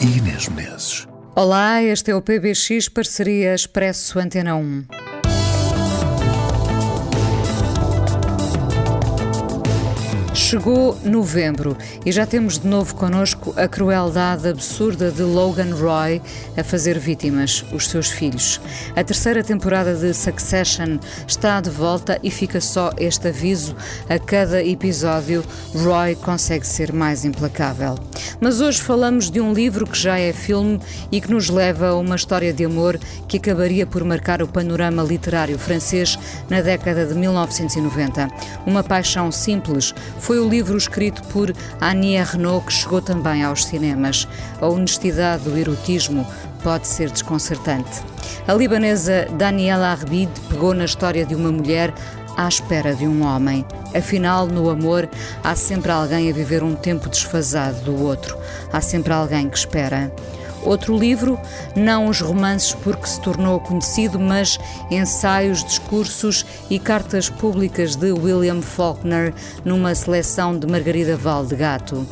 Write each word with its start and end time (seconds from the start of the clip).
e 0.00 0.18
Inês 0.18 0.48
Menezes. 0.48 1.06
Olá, 1.36 1.82
este 1.82 2.10
é 2.10 2.14
o 2.14 2.22
PBX 2.22 2.88
Parceria 2.88 3.54
Expresso 3.54 4.18
Antena 4.18 4.54
1. 4.56 5.03
Chegou 10.34 10.98
novembro 11.04 11.76
e 12.04 12.10
já 12.10 12.26
temos 12.26 12.58
de 12.58 12.66
novo 12.66 12.92
connosco 12.96 13.54
a 13.56 13.68
crueldade 13.68 14.48
absurda 14.48 15.08
de 15.12 15.22
Logan 15.22 15.72
Roy 15.76 16.20
a 16.56 16.64
fazer 16.64 16.98
vítimas, 16.98 17.64
os 17.72 17.86
seus 17.86 18.08
filhos. 18.10 18.60
A 18.96 19.04
terceira 19.04 19.44
temporada 19.44 19.94
de 19.94 20.12
Succession 20.12 20.98
está 21.24 21.60
de 21.60 21.70
volta 21.70 22.18
e 22.20 22.32
fica 22.32 22.60
só 22.60 22.90
este 22.98 23.28
aviso: 23.28 23.76
a 24.08 24.18
cada 24.18 24.60
episódio, 24.60 25.44
Roy 25.72 26.16
consegue 26.16 26.66
ser 26.66 26.92
mais 26.92 27.24
implacável. 27.24 27.94
Mas 28.40 28.60
hoje 28.60 28.82
falamos 28.82 29.30
de 29.30 29.40
um 29.40 29.52
livro 29.52 29.86
que 29.86 29.96
já 29.96 30.18
é 30.18 30.32
filme 30.32 30.80
e 31.12 31.20
que 31.20 31.30
nos 31.30 31.48
leva 31.48 31.90
a 31.90 31.94
uma 31.94 32.16
história 32.16 32.52
de 32.52 32.64
amor 32.64 32.98
que 33.28 33.36
acabaria 33.36 33.86
por 33.86 34.02
marcar 34.02 34.42
o 34.42 34.48
panorama 34.48 35.04
literário 35.04 35.56
francês 35.60 36.18
na 36.50 36.60
década 36.60 37.06
de 37.06 37.14
1990. 37.14 38.28
Uma 38.66 38.82
paixão 38.82 39.30
simples 39.30 39.94
foi 40.24 40.38
o 40.40 40.48
livro 40.48 40.74
escrito 40.78 41.22
por 41.24 41.52
Annie 41.82 42.16
Ernaux 42.16 42.64
que 42.64 42.72
chegou 42.72 43.02
também 43.02 43.44
aos 43.44 43.66
cinemas. 43.66 44.26
A 44.58 44.66
honestidade 44.66 45.44
do 45.44 45.54
erotismo 45.54 46.26
pode 46.62 46.86
ser 46.86 47.10
desconcertante. 47.10 48.00
A 48.48 48.54
libanesa 48.54 49.28
Daniela 49.36 49.88
Arbid 49.88 50.30
pegou 50.48 50.72
na 50.72 50.86
história 50.86 51.26
de 51.26 51.34
uma 51.34 51.52
mulher 51.52 51.92
à 52.38 52.48
espera 52.48 52.94
de 52.94 53.06
um 53.06 53.22
homem. 53.22 53.66
Afinal, 53.94 54.46
no 54.46 54.70
amor, 54.70 55.06
há 55.42 55.54
sempre 55.54 55.92
alguém 55.92 56.30
a 56.30 56.32
viver 56.32 56.62
um 56.62 56.74
tempo 56.74 57.10
desfasado 57.10 57.82
do 57.82 58.02
outro. 58.02 58.34
Há 58.72 58.80
sempre 58.80 59.12
alguém 59.12 59.50
que 59.50 59.58
espera. 59.58 60.10
Outro 60.64 60.96
livro, 60.96 61.38
não 61.76 62.08
os 62.08 62.20
romances 62.20 62.72
porque 62.72 63.06
se 63.06 63.20
tornou 63.20 63.60
conhecido, 63.60 64.18
mas 64.18 64.58
ensaios, 64.90 65.62
discursos 65.62 66.46
e 66.70 66.78
cartas 66.78 67.28
públicas 67.28 67.96
de 67.96 68.12
William 68.12 68.62
Faulkner 68.62 69.34
numa 69.64 69.94
seleção 69.94 70.58
de 70.58 70.66
Margarida 70.66 71.16
Valdegato. 71.16 72.06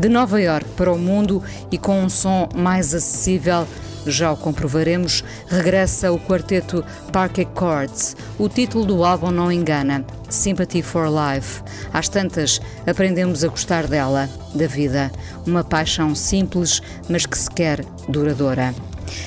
De 0.00 0.08
Nova 0.08 0.40
York 0.40 0.66
para 0.76 0.92
o 0.92 0.98
mundo 0.98 1.42
e 1.70 1.78
com 1.78 2.02
um 2.02 2.08
som 2.08 2.48
mais 2.54 2.94
acessível, 2.94 3.66
já 4.06 4.32
o 4.32 4.36
comprovaremos, 4.36 5.24
regressa 5.48 6.12
o 6.12 6.18
quarteto 6.18 6.84
Parquet 7.12 7.48
Chords. 7.58 8.16
O 8.38 8.48
título 8.48 8.84
do 8.84 9.04
álbum 9.04 9.30
não 9.30 9.50
engana, 9.50 10.04
Sympathy 10.28 10.82
for 10.82 11.06
Life. 11.08 11.62
Às 11.92 12.08
tantas, 12.08 12.60
aprendemos 12.86 13.44
a 13.44 13.48
gostar 13.48 13.86
dela, 13.86 14.28
da 14.54 14.66
vida. 14.66 15.10
Uma 15.46 15.64
paixão 15.64 16.14
simples, 16.14 16.82
mas 17.08 17.24
que 17.24 17.38
se 17.38 17.50
quer 17.50 17.84
duradoura. 18.08 18.74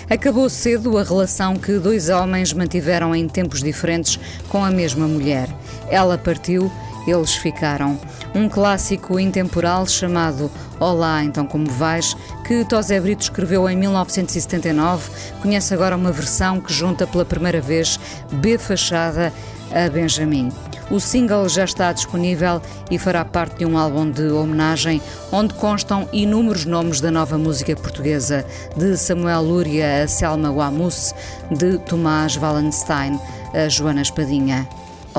Acabou 0.10 0.50
cedo 0.50 0.98
a 0.98 1.04
relação 1.04 1.56
que 1.56 1.80
dois 1.80 2.10
homens 2.10 2.54
mantiveram 2.54 3.16
em 3.16 3.28
tempos 3.28 3.62
diferentes 3.62 4.20
com 4.50 4.64
a 4.64 4.72
mesma 4.72 5.08
mulher. 5.08 5.48
Ela 5.90 6.18
partiu, 6.18 6.72
eles 7.08 7.36
ficaram. 7.36 8.00
Um 8.36 8.50
clássico 8.50 9.20
intemporal 9.20 9.88
chamado 9.88 10.52
Olá, 10.80 11.23
então 11.23 11.45
como 11.45 11.70
vais, 11.70 12.16
que 12.45 12.64
Tosé 12.66 13.00
Brito 13.00 13.23
escreveu 13.23 13.68
em 13.68 13.76
1979, 13.76 15.10
conhece 15.42 15.73
agora 15.73 15.95
uma 15.95 16.12
versão 16.12 16.62
que 16.62 16.72
junta 16.72 17.08
pela 17.08 17.26
primeira 17.26 17.60
vez 17.60 18.00
B 18.32 18.58
Fachada 18.58 19.34
a 19.72 19.90
Benjamin. 19.90 20.52
O 20.90 21.00
single 21.00 21.50
já 21.50 21.66
está 21.66 21.92
disponível 21.92 22.62
e 22.90 22.98
fará 22.98 23.26
parte 23.26 23.58
de 23.58 23.66
um 23.66 23.78
álbum 23.78 24.10
de 24.10 24.30
homenagem 24.30 25.02
onde 25.32 25.54
constam 25.56 26.08
inúmeros 26.14 26.64
nomes 26.64 27.02
da 27.02 27.12
nova 27.12 27.38
música 27.38 27.76
portuguesa, 27.76 28.45
de 28.76 28.95
Samuel 28.95 29.42
Lúria 29.42 30.04
a 30.04 30.08
Selma 30.08 30.50
Wamus, 30.50 31.14
de 31.52 31.78
Tomás 31.80 32.38
Wallenstein 32.38 33.20
a 33.54 33.68
Joana 33.68 34.02
Espadinha. 34.02 34.68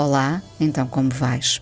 Olá, 0.01 0.41
então 0.61 0.87
como 0.87 1.11
vais? 1.11 1.61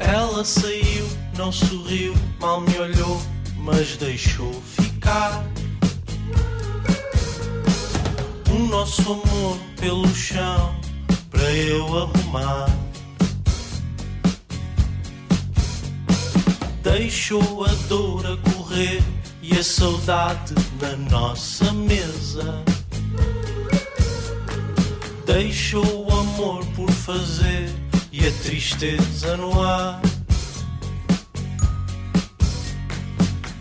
Ela 0.00 0.44
saiu, 0.44 1.08
não 1.36 1.52
sorriu, 1.52 2.14
mal 2.40 2.62
me 2.62 2.78
olhou, 2.80 3.22
mas 3.58 3.96
deixou 3.96 4.52
ficar. 4.76 5.44
O 8.50 8.58
nosso 8.58 9.02
amor 9.02 9.56
pelo 9.80 10.08
chão 10.08 10.74
para 11.30 11.48
eu 11.52 11.86
arrumar. 11.96 12.76
Deixou 16.82 17.64
a 17.64 17.72
dor 17.88 18.26
a 18.26 18.36
correr 18.50 19.17
e 19.50 19.58
a 19.58 19.64
saudade 19.64 20.54
na 20.80 20.96
nossa 21.10 21.72
mesa. 21.72 22.62
Deixou 25.24 26.06
o 26.06 26.12
amor 26.12 26.64
por 26.76 26.90
fazer 26.90 27.70
e 28.12 28.26
a 28.26 28.32
tristeza 28.42 29.36
no 29.36 29.62
ar. 29.62 30.00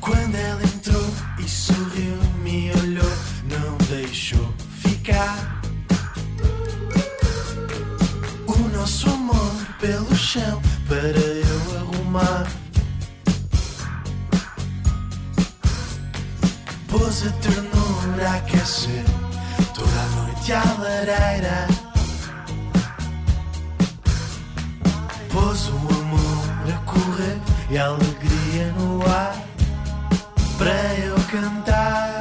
Quando 0.02 0.36
ela 0.36 0.64
entrou 0.64 1.09
e 1.40 1.48
sorriu, 1.48 2.18
me 2.44 2.72
olhou, 2.72 3.18
não 3.50 3.78
deixou 3.88 4.54
ficar. 4.81 5.62
O 8.46 8.58
nosso 8.78 9.09
amor 9.09 9.68
pelo 9.80 10.16
chão 10.16 10.62
para 10.88 10.98
eu 10.98 11.78
arrumar. 11.80 12.56
A 17.18 17.32
ternura 17.42 18.30
a 18.30 18.36
aquecer 18.36 19.04
toda 19.74 19.90
a 19.90 20.22
noite 20.22 20.54
à 20.54 20.62
lareira. 20.80 21.68
Pôs 25.32 25.68
o 25.70 25.78
amor 25.78 26.74
a 26.74 26.78
correr 26.86 27.40
e 27.72 27.78
a 27.80 27.86
alegria 27.88 28.72
no 28.78 29.02
ar 29.10 29.36
para 30.60 30.94
eu 31.00 31.16
cantar. 31.32 32.17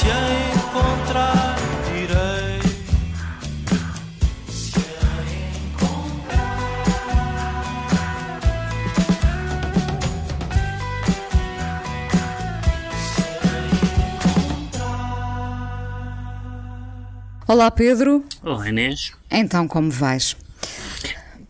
Se 0.00 0.10
a 0.10 0.12
encontrar, 0.56 1.56
direi. 1.84 2.60
Se 4.48 4.78
a 4.78 5.12
Olá 17.46 17.70
Pedro, 17.70 18.24
Olá 18.42 18.68
Inês. 18.70 19.12
então 19.30 19.68
como 19.68 19.90
vais? 19.90 20.34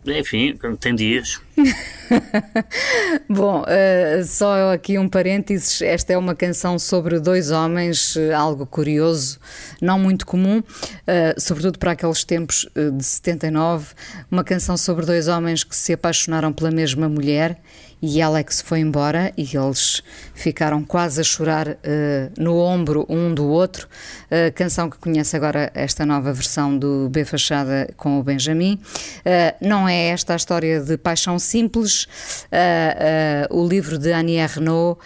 Enfim, 0.06 0.58
tem 0.80 0.94
dias. 0.94 1.40
Bom, 3.28 3.62
eh, 3.68 4.22
só 4.24 4.72
aqui 4.72 4.98
um 4.98 5.06
parênteses. 5.06 5.82
Esta 5.82 6.14
é 6.14 6.18
uma 6.18 6.34
canção 6.34 6.78
sobre 6.78 7.20
dois 7.20 7.50
homens, 7.50 8.16
eh, 8.16 8.32
algo 8.32 8.64
curioso, 8.64 9.38
não 9.80 9.98
muito 9.98 10.24
comum, 10.24 10.62
eh, 11.06 11.34
sobretudo 11.38 11.78
para 11.78 11.92
aqueles 11.92 12.24
tempos 12.24 12.66
de 12.74 13.04
79. 13.04 13.94
Uma 14.30 14.42
canção 14.42 14.74
sobre 14.74 15.04
dois 15.04 15.28
homens 15.28 15.62
que 15.62 15.76
se 15.76 15.92
apaixonaram 15.92 16.50
pela 16.50 16.70
mesma 16.70 17.06
mulher 17.06 17.60
e 18.02 18.20
se 18.48 18.64
foi 18.64 18.80
embora 18.80 19.32
e 19.36 19.42
eles 19.56 20.02
ficaram 20.34 20.82
quase 20.82 21.20
a 21.20 21.24
chorar 21.24 21.76
eh, 21.82 22.30
no 22.38 22.56
ombro 22.56 23.04
um 23.08 23.34
do 23.34 23.46
outro. 23.46 23.86
A 24.30 24.50
canção 24.50 24.88
que 24.88 24.96
conhece 24.96 25.36
agora 25.36 25.70
esta 25.74 26.06
nova 26.06 26.32
versão 26.32 26.76
do 26.76 27.08
B 27.10 27.24
Fachada 27.24 27.92
com 27.96 28.18
o 28.18 28.22
Benjamin. 28.22 28.80
Eh, 29.24 29.54
não 29.60 29.88
é 29.88 30.08
esta 30.08 30.32
a 30.32 30.36
história 30.36 30.80
de 30.80 30.96
paixão 30.96 31.38
simples. 31.38 32.08
Eh, 32.50 33.46
o 33.50 33.66
livro 33.66 33.98
de 33.98 34.12
Annie 34.12 34.38
Ernaux 34.38 34.98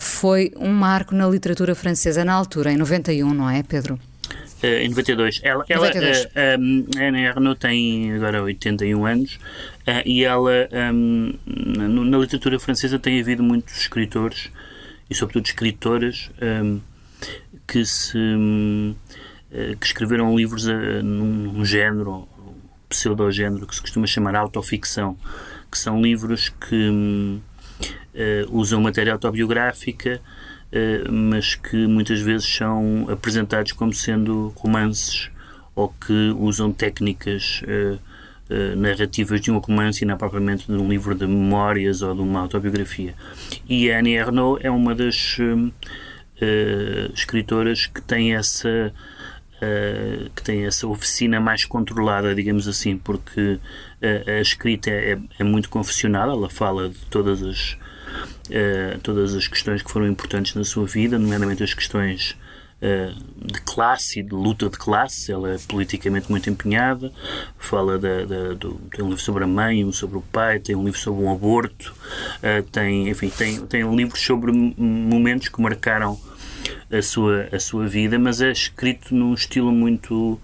foi 0.00 0.52
um 0.56 0.72
marco 0.72 1.14
na 1.14 1.28
literatura 1.28 1.74
francesa 1.74 2.24
na 2.24 2.32
altura, 2.32 2.72
em 2.72 2.76
91, 2.76 3.32
não 3.34 3.48
é, 3.48 3.62
Pedro? 3.62 3.98
Em 4.62 4.88
92. 4.88 5.40
Ela, 5.44 5.64
ela 5.68 5.86
92. 5.86 6.28
a 6.34 7.04
Ana 7.04 7.28
Arnaud 7.30 7.58
tem 7.58 8.12
agora 8.12 8.42
81 8.42 9.06
anos 9.06 9.38
e 10.04 10.24
ela, 10.24 10.68
um, 10.92 11.34
na, 11.46 11.88
na 11.88 12.18
literatura 12.18 12.58
francesa, 12.58 12.98
tem 12.98 13.20
havido 13.20 13.42
muitos 13.42 13.76
escritores 13.78 14.50
e, 15.08 15.14
sobretudo, 15.14 15.46
escritoras 15.46 16.30
um, 16.42 16.80
que, 17.66 17.84
se, 17.84 18.18
um, 18.18 18.94
eh, 19.52 19.76
que 19.80 19.86
escreveram 19.86 20.36
livros 20.36 20.68
eh, 20.68 21.02
num, 21.02 21.64
género, 21.64 22.28
pseudogénero, 22.88 23.66
que 23.66 23.74
se 23.74 23.80
costuma 23.80 24.06
chamar 24.06 24.34
autoficção, 24.34 25.16
que 25.70 25.78
são 25.78 26.00
livros 26.00 26.48
que 26.48 26.90
hum, 26.90 27.40
eh, 28.14 28.46
usam 28.50 28.80
matéria 28.80 29.12
autobiográfica 29.12 30.20
eh, 30.70 31.04
mas 31.10 31.54
que 31.54 31.86
muitas 31.86 32.20
vezes 32.20 32.46
são 32.46 33.06
apresentados 33.08 33.72
como 33.72 33.92
sendo 33.92 34.52
romances 34.56 35.30
ou 35.74 35.88
que 35.88 36.34
usam 36.38 36.70
técnicas 36.72 37.62
eh, 37.66 37.96
eh, 38.50 38.74
narrativas 38.74 39.40
de 39.40 39.50
um 39.50 39.58
romance 39.58 40.02
e 40.02 40.06
não 40.06 40.16
propriamente 40.16 40.66
de 40.66 40.72
um 40.72 40.88
livro 40.88 41.14
de 41.14 41.26
memórias 41.26 42.00
ou 42.02 42.14
de 42.14 42.22
uma 42.22 42.40
autobiografia. 42.40 43.14
E 43.68 43.90
a 43.90 43.98
Annie 43.98 44.16
Ernaux 44.16 44.58
é 44.64 44.70
uma 44.70 44.94
das 44.94 45.36
eh, 46.40 47.10
escritoras 47.14 47.86
que 47.86 48.00
tem 48.00 48.34
essa 48.34 48.92
Uh, 49.60 50.30
que 50.36 50.42
tem 50.44 50.66
essa 50.66 50.86
oficina 50.86 51.40
mais 51.40 51.64
controlada, 51.64 52.32
digamos 52.32 52.68
assim, 52.68 52.96
porque 52.96 53.58
uh, 53.58 54.30
a 54.30 54.40
escrita 54.40 54.88
é, 54.88 55.18
é 55.36 55.42
muito 55.42 55.68
confessional, 55.68 56.30
ela 56.30 56.48
fala 56.48 56.88
de 56.88 56.98
todas 57.10 57.42
as, 57.42 57.72
uh, 57.72 59.00
todas 59.02 59.34
as 59.34 59.48
questões 59.48 59.82
que 59.82 59.90
foram 59.90 60.06
importantes 60.06 60.54
na 60.54 60.62
sua 60.62 60.86
vida, 60.86 61.18
nomeadamente 61.18 61.64
as 61.64 61.74
questões 61.74 62.36
de 62.80 63.60
classe 63.62 64.20
e 64.20 64.22
de 64.22 64.34
luta 64.34 64.68
de 64.68 64.78
classe. 64.78 65.32
Ela 65.32 65.54
é 65.54 65.58
politicamente 65.66 66.30
muito 66.30 66.48
empenhada, 66.48 67.12
fala 67.58 67.98
da, 67.98 68.24
da, 68.24 68.54
do, 68.54 68.74
tem 68.90 69.04
um 69.04 69.08
livro 69.08 69.22
sobre 69.22 69.44
a 69.44 69.46
mãe, 69.46 69.84
um 69.84 69.92
sobre 69.92 70.18
o 70.18 70.22
pai, 70.22 70.58
tem 70.58 70.76
um 70.76 70.84
livro 70.84 70.98
sobre 70.98 71.24
um 71.24 71.32
aborto, 71.32 71.94
tem, 72.72 73.08
enfim, 73.08 73.28
tem, 73.28 73.66
tem 73.66 73.94
livros 73.94 74.20
sobre 74.20 74.52
momentos 74.52 75.48
que 75.48 75.60
marcaram 75.60 76.18
a 76.90 77.02
sua, 77.02 77.48
a 77.52 77.60
sua 77.60 77.86
vida, 77.86 78.18
mas 78.18 78.40
é 78.40 78.50
escrito 78.50 79.14
num 79.14 79.34
estilo 79.34 79.72
muito 79.72 80.40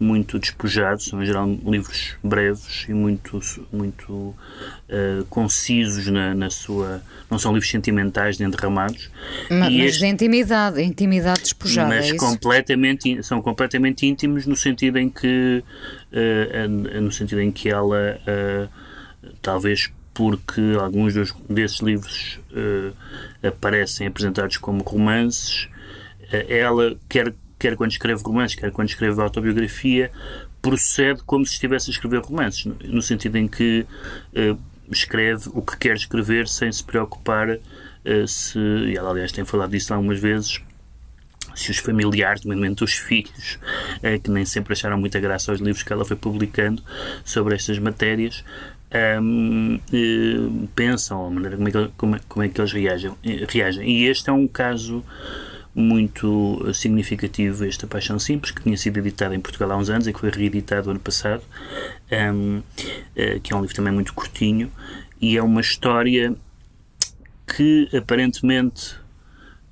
muito 0.00 0.38
despojado, 0.38 1.02
são 1.02 1.20
em 1.20 1.26
geral 1.26 1.48
livros 1.64 2.14
breves 2.22 2.86
e 2.88 2.94
muito, 2.94 3.40
muito 3.72 4.12
uh, 4.12 5.24
concisos 5.28 6.06
na, 6.06 6.34
na, 6.34 6.50
sua. 6.50 7.02
Não 7.28 7.38
são 7.38 7.52
livros 7.52 7.70
sentimentais 7.70 8.38
nem 8.38 8.48
derramados. 8.48 9.10
Mas, 9.50 9.58
mas 9.58 9.74
este, 9.74 10.00
de 10.00 10.06
intimidade, 10.06 10.82
intimidade 10.82 11.40
despojada. 11.42 11.88
Mas 11.88 12.10
é 12.10 12.16
completamente, 12.16 13.22
são 13.24 13.42
completamente 13.42 14.06
íntimos 14.06 14.46
no 14.46 14.54
sentido 14.54 14.98
em 14.98 15.10
que, 15.10 15.64
uh, 16.12 17.00
no 17.00 17.10
sentido 17.10 17.40
em 17.40 17.50
que 17.50 17.68
ela, 17.68 18.20
uh, 18.22 18.68
talvez 19.42 19.90
porque 20.14 20.60
alguns 20.80 21.14
dos, 21.14 21.32
desses 21.48 21.78
livros 21.78 22.40
aparecem 23.40 24.08
apresentados 24.08 24.56
como 24.56 24.82
romances, 24.82 25.68
ela 26.48 26.96
quer 27.08 27.32
quer 27.58 27.76
quando 27.76 27.90
escreve 27.90 28.22
romances, 28.22 28.54
quer 28.54 28.70
quando 28.70 28.88
escreve 28.88 29.20
autobiografia, 29.20 30.10
procede 30.62 31.22
como 31.24 31.44
se 31.44 31.54
estivesse 31.54 31.90
a 31.90 31.92
escrever 31.92 32.20
romances, 32.20 32.64
no, 32.64 33.02
sentido 33.02 33.36
em 33.36 33.48
que 33.48 33.86
uh, 34.32 34.58
escreve 34.90 35.50
o 35.52 35.62
que 35.62 35.76
quer 35.76 35.96
escrever 35.96 36.48
sem 36.48 36.70
se 36.70 36.82
preocupar 36.82 37.50
uh, 37.50 38.28
se, 38.28 38.58
e 38.58 38.96
ela 38.96 39.10
aliás 39.10 39.32
tem 39.32 39.44
falado 39.44 39.70
disso 39.70 39.92
algumas 39.92 40.20
vezes, 40.20 40.60
se 41.54 41.70
os 41.70 41.78
familiares, 41.78 42.44
nomeadamente 42.44 42.84
os 42.84 42.94
filhos, 42.94 43.58
uh, 43.98 44.20
que 44.22 44.30
nem 44.30 44.44
sempre 44.44 44.72
acharam 44.72 44.98
muita 44.98 45.18
graça 45.18 45.50
aos 45.50 45.60
livros 45.60 45.82
que 45.82 45.92
ela 45.92 46.04
foi 46.04 46.16
publicando 46.16 46.82
sobre 47.24 47.54
estas 47.54 47.78
matérias, 47.78 48.44
um, 49.20 49.78
pensam 50.74 51.26
a 51.26 51.30
maneira 51.30 51.56
como 51.56 51.68
é 51.68 51.72
que, 51.72 51.88
como 51.96 52.16
é, 52.16 52.20
como 52.28 52.42
é 52.42 52.48
que 52.48 52.60
eles 52.60 52.72
reagem, 52.72 53.12
reagem. 53.48 53.88
E 53.88 54.06
este 54.06 54.30
é 54.30 54.32
um 54.32 54.48
caso 54.48 55.04
muito 55.78 56.60
significativo 56.74 57.64
esta 57.64 57.86
Paixão 57.86 58.18
Simples, 58.18 58.50
que 58.50 58.62
tinha 58.62 58.76
sido 58.76 58.98
editada 58.98 59.34
em 59.34 59.40
Portugal 59.40 59.70
há 59.70 59.76
uns 59.76 59.88
anos 59.88 60.08
e 60.08 60.12
que 60.12 60.18
foi 60.18 60.30
reeditado 60.30 60.90
ano 60.90 60.98
passado, 60.98 61.42
um, 62.34 62.58
uh, 62.58 63.40
que 63.40 63.52
é 63.52 63.56
um 63.56 63.60
livro 63.60 63.76
também 63.76 63.92
muito 63.92 64.12
curtinho, 64.12 64.72
e 65.20 65.36
é 65.36 65.42
uma 65.42 65.60
história 65.60 66.34
que 67.46 67.88
aparentemente, 67.96 68.96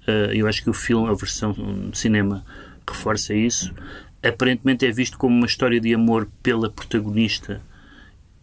uh, 0.07 0.33
eu 0.33 0.47
acho 0.47 0.63
que 0.63 0.71
o 0.71 0.73
filme, 0.73 1.09
a 1.09 1.15
versão 1.15 1.53
de 1.91 1.99
cinema, 1.99 2.45
reforça 2.89 3.35
isso, 3.35 3.75
aparentemente 4.23 4.87
é 4.87 4.93
visto 4.93 5.19
como 5.19 5.37
uma 5.37 5.47
história 5.47 5.81
de 5.81 5.93
amor 5.93 6.29
pela 6.41 6.71
protagonista 6.71 7.61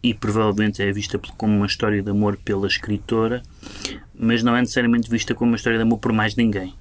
e 0.02 0.12
provavelmente 0.12 0.82
é 0.82 0.92
vista 0.92 1.18
como 1.18 1.56
uma 1.56 1.66
história 1.66 2.02
de 2.02 2.10
amor 2.10 2.36
pela 2.44 2.66
escritora, 2.66 3.42
mas 4.14 4.42
não 4.42 4.54
é 4.54 4.60
necessariamente 4.60 5.08
vista 5.08 5.34
como 5.34 5.52
uma 5.52 5.56
história 5.56 5.78
de 5.78 5.82
amor 5.82 5.98
por 5.98 6.12
mais 6.12 6.36
ninguém. 6.36 6.74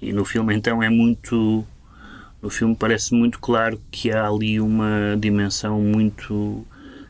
E 0.00 0.12
no 0.12 0.24
filme 0.24 0.54
então 0.54 0.82
é 0.82 0.88
muito. 0.88 1.64
No 2.42 2.50
filme 2.50 2.76
parece 2.76 3.14
muito 3.14 3.38
claro 3.38 3.80
que 3.90 4.12
há 4.12 4.26
ali 4.26 4.60
uma 4.60 5.16
dimensão 5.18 5.80
muito 5.80 6.66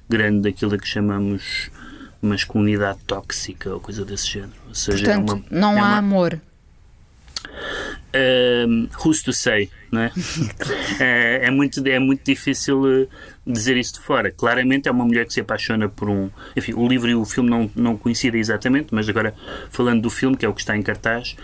grande 0.08 0.42
daquilo 0.42 0.74
a 0.74 0.78
que 0.78 0.86
chamamos 0.86 1.70
masculinidade 2.22 2.98
tóxica 3.06 3.72
ou 3.72 3.80
coisa 3.80 4.04
desse 4.04 4.28
género. 4.28 4.52
Ou 4.68 4.74
seja, 4.74 5.04
Portanto, 5.04 5.32
é 5.32 5.34
uma, 5.34 5.60
não 5.60 5.72
é 5.76 5.80
há 5.80 5.84
uma, 5.84 5.96
amor. 5.96 6.40
Um, 8.14 8.88
who's 9.04 9.22
to 9.22 9.32
say, 9.32 9.68
não 9.90 10.02
é? 10.02 10.12
é, 11.00 11.46
é, 11.46 11.50
muito, 11.50 11.86
é 11.86 11.98
muito 11.98 12.24
difícil 12.24 13.02
eh, 13.02 13.06
dizer 13.46 13.76
isso 13.76 13.94
de 13.94 14.00
fora. 14.00 14.30
Claramente 14.30 14.88
é 14.88 14.90
uma 14.90 15.04
mulher 15.04 15.26
que 15.26 15.34
se 15.34 15.40
apaixona 15.40 15.88
por 15.88 16.08
um. 16.08 16.30
Enfim, 16.56 16.72
o 16.74 16.86
livro 16.88 17.10
e 17.10 17.14
o 17.14 17.24
filme 17.24 17.50
não, 17.50 17.70
não 17.74 17.96
coincidem 17.96 18.40
exatamente, 18.40 18.88
mas 18.90 19.08
agora 19.08 19.34
falando 19.70 20.02
do 20.02 20.10
filme, 20.10 20.36
que 20.36 20.46
é 20.46 20.48
o 20.48 20.54
que 20.54 20.60
está 20.60 20.76
em 20.76 20.82
cartaz, 20.82 21.36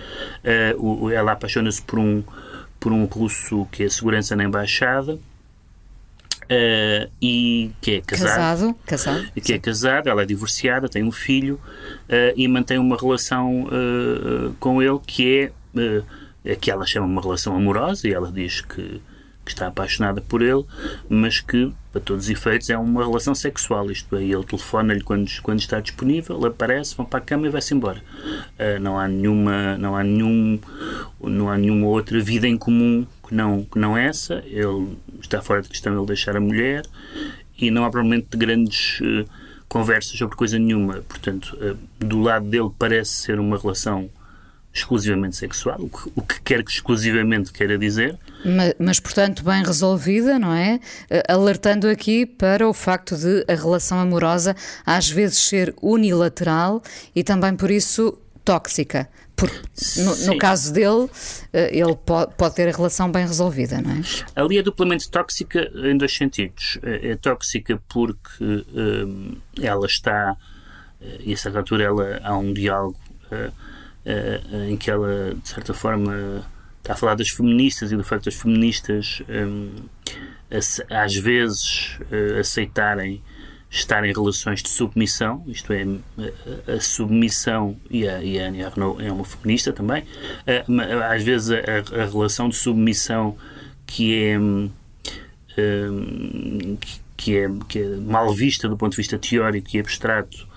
uh, 0.79 1.05
o, 1.05 1.11
ela 1.11 1.33
apaixona-se 1.33 1.83
por 1.83 1.99
um, 1.99 2.23
por 2.81 2.93
um 2.93 3.05
russo 3.05 3.67
que 3.71 3.85
é 3.85 3.89
segurança 3.89 4.35
na 4.35 4.45
embaixada. 4.45 5.19
Uh, 6.45 7.09
e 7.21 7.71
que 7.81 7.93
é 7.93 8.01
casado, 8.03 8.35
casado, 8.35 8.77
casado 8.85 9.33
que 9.41 9.53
é 9.55 9.59
casado, 9.59 10.09
ela 10.09 10.23
é 10.23 10.27
divorciada, 10.27 10.89
tem 10.89 11.03
um 11.03 11.13
filho 11.13 11.59
uh, 12.09 12.35
e 12.37 12.47
mantém 12.49 12.79
uma 12.79 12.97
relação 12.97 13.67
com 14.59 14.83
ele 14.83 14.99
que 15.07 15.51
é 15.75 16.03
é 16.45 16.57
que 16.57 16.71
ela 16.71 16.85
chama 16.87 17.07
uma 17.07 17.23
relação 17.23 17.57
amorosa 17.57 18.09
e 18.09 18.13
ela 18.13 18.31
diz 18.31 18.61
que, 18.61 19.01
que 19.45 19.51
está 19.51 19.69
apaixonada 19.69 20.21
por 20.21 20.43
ele, 20.43 20.65
mas 21.09 21.41
que, 21.41 21.73
para 21.93 22.01
todos 22.01 22.25
os 22.25 22.31
efeitos, 22.31 22.71
é 22.71 22.77
uma 22.77 23.05
relação 23.05 23.35
sexual. 23.35 23.91
Isto 23.91 24.17
é, 24.17 24.23
ele 24.23 24.45
telefona-lhe 24.45 25.03
quando, 25.03 25.31
quando 25.43 25.61
está 25.61 25.81
disponível, 25.81 26.45
aparece, 26.45 26.97
vão 26.97 27.07
para 27.07 27.19
a 27.19 27.23
cama 27.23 27.47
e 27.47 27.51
vai-se 27.51 27.75
embora. 27.75 28.03
Uh, 28.59 28.81
não 28.81 28.99
há 28.99 29.07
nenhuma, 29.09 29.77
não 29.79 29.97
há 29.97 30.03
nenhum, 30.03 30.59
não 31.21 31.49
há 31.49 31.57
nenhuma 31.57 31.87
outra 31.87 32.21
vida 32.21 32.47
em 32.47 32.57
comum 32.57 33.07
que 33.27 33.35
não, 33.35 33.65
que 33.65 33.79
não 33.79 33.97
essa. 33.97 34.43
Ele 34.47 34.97
está 35.21 35.41
fora 35.41 35.63
de 35.63 35.69
questão 35.69 35.97
ele 35.97 36.07
deixar 36.07 36.37
a 36.37 36.41
mulher 36.41 36.85
e 37.59 37.71
não 37.71 37.85
há 37.85 37.91
provavelmente 37.91 38.37
grandes 38.37 39.01
uh, 39.01 39.29
conversas 39.69 40.19
sobre 40.19 40.37
coisa 40.37 40.59
nenhuma. 40.59 41.03
Portanto, 41.09 41.57
uh, 41.61 41.77
do 42.05 42.21
lado 42.21 42.47
dele 42.47 42.71
parece 42.79 43.13
ser 43.13 43.39
uma 43.39 43.57
relação 43.57 44.11
exclusivamente 44.73 45.37
sexual, 45.37 45.77
o 45.79 45.89
que, 45.89 46.13
o 46.17 46.23
que 46.23 46.41
quer 46.41 46.65
que 46.65 46.71
exclusivamente 46.71 47.53
queira 47.53 47.77
dizer. 47.77 48.19
Mas, 48.45 48.75
mas, 48.79 49.01
portanto, 49.01 49.45
bem 49.45 49.63
resolvida, 49.63 50.39
não 50.39 50.53
é? 50.53 50.81
Eh, 51.11 51.23
alertando 51.29 51.89
aqui 51.89 52.25
para 52.25 52.67
o 52.67 52.73
facto 52.73 53.17
de 53.17 53.45
a 53.47 53.55
relação 53.55 53.99
amorosa 53.99 54.57
às 54.87 55.11
vezes 55.11 55.39
ser 55.39 55.75
unilateral 55.83 56.83
e 57.15 57.23
também 57.23 57.55
por 57.55 57.71
isso 57.71 58.19
tóxica. 58.45 59.09
Porque 59.37 59.61
no, 59.99 60.27
no, 60.27 60.39
caso 60.39 60.73
dele, 60.73 61.09
eh, 61.53 61.77
ele 61.77 61.95
pode, 61.97 62.35
pode, 62.35 62.55
ter 62.55 62.69
a 62.69 62.77
relação 62.77 63.11
bem 63.11 63.27
resolvida, 63.27 63.81
não 63.81 63.91
é? 63.91 64.03
Ali 64.35 64.59
é 64.59 64.63
duplamente 64.63 65.11
tóxica 65.11 65.71
em 65.75 65.97
dois 65.97 66.15
sentidos. 66.17 66.79
É, 66.83 67.11
é 67.11 67.17
tóxica 67.17 67.81
porque 67.89 68.31
um, 68.41 69.37
ela 69.61 69.87
está, 69.87 70.37
e 71.21 71.33
a 71.33 71.37
certa 71.37 71.59
altura 71.59 71.85
ela, 71.85 72.21
há 72.23 72.37
um 72.39 72.55
diálogo. 72.55 72.97
Uh, 74.07 74.65
em 74.69 74.77
que 74.77 74.91
ela, 74.91 75.35
de 75.35 75.49
certa 75.49 75.75
forma, 75.75 76.45
está 76.79 76.95
a 76.95 76.97
falar 76.97 77.15
das 77.15 77.29
feministas 77.29 77.93
e 77.93 77.97
do 77.97 78.05
facto 78.05 78.25
das 78.25 78.35
feministas 78.35 79.23
um, 79.29 79.71
às 80.91 81.15
vezes 81.15 81.99
uh, 82.11 82.41
aceitarem 82.41 83.23
estar 83.71 84.05
em 84.05 84.13
relações 84.13 84.63
de 84.63 84.69
submissão, 84.69 85.43
isto 85.47 85.73
é, 85.73 85.87
a, 86.69 86.73
a 86.73 86.81
submissão, 86.81 87.75
e 87.91 88.07
a, 88.07 88.23
e 88.23 88.39
a 88.39 88.49
Annie 88.49 88.63
Arnaud 88.63 89.03
é 89.03 89.11
uma 89.11 89.25
feminista 89.25 89.73
também, 89.73 90.03
uh, 90.03 91.03
às 91.11 91.23
vezes 91.23 91.51
a, 91.51 92.03
a, 92.03 92.05
relação 92.05 92.51
de 92.51 92.57
submissão 92.57 93.37
que 93.87 94.25
é, 94.25 94.39
um, 94.39 94.71
que, 97.17 97.37
é, 97.37 97.51
que 97.67 97.79
é 97.79 97.89
mal 97.97 98.35
vista 98.35 98.69
do 98.69 98.77
ponto 98.77 98.91
de 98.91 98.97
vista 98.99 99.19
teórico 99.19 99.69
e 99.75 99.81
abstrato 99.81 100.52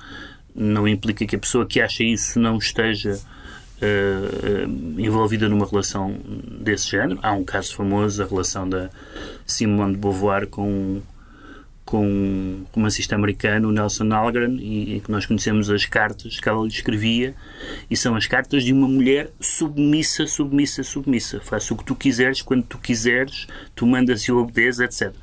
não 0.55 0.87
implica 0.87 1.25
que 1.25 1.35
a 1.35 1.39
pessoa 1.39 1.65
que 1.65 1.81
acha 1.81 2.03
isso 2.03 2.39
não 2.39 2.57
esteja 2.57 3.19
uh, 3.81 4.99
envolvida 4.99 5.49
numa 5.49 5.65
relação 5.65 6.17
desse 6.61 6.91
género. 6.91 7.19
Há 7.21 7.33
um 7.33 7.43
caso 7.43 7.75
famoso, 7.75 8.23
a 8.23 8.25
relação 8.25 8.67
da 8.67 8.89
Simone 9.45 9.93
de 9.93 9.99
Beauvoir 9.99 10.47
com 10.47 11.01
com 11.85 12.03
um 12.03 12.65
romancista 12.73 13.13
americano, 13.13 13.71
Nelson 13.71 14.11
Algren, 14.11 14.57
e, 14.57 14.95
e, 14.95 14.99
que 15.01 15.11
nós 15.11 15.27
conhecemos 15.27 15.69
as 15.69 15.85
cartas 15.85 16.39
que 16.39 16.49
ela 16.49 16.63
lhe 16.63 16.67
escrevia, 16.67 17.35
e 17.89 17.95
são 17.95 18.15
as 18.15 18.25
cartas 18.25 18.63
de 18.63 18.73
uma 18.73 18.87
mulher 18.87 19.29
submissa, 19.39 20.25
submissa, 20.25 20.81
submissa. 20.81 21.39
Faça 21.39 21.73
o 21.75 21.77
que 21.77 21.85
tu 21.85 21.95
quiseres, 21.95 22.41
quando 22.41 22.63
tu 22.63 22.79
quiseres, 22.79 23.45
tu 23.75 23.85
mandas 23.85 24.23
e 24.23 24.31
obedeces, 24.31 24.79
etc. 24.79 25.13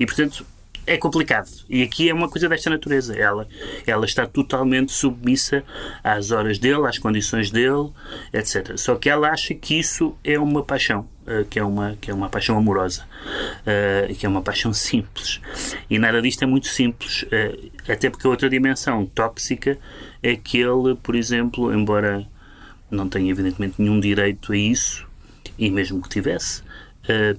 E, 0.00 0.06
portanto, 0.06 0.46
é 0.88 0.96
complicado. 0.96 1.48
E 1.68 1.82
aqui 1.82 2.08
é 2.08 2.14
uma 2.14 2.28
coisa 2.28 2.48
desta 2.48 2.70
natureza. 2.70 3.14
Ela, 3.14 3.46
ela 3.86 4.06
está 4.06 4.26
totalmente 4.26 4.90
submissa 4.90 5.62
às 6.02 6.30
horas 6.30 6.58
dele, 6.58 6.86
às 6.86 6.98
condições 6.98 7.50
dele, 7.50 7.90
etc. 8.32 8.76
Só 8.76 8.96
que 8.96 9.10
ela 9.10 9.28
acha 9.28 9.54
que 9.54 9.78
isso 9.78 10.16
é 10.24 10.38
uma 10.38 10.64
paixão. 10.64 11.06
Uh, 11.28 11.44
que, 11.44 11.58
é 11.58 11.62
uma, 11.62 11.94
que 12.00 12.10
é 12.10 12.14
uma 12.14 12.30
paixão 12.30 12.56
amorosa, 12.56 13.04
uh, 13.60 14.14
que 14.14 14.24
é 14.24 14.28
uma 14.30 14.40
paixão 14.40 14.72
simples. 14.72 15.42
E 15.90 15.98
nada 15.98 16.22
disto 16.22 16.42
é 16.42 16.46
muito 16.46 16.68
simples, 16.68 17.24
uh, 17.24 17.70
até 17.86 18.08
porque 18.08 18.26
a 18.26 18.30
outra 18.30 18.48
dimensão 18.48 19.04
tóxica 19.04 19.76
é 20.22 20.36
que 20.36 20.56
ele, 20.56 20.96
por 21.02 21.14
exemplo, 21.14 21.70
embora 21.70 22.26
não 22.90 23.10
tenha 23.10 23.30
evidentemente 23.30 23.74
nenhum 23.76 24.00
direito 24.00 24.54
a 24.54 24.56
isso, 24.56 25.06
e 25.58 25.68
mesmo 25.68 26.00
que 26.00 26.08
tivesse, 26.08 26.62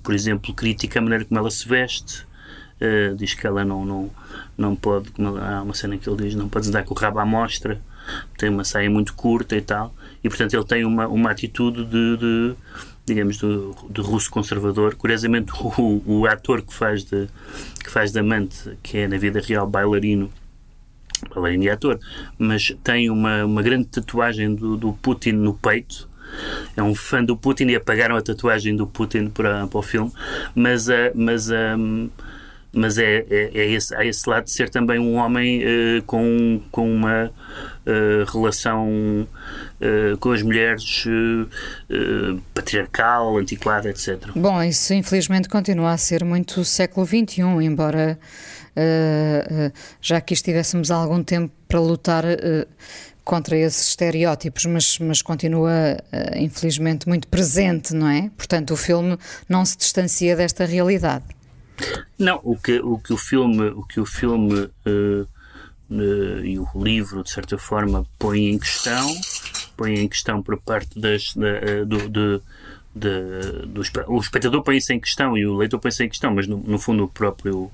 por 0.03 0.13
exemplo, 0.13 0.53
critica 0.53 0.99
a 0.99 1.01
maneira 1.01 1.25
como 1.25 1.39
ela 1.39 1.49
se 1.49 1.67
veste, 1.67 2.27
Uh, 2.81 3.15
diz 3.15 3.33
que 3.33 3.45
ela 3.45 3.65
não, 3.65 3.85
não, 3.85 4.09
não 4.57 4.75
pode, 4.75 5.09
há 5.41 5.61
uma 5.61 5.73
cena 5.73 5.97
que 5.97 6.09
ele 6.09 6.23
diz, 6.23 6.35
não 6.35 6.47
pode 6.47 6.69
andar 6.69 6.83
com 6.83 6.93
o 6.93 6.97
rabo 6.97 7.19
à 7.19 7.25
mostra, 7.25 7.81
tem 8.37 8.49
uma 8.49 8.63
saia 8.63 8.89
muito 8.89 9.13
curta 9.13 9.55
e 9.55 9.61
tal, 9.61 9.93
e 10.23 10.29
portanto 10.29 10.53
ele 10.53 10.63
tem 10.63 10.85
uma, 10.85 11.07
uma 11.07 11.29
atitude 11.29 11.83
de, 11.83 12.17
de 12.17 12.55
digamos, 13.05 13.37
de, 13.37 14.01
russo 14.01 14.29
conservador. 14.29 14.95
Curiosamente, 14.95 15.51
o, 15.59 16.01
o 16.05 16.27
ator 16.27 16.61
que 16.61 16.73
faz, 16.73 17.03
de, 17.03 17.27
que 17.83 17.89
faz 17.89 18.11
de 18.11 18.19
amante, 18.19 18.77
que 18.81 18.99
é 18.99 19.07
na 19.07 19.17
vida 19.17 19.39
real 19.39 19.67
bailarino, 19.67 20.31
bailarino 21.33 21.63
e 21.63 21.69
ator, 21.69 21.99
mas 22.37 22.75
tem 22.83 23.09
uma, 23.09 23.45
uma 23.45 23.61
grande 23.61 23.85
tatuagem 23.85 24.55
do, 24.55 24.77
do 24.77 24.93
Putin 24.93 25.33
no 25.33 25.53
peito, 25.53 26.07
é 26.77 26.83
um 26.83 26.93
fã 26.93 27.23
do 27.23 27.35
Putin 27.35 27.65
e 27.65 27.75
apagaram 27.75 28.15
a 28.15 28.21
tatuagem 28.21 28.75
do 28.75 28.85
Putin 28.85 29.29
para, 29.29 29.65
para 29.65 29.79
o 29.79 29.81
filme, 29.81 30.11
mas, 30.53 30.87
uh, 30.87 31.11
mas 31.15 31.49
um, 31.49 32.09
mas 32.71 32.97
é, 32.97 33.25
é, 33.29 33.51
é 33.53 33.71
esse, 33.71 33.95
há 33.95 34.05
esse 34.05 34.29
lado 34.29 34.45
de 34.45 34.51
ser 34.51 34.69
também 34.69 34.99
um 34.99 35.15
homem 35.15 35.63
uh, 35.63 36.03
com, 36.05 36.61
com 36.71 36.93
uma 36.93 37.25
uh, 37.25 38.31
relação 38.31 38.87
uh, 38.87 40.17
com 40.19 40.31
as 40.31 40.43
mulheres 40.43 41.05
patriarcal, 42.53 43.37
antiquada, 43.37 43.89
etc. 43.89 44.17
Bom, 44.35 44.61
isso 44.61 44.93
infelizmente 44.93 45.49
continua 45.49 45.91
a 45.91 45.97
ser 45.97 46.23
muito 46.23 46.63
século 46.63 47.05
XXI, 47.05 47.41
embora 47.61 48.19
já 50.01 50.17
aqui 50.17 50.33
estivéssemos 50.33 50.89
há 50.89 50.95
algum 50.95 51.21
tempo 51.21 51.51
para 51.67 51.81
lutar 51.81 52.23
contra 53.25 53.57
esses 53.57 53.89
estereótipos, 53.89 54.65
mas, 54.65 54.97
mas 54.99 55.21
continua, 55.21 55.97
infelizmente, 56.37 57.07
muito 57.07 57.27
presente, 57.27 57.93
não 57.93 58.07
é? 58.07 58.31
Portanto, 58.37 58.71
o 58.71 58.77
filme 58.77 59.17
não 59.49 59.65
se 59.65 59.77
distancia 59.77 60.33
desta 60.33 60.63
realidade. 60.65 61.25
Não, 62.19 62.41
o 62.43 62.57
que 62.57 62.79
o, 62.79 62.97
que 62.97 63.13
o 63.13 63.17
filme, 63.17 63.69
o 63.69 63.81
que 63.83 63.99
o 64.01 64.05
filme 64.05 64.53
uh, 64.85 65.27
uh, 65.89 66.45
e 66.45 66.59
o 66.59 66.67
livro, 66.75 67.23
de 67.23 67.29
certa 67.29 67.57
forma, 67.57 68.05
põe 68.19 68.49
em 68.49 68.59
questão, 68.59 69.07
põe 69.77 69.99
em 69.99 70.07
questão 70.07 70.43
por 70.43 70.59
parte 70.59 70.99
das, 70.99 71.33
da, 71.33 71.47
uh, 71.47 71.85
do, 71.85 72.09
de, 72.09 72.41
de, 72.93 73.67
do, 73.67 73.81
o 74.07 74.19
espectador 74.19 74.61
põe 74.63 74.77
isso 74.77 74.91
em 74.91 74.99
questão 74.99 75.37
e 75.37 75.45
o 75.45 75.55
leitor 75.55 75.79
põe 75.79 75.89
isso 75.89 76.03
em 76.03 76.09
questão, 76.09 76.35
mas 76.35 76.45
no, 76.45 76.57
no 76.57 76.77
fundo 76.77 77.05
o 77.05 77.07
próprio, 77.07 77.71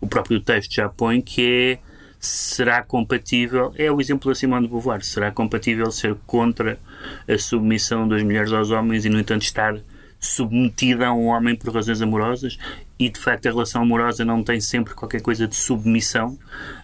o 0.00 0.08
próprio 0.08 0.40
texto 0.40 0.74
já 0.74 0.88
põe 0.88 1.20
que 1.20 1.78
é 1.80 1.94
será 2.18 2.82
compatível, 2.82 3.72
é 3.76 3.92
o 3.92 4.00
exemplo 4.00 4.30
da 4.30 4.34
Simone 4.34 4.66
de 4.66 4.72
Beauvoir, 4.72 5.04
será 5.04 5.30
compatível 5.30 5.90
ser 5.92 6.16
contra 6.26 6.78
a 7.28 7.38
submissão 7.38 8.08
das 8.08 8.22
mulheres 8.22 8.50
aos 8.50 8.70
homens 8.70 9.04
e, 9.04 9.10
no 9.10 9.20
entanto, 9.20 9.42
estar 9.42 9.76
submetida 10.26 11.06
a 11.06 11.14
um 11.14 11.26
homem 11.26 11.54
por 11.54 11.74
razões 11.74 12.00
amorosas 12.00 12.58
e 12.98 13.08
de 13.08 13.18
facto 13.18 13.46
a 13.46 13.50
relação 13.50 13.82
amorosa 13.82 14.24
não 14.24 14.42
tem 14.42 14.60
sempre 14.60 14.94
qualquer 14.94 15.20
coisa 15.20 15.46
de 15.46 15.56
submissão. 15.56 16.38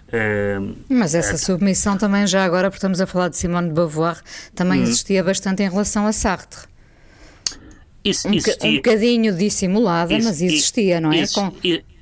Uh, 0.08 0.76
Mas 0.88 1.14
essa 1.14 1.34
é... 1.34 1.36
submissão 1.36 1.96
também, 1.96 2.26
já 2.26 2.44
agora, 2.44 2.68
porque 2.68 2.78
estamos 2.78 3.00
a 3.00 3.06
falar 3.06 3.28
de 3.28 3.36
Simone 3.36 3.68
de 3.68 3.74
Beauvoir, 3.74 4.20
também 4.54 4.80
hum. 4.80 4.84
existia 4.84 5.22
bastante 5.22 5.62
em 5.62 5.68
relação 5.68 6.06
a 6.06 6.12
Sartre. 6.12 6.68
Isso, 8.02 8.28
um, 8.28 8.32
um 8.32 8.76
bocadinho 8.76 9.36
dissimulada, 9.36 10.14
isso, 10.14 10.26
mas 10.26 10.40
existia, 10.40 11.00
não 11.00 11.12
é? 11.12 11.20
Isso, 11.20 11.34
Com... 11.34 11.52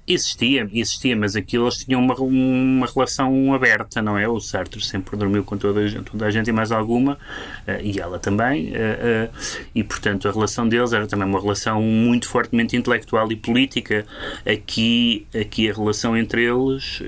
Existia, 0.09 0.67
existia, 0.73 1.15
mas 1.15 1.37
aquilo 1.37 1.65
eles 1.65 1.85
tinham 1.85 2.01
uma, 2.01 2.15
uma 2.15 2.87
relação 2.87 3.53
aberta, 3.53 4.01
não 4.01 4.17
é? 4.17 4.27
O 4.27 4.41
Sartre 4.41 4.81
sempre 4.81 5.17
dormiu 5.19 5.45
com 5.45 5.59
toda 5.59 5.81
a 5.81 5.87
gente, 5.87 6.11
toda 6.11 6.25
a 6.25 6.31
gente 6.31 6.49
e 6.49 6.53
mais 6.53 6.73
alguma, 6.73 7.13
uh, 7.13 7.83
e 7.83 8.01
ela 8.01 8.19
também, 8.19 8.71
uh, 8.71 9.29
uh, 9.29 9.59
e 9.75 9.85
portanto 9.85 10.27
a 10.27 10.33
relação 10.33 10.67
deles 10.67 10.95
era 10.95 11.07
também 11.07 11.29
uma 11.29 11.39
relação 11.39 11.83
muito 11.83 12.27
fortemente 12.27 12.75
intelectual 12.75 13.31
e 13.31 13.37
política. 13.37 14.07
Aqui, 14.47 15.27
aqui 15.39 15.71
a 15.71 15.75
relação 15.75 16.17
entre 16.17 16.43
eles 16.43 17.03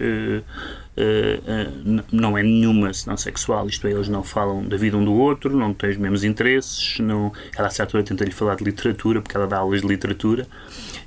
uh, 0.96 2.04
não 2.12 2.36
é 2.36 2.42
nenhuma 2.42 2.92
senão 2.92 3.16
sexual, 3.16 3.68
isto 3.68 3.86
é, 3.86 3.92
eles 3.92 4.08
não 4.08 4.22
falam 4.22 4.66
da 4.66 4.76
vida 4.76 4.96
um 4.96 5.04
do 5.04 5.12
outro, 5.12 5.56
não 5.56 5.72
têm 5.72 5.90
os 5.90 5.96
mesmos 5.96 6.24
interesses, 6.24 6.98
não, 6.98 7.32
ela 7.56 7.68
a 7.68 7.70
certa 7.70 7.96
altura 7.96 8.02
tenta-lhe 8.02 8.30
falar 8.30 8.56
de 8.56 8.64
literatura, 8.64 9.20
porque 9.20 9.36
ela 9.36 9.46
dá 9.46 9.58
aulas 9.58 9.82
de 9.82 9.86
literatura, 9.86 10.46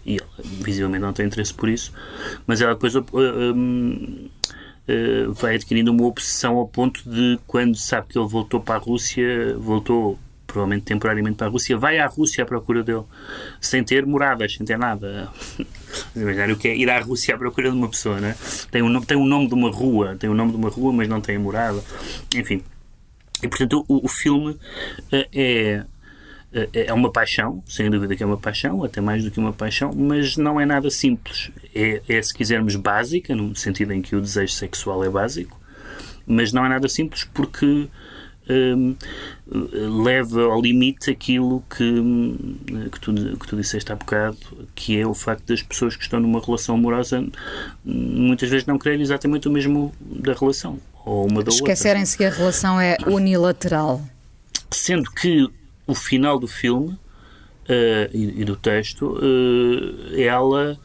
e 0.05 0.15
ele 0.15 0.23
visivelmente 0.61 1.01
não 1.01 1.13
tem 1.13 1.25
interesse 1.25 1.53
por 1.53 1.69
isso, 1.69 1.91
mas 2.45 2.61
ela 2.61 2.73
depois 2.73 2.95
uh, 2.95 3.01
uh, 3.01 4.29
vai 5.33 5.55
adquirindo 5.55 5.91
uma 5.91 6.05
obsessão 6.05 6.57
ao 6.57 6.67
ponto 6.67 7.01
de 7.09 7.39
quando 7.47 7.75
sabe 7.75 8.07
que 8.07 8.17
ele 8.17 8.27
voltou 8.27 8.59
para 8.59 8.75
a 8.75 8.79
Rússia, 8.79 9.55
voltou 9.57 10.19
provavelmente 10.45 10.85
temporariamente 10.85 11.37
para 11.37 11.47
a 11.47 11.49
Rússia, 11.49 11.75
vai 11.75 11.97
à 11.97 12.05
Rússia 12.05 12.43
à 12.43 12.47
procura 12.47 12.83
dele, 12.83 13.03
sem 13.59 13.83
ter 13.83 14.05
moradas, 14.05 14.55
sem 14.55 14.65
ter 14.65 14.77
nada. 14.77 15.29
O 16.53 16.57
que 16.57 16.67
é 16.67 16.75
ir 16.75 16.89
à 16.89 16.99
Rússia 16.99 17.35
à 17.35 17.37
procura 17.37 17.69
de 17.69 17.77
uma 17.77 17.89
pessoa, 17.89 18.19
né? 18.19 18.35
Tem 18.71 18.81
um, 18.81 19.01
tem 19.01 19.17
um 19.17 19.25
nome 19.25 19.47
de 19.47 19.53
uma 19.53 19.69
rua, 19.69 20.15
tem 20.15 20.29
o 20.29 20.33
nome 20.33 20.51
de 20.51 20.57
uma 20.57 20.69
rua, 20.69 20.93
mas 20.93 21.07
não 21.07 21.21
tem 21.21 21.35
a 21.35 21.39
morada. 21.39 21.83
Enfim. 22.35 22.63
E 23.41 23.47
portanto 23.47 23.85
o, 23.87 24.05
o 24.05 24.07
filme 24.07 24.57
é, 25.11 25.27
é 25.33 25.83
é 26.71 26.93
uma 26.93 27.11
paixão, 27.11 27.63
sem 27.67 27.89
dúvida 27.89 28.15
que 28.15 28.21
é 28.21 28.25
uma 28.25 28.37
paixão, 28.37 28.83
até 28.83 29.01
mais 29.01 29.23
do 29.23 29.31
que 29.31 29.39
uma 29.39 29.51
paixão, 29.51 29.91
mas 29.91 30.37
não 30.37 30.61
é 30.61 30.65
nada 30.65 30.89
simples. 30.91 31.51
É, 31.73 32.01
é, 32.07 32.21
se 32.21 32.31
quisermos, 32.31 32.75
básica, 32.75 33.35
no 33.35 33.55
sentido 33.55 33.91
em 33.91 34.01
que 34.01 34.15
o 34.15 34.21
desejo 34.21 34.53
sexual 34.53 35.03
é 35.03 35.09
básico, 35.09 35.59
mas 36.27 36.53
não 36.53 36.63
é 36.63 36.69
nada 36.69 36.87
simples 36.87 37.23
porque 37.33 37.89
um, 38.49 38.95
leva 40.03 40.43
ao 40.43 40.61
limite 40.61 41.09
aquilo 41.09 41.63
que, 41.69 42.89
que, 42.91 42.99
tu, 42.99 43.13
que 43.13 43.47
tu 43.47 43.55
disseste 43.55 43.91
há 43.91 43.95
bocado, 43.95 44.37
que 44.75 44.99
é 44.99 45.05
o 45.05 45.13
facto 45.13 45.45
das 45.47 45.61
pessoas 45.61 45.95
que 45.95 46.03
estão 46.03 46.19
numa 46.19 46.39
relação 46.39 46.75
amorosa 46.75 47.25
muitas 47.83 48.49
vezes 48.49 48.65
não 48.65 48.77
querem 48.77 49.01
exatamente 49.01 49.47
o 49.47 49.51
mesmo 49.51 49.93
da 49.99 50.33
relação 50.33 50.79
ou 51.05 51.27
uma 51.27 51.43
da 51.43 51.49
Esquecerem-se 51.49 52.17
que 52.17 52.25
a 52.25 52.29
relação 52.29 52.79
é 52.79 52.97
unilateral. 53.05 54.01
Sendo 54.71 55.09
que 55.11 55.47
o 55.85 55.93
final 55.93 56.39
do 56.39 56.47
filme 56.47 56.89
uh, 56.93 56.99
e, 58.13 58.41
e, 58.41 58.45
do 58.45 58.55
texto, 58.55 59.17
uh, 59.17 60.19
ela 60.19 60.77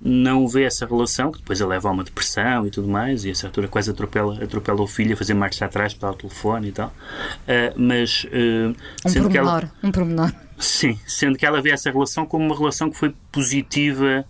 não 0.00 0.48
vê 0.48 0.64
essa 0.64 0.86
relação, 0.86 1.30
que 1.30 1.38
depois 1.38 1.60
a 1.60 1.66
leva 1.66 1.88
a 1.88 1.92
uma 1.92 2.02
depressão 2.02 2.66
e 2.66 2.70
tudo 2.70 2.88
mais, 2.88 3.24
e 3.24 3.30
a 3.30 3.34
certa 3.34 3.48
altura 3.48 3.68
quase 3.68 3.90
atropela, 3.90 4.42
atropela 4.42 4.80
o 4.80 4.86
filho 4.86 5.12
a 5.12 5.16
fazer 5.16 5.34
marcha 5.34 5.64
atrás 5.66 5.92
para 5.92 6.10
o 6.10 6.14
telefone 6.14 6.68
e 6.68 6.72
tal. 6.72 6.88
Uh, 6.88 7.74
mas. 7.76 8.24
Uh, 8.24 8.74
um 9.06 9.12
pormenor, 9.12 9.62
ela, 9.62 9.72
um 9.82 9.92
pormenor. 9.92 10.32
Sim, 10.58 10.98
sendo 11.06 11.36
que 11.38 11.44
ela 11.44 11.60
vê 11.60 11.70
essa 11.70 11.90
relação 11.90 12.24
como 12.24 12.44
uma 12.44 12.56
relação 12.56 12.90
que 12.90 12.96
foi 12.96 13.14
positiva 13.30 14.24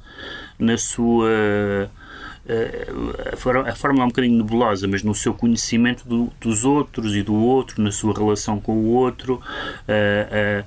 na 0.58 0.76
sua 0.76 1.90
a, 3.66 3.76
forma 3.76 4.02
é 4.02 4.04
um 4.04 4.08
bocadinho 4.08 4.38
nebulosa, 4.38 4.88
mas 4.88 5.02
no 5.02 5.14
seu 5.14 5.32
conhecimento 5.34 6.06
do, 6.06 6.32
dos 6.40 6.64
outros 6.64 7.14
e 7.14 7.22
do 7.22 7.34
outro, 7.34 7.82
na 7.82 7.92
sua 7.92 8.12
relação 8.12 8.60
com 8.60 8.76
o 8.76 8.86
outro, 8.88 9.34
uh, 9.34 10.62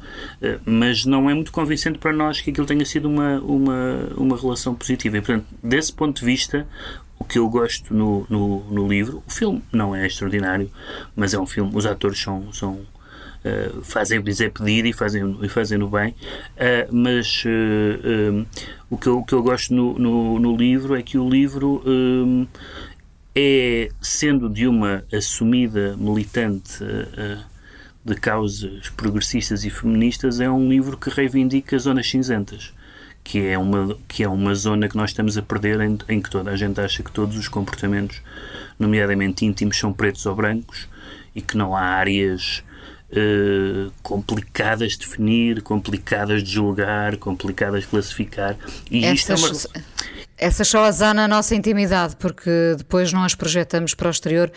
uh, 0.46 0.60
mas 0.66 1.06
não 1.06 1.30
é 1.30 1.34
muito 1.34 1.52
convincente 1.52 2.00
para 2.00 2.14
nós 2.14 2.42
que 2.42 2.52
aquilo 2.52 2.66
tenha 2.66 2.86
sido 2.86 3.10
uma, 3.10 3.40
uma, 3.40 4.10
uma 4.16 4.38
relação 4.38 4.74
positiva. 4.74 5.18
E, 5.18 5.22
portanto, 5.22 5.46
desse 5.62 5.92
ponto 5.92 6.20
de 6.20 6.26
vista, 6.26 6.68
o 7.20 7.26
que 7.26 7.40
eu 7.40 7.50
gosto 7.50 7.94
no, 7.94 8.26
no, 8.30 8.64
no 8.72 8.88
livro, 8.88 9.24
o 9.26 9.32
filme 9.32 9.62
não 9.72 9.96
é 9.96 10.06
extraordinário, 10.06 10.70
mas 11.16 11.34
é 11.34 11.40
um 11.40 11.46
filme, 11.46 11.72
os 11.74 11.86
atores 11.86 12.22
são, 12.22 12.52
são 12.54 12.82
Uh, 13.44 13.82
fazem 13.84 14.20
o 14.20 14.24
que 14.24 14.30
lhes 14.30 14.40
é 14.40 14.48
pedido 14.48 14.88
e 14.88 14.94
fazem, 14.94 15.38
e 15.42 15.50
fazem 15.50 15.78
no 15.78 15.90
bem, 15.90 16.12
uh, 16.12 16.88
mas 16.90 17.44
uh, 17.44 18.48
o, 18.94 18.98
que 18.98 19.08
eu, 19.08 19.20
o 19.20 19.26
que 19.26 19.34
eu 19.34 19.42
gosto 19.42 19.74
no, 19.74 19.98
no, 19.98 20.40
no 20.40 20.56
livro 20.56 20.96
é 20.96 21.02
que 21.02 21.18
o 21.18 21.28
livro 21.28 21.84
é, 23.36 23.90
sendo 24.02 24.50
de 24.50 24.68
uma 24.68 25.04
assumida 25.12 25.98
militante 25.98 26.80
de 28.06 28.16
causas 28.16 28.90
progressistas 28.90 29.64
e 29.64 29.70
feministas, 29.70 30.40
é 30.40 30.50
um 30.50 30.68
livro 30.68 30.98
que 30.98 31.10
reivindica 31.10 31.78
zonas 31.78 32.10
cinzentas. 32.10 32.74
Que 33.24 33.48
é, 33.48 33.58
uma, 33.58 33.98
que 34.06 34.22
é 34.22 34.28
uma 34.28 34.54
zona 34.54 34.90
que 34.90 34.98
nós 34.98 35.12
estamos 35.12 35.38
a 35.38 35.42
perder 35.42 35.80
em, 35.80 35.98
em 36.10 36.22
que 36.22 36.30
toda 36.30 36.52
a 36.52 36.58
gente 36.58 36.82
acha 36.82 37.02
que 37.02 37.12
todos 37.12 37.38
os 37.38 37.48
comportamentos, 37.48 38.22
nomeadamente 38.78 39.46
íntimos, 39.46 39.78
são 39.78 39.94
pretos 39.94 40.26
ou 40.26 40.36
brancos 40.36 40.90
e 41.34 41.42
que 41.42 41.56
não 41.56 41.74
há 41.74 41.82
áreas 41.82 42.62
Uh, 43.16 43.92
complicadas 44.02 44.94
de 44.94 45.00
definir, 45.00 45.62
complicadas 45.62 46.44
de 46.44 46.52
julgar, 46.52 47.16
complicadas 47.18 47.82
de 47.82 47.88
classificar. 47.88 48.58
E 48.90 49.06
Estas, 49.06 49.40
isto 49.40 49.70
é 49.72 49.80
uma... 49.80 49.86
Essas 50.36 50.68
só 50.68 50.84
as 50.84 51.02
há 51.02 51.14
na 51.14 51.28
nossa 51.28 51.54
intimidade, 51.54 52.16
porque 52.16 52.50
depois 52.76 53.14
não 53.14 53.24
as 53.24 53.36
projetamos 53.36 53.94
para 53.94 54.08
o 54.08 54.12
exterior 54.12 54.52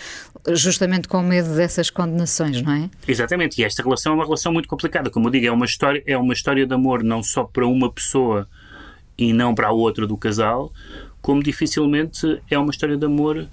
justamente 0.49 1.07
com 1.07 1.21
medo 1.23 1.55
dessas 1.55 1.91
condenações, 1.91 2.63
não 2.63 2.73
é? 2.73 2.91
Exatamente, 3.07 3.61
e 3.61 3.65
esta 3.65 3.83
relação 3.83 4.13
é 4.13 4.15
uma 4.17 4.25
relação 4.25 4.53
muito 4.53 4.69
complicada. 4.69 5.11
Como 5.11 5.29
eu 5.29 5.31
digo, 5.31 5.47
é 5.47 5.53
uma 5.53 5.67
história, 5.67 6.03
é 6.07 6.17
uma 6.17 6.33
história 6.33 6.67
de 6.67 6.75
amor 6.75 7.03
não 7.03 7.23
só 7.23 7.45
para 7.45 7.67
uma 7.67 7.93
pessoa 7.93 8.49
e 9.19 9.33
não 9.33 9.55
para 9.55 9.69
a 9.69 9.73
outra 9.73 10.07
do 10.07 10.17
casal, 10.17 10.73
como 11.21 11.43
dificilmente 11.43 12.41
é 12.51 12.59
uma 12.59 12.71
história 12.71 12.97
de 12.97 13.05
amor 13.05 13.47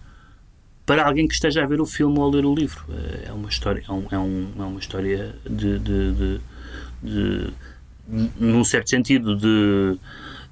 para 0.86 1.06
alguém 1.06 1.28
que 1.28 1.34
esteja 1.34 1.64
a 1.64 1.68
ver 1.68 1.80
o 1.80 1.86
filme 1.86 2.20
ou 2.20 2.26
a 2.26 2.30
ler 2.30 2.46
o 2.46 2.54
livro. 2.54 2.84
É 3.26 3.32
uma 3.32 3.50
história, 3.50 3.82
é, 3.82 4.16
é, 4.16 4.20
um, 4.20 4.48
é 4.58 4.64
uma 4.64 4.80
história 4.80 5.36
de, 5.50 5.80
de, 5.80 6.12
de, 6.12 6.42
de, 7.02 7.54
num 8.40 8.64
certo 8.64 8.90
sentido, 8.90 9.36
de 9.36 9.98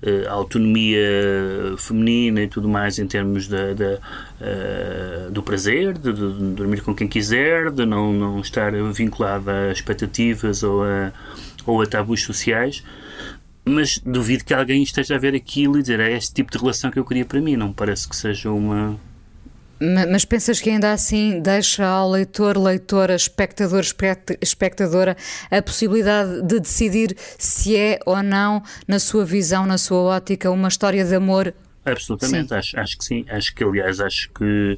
uh, 0.04 0.30
autonomia 0.30 1.76
feminina 1.78 2.42
e 2.42 2.48
tudo 2.48 2.70
mais 2.70 2.98
em 2.98 3.06
termos 3.06 3.48
de 3.48 3.56
uh, 3.56 5.32
do 5.32 5.44
prazer, 5.44 5.98
de, 5.98 6.14
de, 6.14 6.54
dormir 6.56 6.82
com 6.82 6.96
quem 6.96 7.08
quiser, 7.08 7.70
de 7.72 7.86
não, 7.86 8.14
não 8.14 8.40
estar 8.40 8.72
vinculada 8.94 9.52
a 9.52 9.72
expectativas 9.72 10.64
ou 10.64 10.84
a, 10.84 11.12
ou 11.66 11.82
a 11.82 11.86
tabus 11.86 12.24
sociais. 12.24 12.84
Mas 13.64 14.00
duvido 14.00 14.44
que 14.44 14.54
alguém 14.54 14.82
esteja 14.82 15.16
a 15.16 15.20
ver 15.20 15.36
aquilo 15.36 15.78
e 15.78 15.82
dizer 15.82 16.00
é 16.00 16.14
este 16.14 16.34
tipo 16.34 16.52
de 16.52 16.58
relação 16.58 16.90
que 16.90 16.98
eu 16.98 17.06
queria 17.06 17.26
para 17.26 17.40
mim. 17.40 17.56
Não 17.56 17.72
parece 17.72 18.10
que 18.10 18.16
seja 18.16 18.50
uma, 18.50 19.00
mas 20.12 20.26
pensas 20.26 20.62
que 20.62 20.70
ainda 20.70 20.92
assim 20.92 21.40
deixa 21.42 21.86
ao 21.86 22.12
leitor, 22.12 22.58
leitora, 22.58 23.16
espectador, 23.16 23.84
espectadora 24.42 25.18
a 25.50 25.62
possibilidade 25.62 26.44
de 26.44 26.60
decidir 26.60 27.16
se 27.38 27.76
é 27.76 28.00
ou 28.06 28.22
não, 28.22 28.62
na 28.88 29.00
sua 29.00 29.26
visão, 29.26 29.66
na 29.66 29.78
sua 29.78 30.02
ótica, 30.02 30.52
uma 30.52 30.68
história 30.68 31.04
de 31.04 31.16
amor 31.16 31.54
Absolutamente, 31.84 32.54
acho, 32.54 32.80
acho 32.80 32.98
que 32.98 33.04
sim. 33.04 33.26
Acho 33.28 33.56
que, 33.56 33.64
aliás, 33.64 34.00
acho 34.00 34.30
que, 34.30 34.78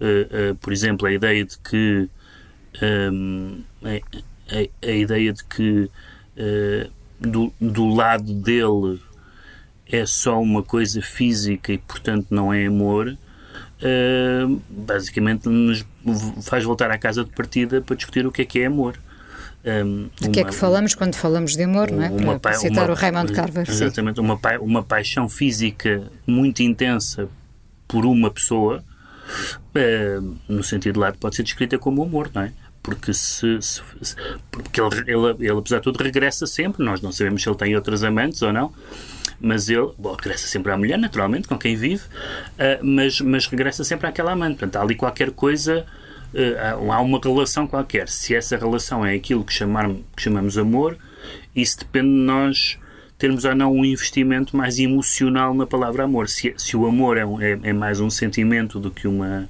uh, 0.00 0.52
uh, 0.52 0.54
por 0.56 0.72
exemplo, 0.72 1.06
a 1.06 1.12
ideia 1.12 1.44
de 1.44 1.58
que 1.58 2.08
um, 2.82 3.62
ehm, 3.82 4.00
a, 4.50 4.56
a, 4.56 4.88
a, 4.88 4.92
ideia 4.92 5.32
de 5.32 5.44
que 5.44 5.90
uh, 6.36 6.90
do, 7.18 7.52
do 7.58 7.88
lado 7.88 8.34
dele 8.34 9.00
é 9.86 10.04
só 10.04 10.40
uma 10.40 10.62
coisa 10.62 11.00
física 11.00 11.72
e, 11.72 11.78
portanto, 11.78 12.26
não 12.30 12.52
é 12.52 12.66
amor, 12.66 13.16
uh, 13.82 14.62
basicamente 14.68 15.48
nos 15.48 15.84
faz 16.42 16.64
voltar 16.64 16.90
à 16.90 16.98
casa 16.98 17.24
de 17.24 17.30
partida 17.30 17.80
para 17.80 17.96
discutir 17.96 18.26
o 18.26 18.32
que 18.32 18.42
é 18.42 18.44
que 18.44 18.60
é 18.60 18.66
amor. 18.66 18.98
Um, 19.64 20.08
de 20.20 20.30
que 20.30 20.40
é 20.40 20.44
que 20.44 20.54
falamos 20.54 20.94
quando 20.94 21.14
falamos 21.14 21.54
de 21.54 21.62
amor, 21.62 21.90
não 21.90 22.02
é? 22.02 22.08
Para, 22.10 22.40
para 22.40 22.52
citar 22.54 22.84
uma, 22.84 22.92
o 22.92 22.96
Raymond 22.96 23.32
Carver. 23.32 23.68
Exatamente, 23.68 24.18
uma, 24.18 24.36
pa, 24.36 24.58
uma 24.58 24.82
paixão 24.82 25.28
física 25.28 26.02
muito 26.26 26.62
intensa 26.62 27.28
por 27.86 28.04
uma 28.04 28.30
pessoa, 28.30 28.82
uh, 29.76 30.36
no 30.48 30.64
sentido 30.64 30.98
lado, 30.98 31.18
pode 31.18 31.36
ser 31.36 31.44
descrita 31.44 31.78
como 31.78 32.02
amor, 32.02 32.30
não 32.34 32.42
é? 32.42 32.52
Porque, 32.82 33.14
se, 33.14 33.62
se, 33.62 33.80
se 34.00 34.16
porque 34.50 34.80
ele, 34.80 35.04
ele, 35.06 35.36
ele, 35.38 35.58
apesar 35.58 35.76
de 35.76 35.84
tudo, 35.84 36.02
regressa 36.02 36.48
sempre. 36.48 36.84
Nós 36.84 37.00
não 37.00 37.12
sabemos 37.12 37.40
se 37.40 37.48
ele 37.48 37.56
tem 37.56 37.76
outras 37.76 38.02
amantes 38.02 38.42
ou 38.42 38.52
não 38.52 38.72
mas 39.42 39.68
ele 39.68 39.90
bom, 39.98 40.14
regressa 40.14 40.46
sempre 40.46 40.72
à 40.72 40.76
mulher, 40.76 40.96
naturalmente, 40.96 41.48
com 41.48 41.58
quem 41.58 41.74
vive, 41.74 42.04
uh, 42.04 42.84
mas, 42.84 43.20
mas 43.20 43.46
regressa 43.46 43.82
sempre 43.82 44.06
àquela 44.06 44.32
amante. 44.32 44.58
Portanto, 44.58 44.76
há 44.76 44.82
ali 44.82 44.94
qualquer 44.94 45.32
coisa, 45.32 45.84
uh, 46.32 46.92
há 46.92 47.00
uma 47.00 47.20
relação 47.22 47.66
qualquer. 47.66 48.08
Se 48.08 48.34
essa 48.34 48.56
relação 48.56 49.04
é 49.04 49.14
aquilo 49.14 49.44
que, 49.44 49.52
chamar, 49.52 49.90
que 50.16 50.22
chamamos 50.22 50.56
amor, 50.56 50.96
isso 51.54 51.80
depende 51.80 52.08
de 52.08 52.24
nós 52.24 52.78
termos 53.18 53.44
ou 53.44 53.54
não 53.54 53.72
um 53.72 53.84
investimento 53.84 54.56
mais 54.56 54.78
emocional 54.78 55.54
na 55.54 55.66
palavra 55.66 56.04
amor. 56.04 56.28
Se, 56.28 56.54
se 56.56 56.76
o 56.76 56.86
amor 56.86 57.16
é, 57.16 57.26
um, 57.26 57.40
é, 57.40 57.58
é 57.62 57.72
mais 57.72 58.00
um 58.00 58.10
sentimento 58.10 58.80
do 58.80 58.90
que 58.90 59.06
uma 59.06 59.48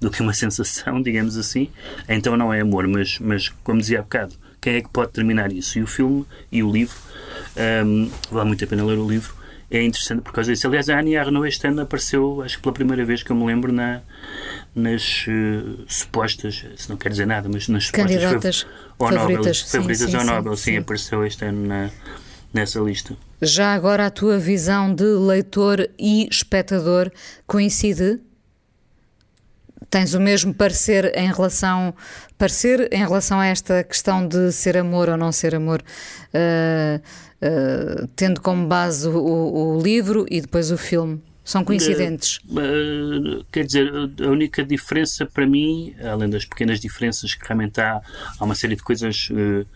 do 0.00 0.10
que 0.10 0.22
uma 0.22 0.32
sensação, 0.34 1.02
digamos 1.02 1.36
assim, 1.36 1.70
então 2.08 2.36
não 2.36 2.52
é 2.52 2.60
amor, 2.60 2.86
mas, 2.86 3.18
mas 3.18 3.48
como 3.64 3.80
dizia 3.80 4.00
há 4.00 4.02
bocado, 4.02 4.34
quem 4.60 4.74
é 4.74 4.82
que 4.82 4.88
pode 4.88 5.12
terminar 5.12 5.50
isso? 5.52 5.78
E 5.78 5.82
o 5.82 5.86
filme 5.86 6.24
e 6.52 6.62
o 6.62 6.70
livro 6.70 6.96
um, 7.84 8.10
vale 8.30 8.48
muito 8.48 8.64
a 8.64 8.66
pena 8.66 8.84
ler 8.84 8.98
o 8.98 9.08
livro. 9.08 9.34
É 9.70 9.82
interessante 9.82 10.22
por 10.22 10.32
causa 10.32 10.50
disso. 10.50 10.66
Aliás, 10.66 10.88
a 10.88 10.98
Annie 10.98 11.16
Arnaud 11.16 11.46
este 11.46 11.66
ano 11.66 11.82
apareceu, 11.82 12.42
acho 12.42 12.56
que 12.56 12.62
pela 12.62 12.72
primeira 12.72 13.04
vez 13.04 13.22
que 13.22 13.30
eu 13.30 13.36
me 13.36 13.44
lembro, 13.44 13.70
na, 13.70 14.00
nas 14.74 15.26
uh, 15.26 15.84
supostas, 15.86 16.64
se 16.76 16.88
não 16.88 16.96
quer 16.96 17.10
dizer 17.10 17.26
nada, 17.26 17.50
mas 17.52 17.68
nas 17.68 17.90
Candidatas 17.90 18.66
ao 18.98 19.08
favoritas, 19.08 19.60
Nobel, 19.60 19.70
favoritas 19.70 20.10
sim, 20.10 20.16
ao 20.16 20.22
sim, 20.22 20.26
Nobel, 20.26 20.56
sim, 20.56 20.62
sim, 20.72 20.76
apareceu 20.78 21.26
este 21.26 21.44
ano 21.44 21.66
na, 21.66 21.90
nessa 22.52 22.80
lista. 22.80 23.14
Já 23.42 23.74
agora 23.74 24.06
a 24.06 24.10
tua 24.10 24.38
visão 24.38 24.94
de 24.94 25.04
leitor 25.04 25.86
e 25.98 26.26
espectador 26.30 27.10
coincide? 27.46 28.20
Tens 29.90 30.14
o 30.14 30.20
mesmo 30.20 30.52
parecer 30.52 31.12
em 31.16 31.32
relação 31.32 31.94
parecer 32.38 32.88
em 32.92 33.00
relação 33.00 33.40
a 33.40 33.46
esta 33.46 33.82
questão 33.82 34.26
de 34.26 34.52
ser 34.52 34.78
amor 34.78 35.08
ou 35.08 35.16
não 35.16 35.32
ser 35.32 35.54
amor, 35.54 35.82
uh, 35.82 37.02
tendo 38.16 38.40
como 38.40 38.66
base 38.66 39.08
o, 39.08 39.76
o, 39.76 39.80
livro 39.80 40.26
e 40.30 40.40
depois 40.40 40.70
o 40.70 40.78
filme. 40.78 41.22
São 41.48 41.64
coincidentes? 41.64 42.40
Uh, 42.50 43.42
quer 43.50 43.64
dizer, 43.64 43.90
a 43.90 44.28
única 44.28 44.62
diferença 44.62 45.24
para 45.24 45.46
mim, 45.46 45.94
além 46.04 46.28
das 46.28 46.44
pequenas 46.44 46.78
diferenças 46.78 47.32
que 47.32 47.42
realmente 47.42 47.80
há, 47.80 48.02
há 48.38 48.44
uma 48.44 48.54
série 48.54 48.76
de 48.76 48.82
coisas 48.82 49.30
uh, 49.30 49.66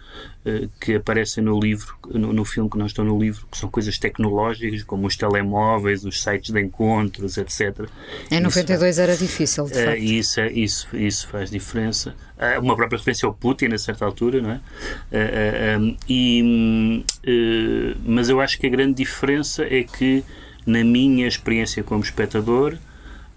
que 0.78 0.96
aparecem 0.96 1.42
no 1.42 1.58
livro, 1.58 1.96
no, 2.10 2.30
no, 2.30 2.44
filme 2.44 2.68
que 2.68 2.76
não 2.76 2.84
estão 2.84 3.06
no 3.06 3.18
livro, 3.18 3.46
que 3.50 3.56
são 3.56 3.70
coisas 3.70 3.96
tecnológicas, 3.96 4.82
como 4.82 5.06
os 5.06 5.16
telemóveis, 5.16 6.04
os 6.04 6.22
sites 6.22 6.50
de 6.52 6.60
encontros, 6.60 7.38
etc. 7.38 7.88
Em 8.30 8.38
92 8.38 8.90
isso, 8.90 9.00
era 9.00 9.16
difícil, 9.16 9.64
de 9.64 9.72
facto. 9.72 9.96
Isso, 9.96 10.40
é, 10.40 10.52
isso, 10.52 10.94
isso 10.94 11.26
faz 11.28 11.50
diferença. 11.50 12.14
uma 12.60 12.76
própria 12.76 12.98
referência 12.98 13.24
ao 13.24 13.32
Putin, 13.32 13.72
a 13.72 13.78
certa 13.78 14.04
altura, 14.04 14.42
não 14.42 14.50
é? 14.50 14.60
Um, 15.78 15.96
e, 16.06 17.02
mas 18.04 18.28
eu 18.28 18.42
acho 18.42 18.58
que 18.58 18.66
a 18.66 18.70
grande 18.70 18.92
diferença 18.92 19.64
é 19.64 19.84
que 19.84 20.22
na 20.66 20.84
minha 20.84 21.26
experiência 21.26 21.82
como 21.82 22.02
espectador, 22.02 22.74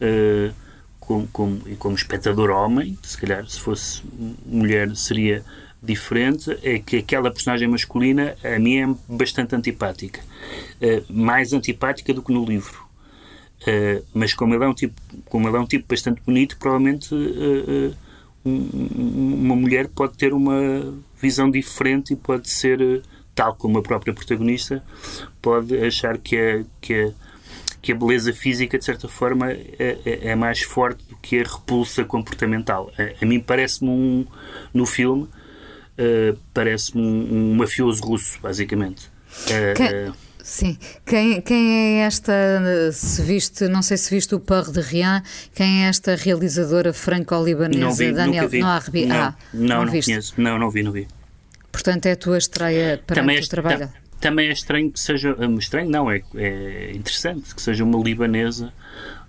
uh, 0.02 0.54
como, 1.00 1.28
como, 1.28 1.62
e 1.68 1.76
como 1.76 1.96
espectador 1.96 2.50
homem, 2.50 2.98
se 3.04 3.18
calhar 3.18 3.46
se 3.48 3.60
fosse 3.60 4.02
mulher 4.46 4.96
seria 4.96 5.44
diferente, 5.82 6.58
é 6.64 6.80
que 6.80 6.98
aquela 6.98 7.30
personagem 7.30 7.68
masculina 7.68 8.36
a 8.44 8.58
mim 8.58 8.78
é 8.78 8.96
bastante 9.08 9.56
antipática. 9.56 10.22
Uh, 10.82 11.14
mais 11.14 11.54
antipática 11.54 12.14
do 12.14 12.22
que 12.22 12.34
no 12.34 12.44
livro. 12.44 12.84
Uh, 13.62 14.04
mas 14.14 14.34
como 14.34 14.54
ele, 14.54 14.64
é 14.64 14.68
um 14.68 14.74
tipo, 14.74 15.00
como 15.26 15.48
ele 15.48 15.58
é 15.58 15.60
um 15.60 15.66
tipo 15.66 15.86
bastante 15.88 16.22
bonito, 16.22 16.58
provavelmente 16.58 17.14
um, 18.44 18.60
uma 19.44 19.56
mulher 19.56 19.88
pode 19.88 20.18
ter 20.18 20.34
uma 20.34 20.94
visão 21.20 21.50
diferente 21.50 22.14
e 22.14 22.16
pode 22.16 22.50
ser 22.50 23.04
tal 23.36 23.54
como 23.56 23.78
a 23.78 23.84
própria 23.84 24.14
protagonista, 24.14 24.82
pode 25.42 25.78
achar 25.86 26.18
que 26.18 26.38
a, 26.38 26.64
que 26.80 26.94
a, 26.94 27.12
que 27.82 27.92
a 27.92 27.96
beleza 27.96 28.34
física, 28.34 28.80
de 28.80 28.86
certa 28.86 29.08
forma, 29.08 29.52
é, 29.52 29.68
é, 29.78 30.30
é 30.30 30.36
mais 30.36 30.62
forte 30.62 31.04
do 31.08 31.16
que 31.18 31.40
a 31.40 31.44
repulsa 31.44 32.04
comportamental. 32.06 32.92
A, 32.98 33.24
a 33.24 33.28
mim 33.28 33.40
parece-me 33.40 33.92
um, 33.92 34.26
no 34.74 34.86
filme, 34.86 35.24
uh, 35.24 36.38
parece-me 36.54 37.02
um, 37.02 37.52
um, 37.52 37.56
mafioso 37.56 38.02
russo, 38.02 38.40
basicamente. 38.42 39.08
Uh, 39.48 39.76
quem, 39.76 40.14
sim. 40.42 40.78
Quem, 41.06 41.42
quem 41.42 42.00
é 42.00 42.06
esta, 42.06 42.34
se 42.94 43.22
viste, 43.22 43.68
não 43.68 43.82
sei 43.82 43.98
se 43.98 44.16
viste 44.16 44.34
o 44.34 44.40
Par 44.40 44.72
de 44.72 44.80
Rien, 44.80 45.22
quem 45.54 45.84
é 45.84 45.90
esta 45.90 46.16
realizadora 46.16 46.94
franco-libanesa, 46.94 48.14
Daniel? 48.14 48.50
Não, 48.52 48.68
ah, 48.68 49.36
não, 49.54 49.68
não, 49.68 49.86
não 49.86 49.92
conheço. 49.92 50.34
Não, 50.42 50.58
não 50.58 50.70
vi, 50.72 50.82
não 50.82 50.92
vi. 50.94 51.08
Portanto, 51.76 52.06
é 52.06 52.14
a 52.14 52.16
tua 52.16 52.38
estreia 52.38 53.02
para 53.06 53.18
também 53.18 53.36
o 53.36 53.40
teu 53.42 53.50
trabalho? 53.50 53.90
Também 54.22 54.48
é 54.48 54.54
estranho 54.54 54.90
que 54.90 55.00
seja. 55.00 55.36
Eh, 55.38 55.46
estranho 55.60 55.90
não, 55.90 56.10
é, 56.10 56.22
é 56.36 56.94
interessante 56.96 57.54
que 57.54 57.62
seja 57.62 57.84
uma 57.84 58.02
libanesa, 58.02 58.72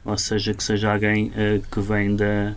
ou 0.05 0.17
seja, 0.17 0.55
que 0.55 0.63
seja 0.63 0.93
alguém 0.93 1.27
uh, 1.31 1.61
que 1.69 1.81
vem 1.81 2.15
da, 2.15 2.55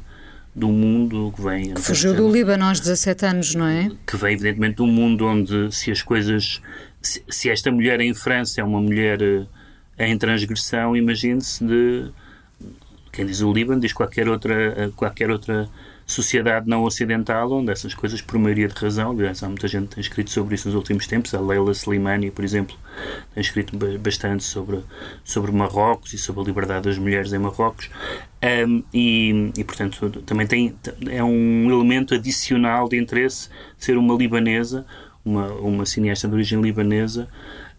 do 0.54 0.68
mundo 0.68 1.34
que 1.36 1.42
vem. 1.42 1.74
Que 1.74 1.82
fugiu 1.82 2.14
do 2.14 2.32
Líbano 2.32 2.66
aos 2.66 2.80
17 2.80 3.26
anos, 3.26 3.56
não 3.56 3.66
é? 3.66 3.90
Que 4.06 4.16
vem, 4.16 4.34
evidentemente, 4.36 4.76
de 4.76 4.84
um 4.84 4.88
mundo 4.88 5.26
onde 5.26 5.76
se 5.76 5.90
as 5.90 6.04
coisas. 6.04 6.62
Se, 7.02 7.24
se 7.28 7.50
esta 7.50 7.72
mulher 7.72 8.00
em 8.00 8.14
França 8.14 8.62
é 8.62 8.64
uma 8.64 8.80
mulher 8.80 9.20
uh, 9.20 9.48
em 9.98 10.16
transgressão, 10.20 10.96
imagine-se 10.96 11.66
de. 11.66 12.12
Quem 13.12 13.26
diz 13.26 13.42
o 13.42 13.52
Líbano 13.52 13.82
diz 13.82 13.92
qualquer 13.92 14.30
outra, 14.30 14.88
uh, 14.88 14.92
qualquer 14.92 15.32
outra 15.32 15.68
sociedade 16.10 16.68
não 16.68 16.84
ocidental, 16.84 17.52
onde 17.52 17.72
essas 17.72 17.94
coisas, 17.94 18.20
por 18.20 18.40
maioria 18.40 18.68
de 18.68 18.74
razão, 18.74 19.12
aliás, 19.12 19.44
há 19.44 19.48
muita 19.48 19.68
gente 19.68 19.90
que 19.90 19.96
tem 19.96 20.02
escrito 20.02 20.32
sobre 20.32 20.56
isso 20.56 20.68
nos 20.68 20.76
últimos 20.76 21.06
tempos, 21.06 21.34
a 21.36 21.40
Leila 21.40 21.72
Slimani, 21.72 22.32
por 22.32 22.44
exemplo, 22.44 22.76
tem 23.34 23.42
escrito 23.42 23.78
bastante 24.00 24.44
sobre, 24.44 24.80
sobre 25.24 25.52
Marrocos 25.52 26.12
e 26.14 26.18
sobre 26.18 26.42
a 26.42 26.46
liberdade 26.46 26.90
das 26.90 26.98
mulheres 26.98 27.32
em 27.32 27.38
Marrocos, 27.38 27.92
um, 28.68 28.84
e, 28.92 29.52
e, 29.56 29.64
portanto, 29.64 30.10
também 30.26 30.48
tem, 30.48 30.76
é 31.08 31.24
um 31.24 31.70
elemento 31.70 32.16
adicional 32.16 32.90
de 32.90 32.98
interesse 32.98 33.50
ser 33.78 33.96
uma 33.96 34.16
libanesa, 34.16 34.88
uma, 35.24 35.48
uma 35.54 35.86
cineasta 35.86 36.28
de 36.28 36.34
origem 36.34 36.60
libanesa, 36.60 37.28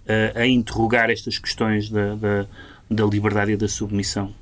uh, 0.07 0.39
a 0.39 0.47
interrogar 0.47 1.11
estas 1.11 1.37
questões 1.37 1.91
da, 1.91 2.15
da, 2.15 2.47
da 2.89 3.05
liberdade 3.05 3.53
e 3.53 3.57
da 3.57 3.67
submissão. 3.67 4.33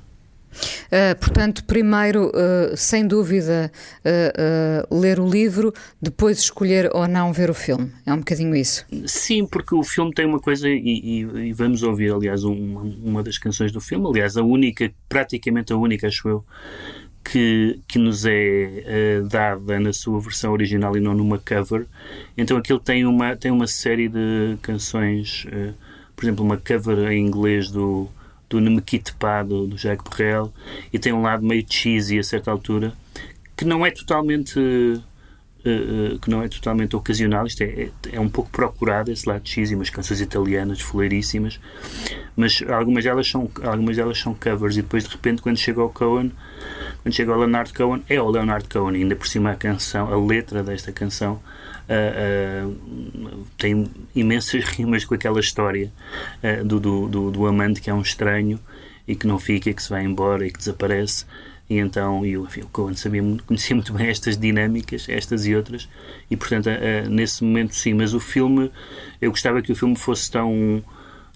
Uh, 0.87 1.17
portanto, 1.19 1.63
primeiro, 1.63 2.29
uh, 2.29 2.75
sem 2.75 3.05
dúvida, 3.07 3.71
uh, 4.03 4.99
ler 4.99 5.19
o 5.19 5.27
livro, 5.27 5.73
depois 6.01 6.39
escolher 6.39 6.89
ou 6.93 7.07
não 7.07 7.31
ver 7.31 7.49
o 7.49 7.53
filme. 7.53 7.91
É 8.05 8.13
um 8.13 8.17
bocadinho 8.17 8.55
isso. 8.55 8.85
Sim, 9.05 9.45
porque 9.45 9.75
o 9.75 9.83
filme 9.83 10.13
tem 10.13 10.25
uma 10.25 10.39
coisa, 10.39 10.67
e, 10.67 10.77
e, 10.77 11.19
e 11.49 11.53
vamos 11.53 11.83
ouvir, 11.83 12.11
aliás, 12.11 12.43
uma, 12.43 12.81
uma 12.81 13.23
das 13.23 13.37
canções 13.37 13.71
do 13.71 13.79
filme, 13.79 14.07
aliás, 14.07 14.37
a 14.37 14.43
única, 14.43 14.91
praticamente 15.07 15.71
a 15.71 15.77
única, 15.77 16.07
acho 16.07 16.27
eu, 16.27 16.45
que, 17.23 17.79
que 17.87 17.99
nos 17.99 18.25
é 18.25 19.21
dada 19.29 19.79
na 19.79 19.93
sua 19.93 20.19
versão 20.19 20.51
original 20.51 20.97
e 20.97 20.99
não 20.99 21.13
numa 21.13 21.37
cover. 21.37 21.85
Então 22.35 22.57
aquilo 22.57 22.79
tem 22.79 23.05
uma, 23.05 23.35
tem 23.35 23.51
uma 23.51 23.67
série 23.67 24.09
de 24.09 24.57
canções, 24.61 25.45
por 26.15 26.25
exemplo, 26.25 26.43
uma 26.43 26.57
cover 26.57 27.11
em 27.11 27.23
inglês 27.25 27.69
do 27.69 28.07
do 28.49 28.59
Ne 28.59 28.69
Me 28.69 28.81
Quitte 28.81 29.13
Pas, 29.13 29.47
do, 29.47 29.67
do 29.67 29.77
Jacques 29.77 30.09
Brel, 30.09 30.51
e 30.91 30.97
tem 30.97 31.13
um 31.13 31.21
lado 31.21 31.45
meio 31.45 31.63
cheesy 31.67 32.19
a 32.19 32.23
certa 32.23 32.51
altura, 32.51 32.93
que 33.55 33.63
não 33.63 33.85
é 33.85 33.91
totalmente. 33.91 34.59
Uh, 34.59 36.15
uh, 36.15 36.19
que 36.19 36.29
não 36.29 36.41
é 36.41 36.47
totalmente 36.47 36.95
ocasional, 36.95 37.45
isto 37.45 37.61
é, 37.61 37.65
é, 37.65 37.91
é, 38.13 38.19
um 38.19 38.29
pouco 38.29 38.49
procurado 38.49 39.11
esse 39.11 39.27
lado 39.27 39.47
cheesy, 39.47 39.75
umas 39.75 39.89
canções 39.89 40.21
italianas 40.21 40.79
foleiríssimas, 40.81 41.59
mas 42.35 42.63
algumas 42.67 43.03
delas 43.03 43.27
são 43.27 43.49
algumas 43.63 43.97
delas 43.97 44.17
são 44.17 44.33
covers 44.33 44.77
e 44.77 44.81
depois 44.81 45.03
de 45.03 45.09
repente 45.09 45.41
quando 45.41 45.57
chega 45.57 45.81
ao 45.81 45.89
Cohen, 45.89 46.31
quando 47.03 47.13
chega 47.13 47.31
ao 47.31 47.39
Leonard 47.39 47.73
Cohen, 47.73 48.03
é 48.07 48.21
o 48.21 48.29
Leonard 48.29 48.67
Cohen, 48.69 49.01
ainda 49.01 49.15
por 49.15 49.27
cima 49.27 49.51
a 49.51 49.55
canção, 49.55 50.11
a 50.11 50.17
letra 50.17 50.63
desta 50.63 50.91
canção 50.91 51.41
uh, 51.89 53.45
tem 53.57 53.89
imensas 54.15 54.63
rimas 54.63 55.03
com 55.03 55.15
aquela 55.15 55.39
história 55.39 55.91
uh, 56.43 56.63
do, 56.63 56.79
do, 56.79 57.31
do, 57.31 57.47
amante 57.47 57.81
que 57.81 57.89
é 57.89 57.93
um 57.93 58.01
estranho 58.01 58.59
e 59.07 59.15
que 59.15 59.25
não 59.25 59.39
fica, 59.39 59.73
que 59.73 59.81
se 59.81 59.89
vai 59.89 60.03
embora 60.03 60.45
e 60.45 60.51
que 60.51 60.59
desaparece. 60.59 61.25
E 61.69 61.77
então, 61.77 62.25
eu, 62.25 62.45
enfim, 62.45 62.61
o 62.61 62.67
Cohen 62.67 62.95
sabia, 62.95 63.21
conhecia 63.45 63.75
muito 63.75 63.93
bem 63.93 64.07
estas 64.07 64.37
dinâmicas, 64.37 65.07
estas 65.07 65.45
e 65.45 65.55
outras, 65.55 65.87
e 66.29 66.35
portanto, 66.35 66.67
uh, 66.67 67.09
nesse 67.09 67.43
momento 67.43 67.75
sim. 67.75 67.93
Mas 67.93 68.13
o 68.13 68.19
filme, 68.19 68.71
eu 69.21 69.31
gostava 69.31 69.61
que 69.61 69.71
o 69.71 69.75
filme 69.75 69.95
fosse 69.95 70.29
tão 70.31 70.83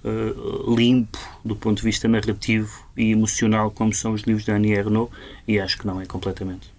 uh, 0.04 0.76
limpo 0.76 1.20
do 1.44 1.56
ponto 1.56 1.78
de 1.78 1.84
vista 1.84 2.08
narrativo 2.08 2.84
e 2.96 3.12
emocional 3.12 3.72
como 3.72 3.94
são 3.94 4.14
os 4.14 4.22
livros 4.22 4.46
de 4.46 4.52
Annie 4.52 4.74
Ernaux, 4.74 5.12
e 5.48 5.60
acho 5.60 5.78
que 5.78 5.86
não 5.86 6.00
é 6.02 6.06
completamente. 6.06 6.74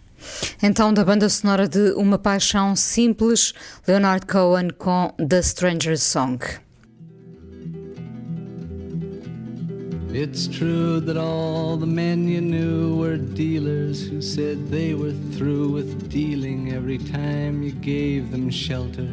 Então, 0.63 0.93
da 0.93 1.05
banda 1.05 1.29
sonora 1.29 1.69
de 1.69 1.93
Uma 1.93 2.19
Paixão 2.19 2.75
Simples, 2.77 3.53
Leonard 3.87 4.27
Cohen 4.27 4.71
com 4.71 5.13
The 5.19 5.41
Stranger's 5.41 6.03
Song. 6.03 6.39
It's 10.17 10.47
true 10.47 11.01
that 11.01 11.17
all 11.17 11.77
the 11.77 11.87
men 11.87 12.29
you 12.29 12.41
knew 12.41 12.97
were 12.97 13.17
dealers 13.17 14.07
who 14.07 14.23
said 14.23 14.69
they 14.69 14.95
were 14.95 15.13
through 15.33 15.71
with 15.71 16.09
dealing 16.09 16.73
every 16.73 16.99
time 16.99 17.65
you 17.65 17.73
gave 17.73 18.31
them 18.31 18.49
shelter. 18.49 19.09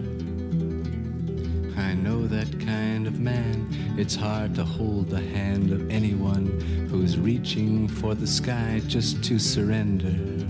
I 1.76 1.96
know 1.96 2.28
that 2.28 2.60
kind 2.60 3.08
of 3.08 3.20
man. 3.20 3.68
It's 3.98 4.16
hard 4.16 4.54
to 4.56 4.64
hold 4.64 5.10
the 5.10 5.22
hand 5.22 5.72
of 5.72 5.90
anyone 5.90 6.60
who's 6.92 7.18
reaching 7.18 7.88
for 7.88 8.14
the 8.14 8.28
sky 8.28 8.82
just 8.88 9.24
to 9.24 9.40
surrender 9.40 10.41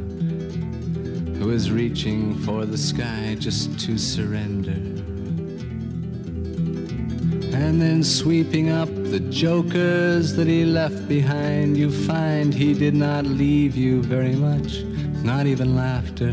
who 1.42 1.50
is 1.50 1.72
reaching 1.72 2.36
for 2.42 2.68
the 2.68 2.78
sky 2.78 3.36
just 3.40 3.80
to 3.80 3.98
surrender. 3.98 4.78
And 7.58 7.82
then 7.82 8.04
sweeping 8.04 8.70
up 8.70 8.90
the 8.90 9.20
jokers 9.32 10.36
that 10.36 10.46
he 10.46 10.66
left 10.66 11.08
behind, 11.08 11.78
you 11.78 11.90
find 12.06 12.54
he 12.54 12.76
did 12.76 12.94
not 12.94 13.26
leave 13.26 13.76
you 13.76 14.04
very 14.04 14.36
much, 14.36 14.84
not 15.24 15.48
even 15.48 15.76
laughter. 15.76 16.32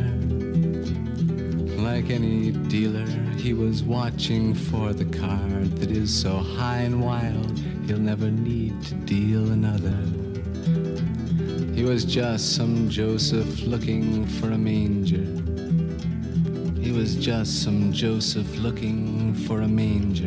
Like 1.83 2.11
any 2.11 2.51
dealer, 2.51 3.07
he 3.39 3.55
was 3.55 3.83
watching 3.83 4.53
for 4.53 4.93
the 4.93 5.07
card 5.07 5.75
that 5.79 5.91
is 5.91 6.13
so 6.15 6.37
high 6.37 6.81
and 6.81 7.03
wild, 7.03 7.59
he'll 7.87 7.97
never 7.97 8.31
need 8.31 8.83
to 8.83 8.95
deal 8.95 9.53
another. 9.53 10.18
He 11.79 11.85
was 11.85 12.05
just 12.05 12.57
some 12.57 12.89
Joseph 12.89 13.63
looking 13.63 14.27
for 14.27 14.51
a 14.51 14.59
manger. 14.59 15.25
He 16.83 16.91
was 16.91 17.15
just 17.15 17.63
some 17.63 17.93
Joseph 17.93 18.53
looking 18.57 19.33
for 19.47 19.61
a 19.61 19.69
manger. 19.69 20.27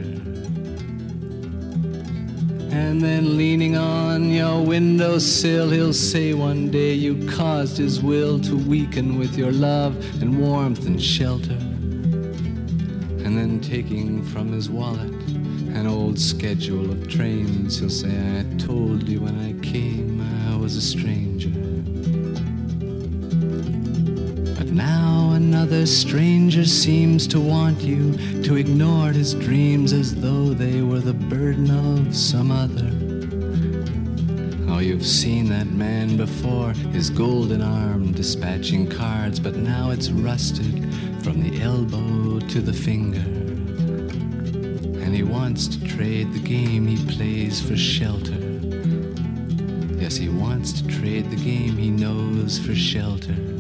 And 2.74 3.02
then 3.02 3.36
leaning 3.36 3.76
on 3.76 4.32
your 4.32 4.64
windowsill, 4.64 5.72
he'll 5.72 5.92
say 5.92 6.34
one 6.34 6.72
day 6.72 6.94
you 6.94 7.28
caused 7.30 7.76
his 7.76 8.02
will 8.02 8.40
to 8.40 8.56
weaken 8.56 9.20
with 9.20 9.38
your 9.38 9.52
love 9.52 9.94
and 10.22 10.40
warmth 10.40 10.86
and 10.86 11.04
shelter. 11.04 11.60
And 13.26 13.38
then 13.38 13.60
taking 13.60 14.24
from 14.24 14.54
his 14.54 14.70
wallet 14.70 15.12
an 15.76 15.86
old 15.86 16.18
schedule 16.18 16.90
of 16.90 17.10
trains, 17.10 17.80
he'll 17.80 17.90
say, 17.90 18.40
I 18.40 18.46
told 18.58 19.04
you 19.10 19.20
when 19.20 19.38
I 19.38 19.52
came 19.62 20.22
I 20.50 20.56
was 20.56 20.78
a 20.78 20.82
stranger. 20.82 21.31
Now 24.72 25.32
another 25.34 25.86
stranger 25.86 26.64
seems 26.66 27.28
to 27.28 27.40
want 27.40 27.82
you 27.82 28.14
to 28.44 28.56
ignore 28.56 29.12
his 29.12 29.34
dreams 29.34 29.92
as 29.92 30.16
though 30.16 30.54
they 30.54 30.82
were 30.82 31.00
the 31.00 31.14
burden 31.14 31.70
of 31.70 32.16
some 32.16 32.52
other. 32.52 32.90
Oh, 34.74 34.80
you've 34.80 35.06
seen 35.06 35.50
that 35.50 35.68
man 35.68 36.16
before, 36.16 36.72
his 36.94 37.10
golden 37.10 37.62
arm 37.62 38.14
dispatching 38.14 38.90
cards, 38.90 39.40
but 39.40 39.56
now 39.56 39.92
it's 39.92 40.10
rusted 40.10 40.82
from 41.22 41.44
the 41.44 41.62
elbow 41.62 42.40
to 42.40 42.62
the 42.62 42.72
finger. 42.72 43.20
And 45.04 45.14
he 45.14 45.24
wants 45.24 45.68
to 45.68 45.84
trade 45.86 46.32
the 46.32 46.40
game 46.40 46.88
he 46.88 47.06
plays 47.14 47.62
for 47.62 47.76
shelter. 47.76 48.38
Yes, 50.00 50.16
he 50.16 50.30
wants 50.30 50.72
to 50.82 50.88
trade 50.88 51.30
the 51.30 51.36
game 51.36 51.76
he 51.76 51.90
knows 51.90 52.58
for 52.58 52.74
shelter. 52.74 53.51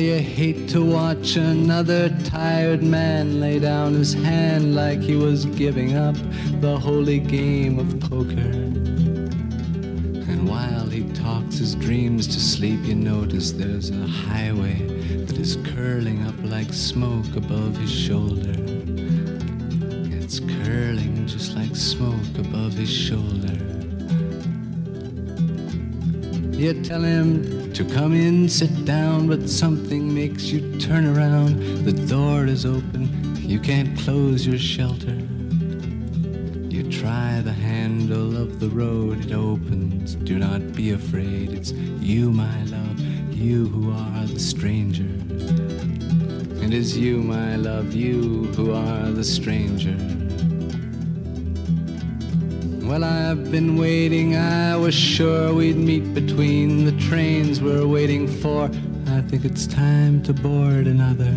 You 0.00 0.16
hate 0.16 0.66
to 0.70 0.82
watch 0.82 1.36
another 1.36 2.08
tired 2.24 2.82
man 2.82 3.38
lay 3.38 3.58
down 3.58 3.92
his 3.92 4.14
hand 4.14 4.74
like 4.74 4.98
he 4.98 5.14
was 5.14 5.44
giving 5.44 5.94
up 5.94 6.16
the 6.62 6.78
holy 6.78 7.18
game 7.18 7.78
of 7.78 8.00
poker. 8.08 8.50
And 10.30 10.48
while 10.48 10.86
he 10.86 11.04
talks 11.12 11.58
his 11.58 11.74
dreams 11.74 12.26
to 12.28 12.40
sleep, 12.40 12.80
you 12.84 12.94
notice 12.94 13.52
there's 13.52 13.90
a 13.90 14.06
highway 14.06 14.78
that 15.26 15.36
is 15.36 15.56
curling 15.74 16.26
up 16.26 16.34
like 16.44 16.72
smoke 16.72 17.36
above 17.36 17.76
his 17.76 17.92
shoulder. 17.92 18.54
It's 20.16 20.40
curling 20.40 21.26
just 21.26 21.54
like 21.54 21.76
smoke 21.76 22.38
above 22.38 22.72
his 22.72 22.90
shoulder. 22.90 23.58
You 26.56 26.82
tell 26.82 27.02
him 27.02 27.59
to 27.80 27.94
come 27.94 28.12
in, 28.12 28.46
sit 28.46 28.84
down, 28.84 29.26
but 29.26 29.48
something 29.48 30.14
makes 30.14 30.44
you 30.50 30.78
turn 30.78 31.06
around. 31.06 31.56
The 31.82 31.94
door 31.94 32.44
is 32.44 32.66
open, 32.66 33.34
you 33.36 33.58
can't 33.58 33.98
close 34.00 34.46
your 34.46 34.58
shelter. 34.58 35.14
You 36.68 36.90
try 36.92 37.40
the 37.40 37.54
handle 37.54 38.36
of 38.36 38.60
the 38.60 38.68
road, 38.68 39.24
it 39.24 39.32
opens. 39.32 40.14
Do 40.14 40.38
not 40.38 40.74
be 40.74 40.92
afraid, 40.92 41.52
it's 41.52 41.72
you, 41.72 42.30
my 42.30 42.64
love, 42.64 43.00
you 43.34 43.66
who 43.68 43.92
are 43.92 44.26
the 44.26 44.40
stranger. 44.40 45.04
And 46.60 46.64
it 46.64 46.74
is 46.74 46.98
you, 46.98 47.22
my 47.22 47.56
love, 47.56 47.94
you 47.94 48.44
who 48.56 48.74
are 48.74 49.10
the 49.10 49.24
stranger. 49.24 49.96
Well, 52.90 53.04
I've 53.04 53.52
been 53.52 53.76
waiting, 53.76 54.34
I 54.34 54.76
was 54.76 54.96
sure 54.96 55.54
we'd 55.54 55.76
meet 55.76 56.12
between 56.12 56.84
the 56.84 57.06
trains 57.06 57.60
we're 57.60 57.86
waiting 57.86 58.26
for. 58.26 58.64
I 58.64 59.20
think 59.20 59.44
it's 59.44 59.68
time 59.68 60.24
to 60.24 60.32
board 60.32 60.88
another. 60.88 61.32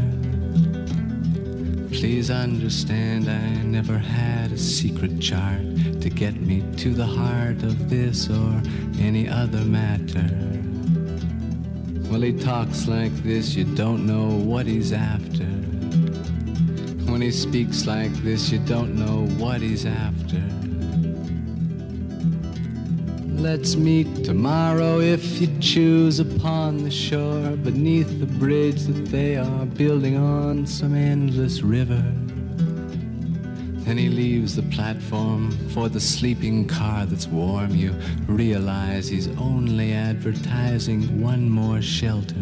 Please 1.95 2.31
understand, 2.31 3.29
I 3.29 3.61
never 3.61 3.99
had 3.99 4.51
a 4.51 4.57
secret 4.57 5.19
chart 5.19 5.61
to 6.01 6.09
get 6.09 6.41
me 6.41 6.63
to 6.77 6.89
the 6.91 7.05
heart 7.05 7.61
of 7.61 7.87
this 7.87 8.31
or 8.31 8.59
any 8.97 9.29
other 9.29 9.63
matter. 9.63 10.27
Well, 12.09 12.21
he 12.21 12.33
talks 12.33 12.87
like 12.87 13.13
this, 13.17 13.53
you 13.53 13.65
don't 13.75 14.07
know 14.07 14.25
what 14.25 14.65
he's 14.65 14.91
after. 14.91 15.45
When 17.11 17.21
he 17.21 17.29
speaks 17.29 17.85
like 17.85 18.11
this, 18.23 18.49
you 18.49 18.57
don't 18.57 18.95
know 18.95 19.27
what 19.37 19.61
he's 19.61 19.85
after. 19.85 20.41
Let's 23.43 23.75
meet 23.75 24.23
tomorrow 24.23 25.01
if 25.01 25.41
you 25.41 25.49
choose 25.59 26.21
upon 26.21 26.77
the 26.81 26.89
shore 26.89 27.57
beneath 27.57 28.07
the 28.21 28.25
bridge 28.25 28.83
that 28.83 29.07
they 29.07 29.35
are 29.35 29.65
building 29.65 30.15
on 30.15 30.65
some 30.65 30.95
endless 30.95 31.61
river. 31.61 32.01
Then 33.83 33.97
he 33.97 34.07
leaves 34.07 34.55
the 34.55 34.61
platform 34.73 35.51
for 35.71 35.89
the 35.89 35.99
sleeping 35.99 36.65
car 36.69 37.05
that's 37.05 37.27
warm. 37.27 37.75
You 37.75 37.93
realize 38.27 39.09
he's 39.09 39.27
only 39.37 39.91
advertising 39.91 41.21
one 41.21 41.49
more 41.49 41.81
shelter. 41.81 42.35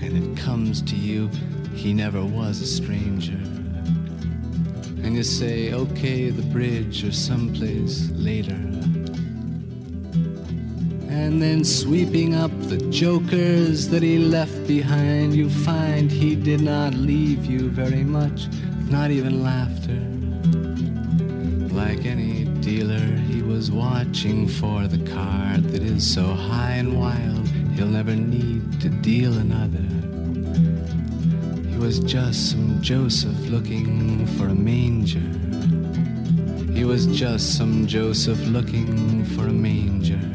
And 0.00 0.02
it 0.02 0.38
comes 0.38 0.80
to 0.80 0.96
you, 0.96 1.28
he 1.74 1.92
never 1.92 2.24
was 2.24 2.62
a 2.62 2.66
stranger. 2.66 3.36
And 5.04 5.14
you 5.14 5.22
say, 5.22 5.74
okay, 5.74 6.30
the 6.30 6.42
bridge 6.50 7.04
or 7.04 7.12
someplace 7.12 8.08
later. 8.12 8.77
And 11.28 11.42
then 11.42 11.62
sweeping 11.62 12.34
up 12.34 12.50
the 12.70 12.78
jokers 12.88 13.90
that 13.90 14.02
he 14.02 14.16
left 14.16 14.66
behind, 14.66 15.34
you 15.34 15.50
find 15.50 16.10
he 16.10 16.34
did 16.34 16.62
not 16.62 16.94
leave 16.94 17.44
you 17.44 17.68
very 17.68 18.02
much, 18.02 18.48
not 18.88 19.10
even 19.10 19.42
laughter. 19.42 20.00
Like 21.74 22.06
any 22.06 22.46
dealer, 22.62 23.06
he 23.28 23.42
was 23.42 23.70
watching 23.70 24.48
for 24.48 24.88
the 24.88 25.04
card 25.12 25.64
that 25.64 25.82
is 25.82 26.02
so 26.02 26.24
high 26.32 26.76
and 26.76 26.98
wild, 26.98 27.46
he'll 27.74 27.88
never 27.88 28.16
need 28.16 28.80
to 28.80 28.88
deal 28.88 29.34
another. 29.34 29.86
He 31.68 31.76
was 31.76 32.00
just 32.00 32.52
some 32.52 32.80
Joseph 32.80 33.38
looking 33.50 34.26
for 34.38 34.46
a 34.46 34.54
manger. 34.54 35.20
He 36.72 36.86
was 36.86 37.04
just 37.06 37.58
some 37.58 37.86
Joseph 37.86 38.40
looking 38.46 39.26
for 39.26 39.42
a 39.42 39.52
manger. 39.52 40.27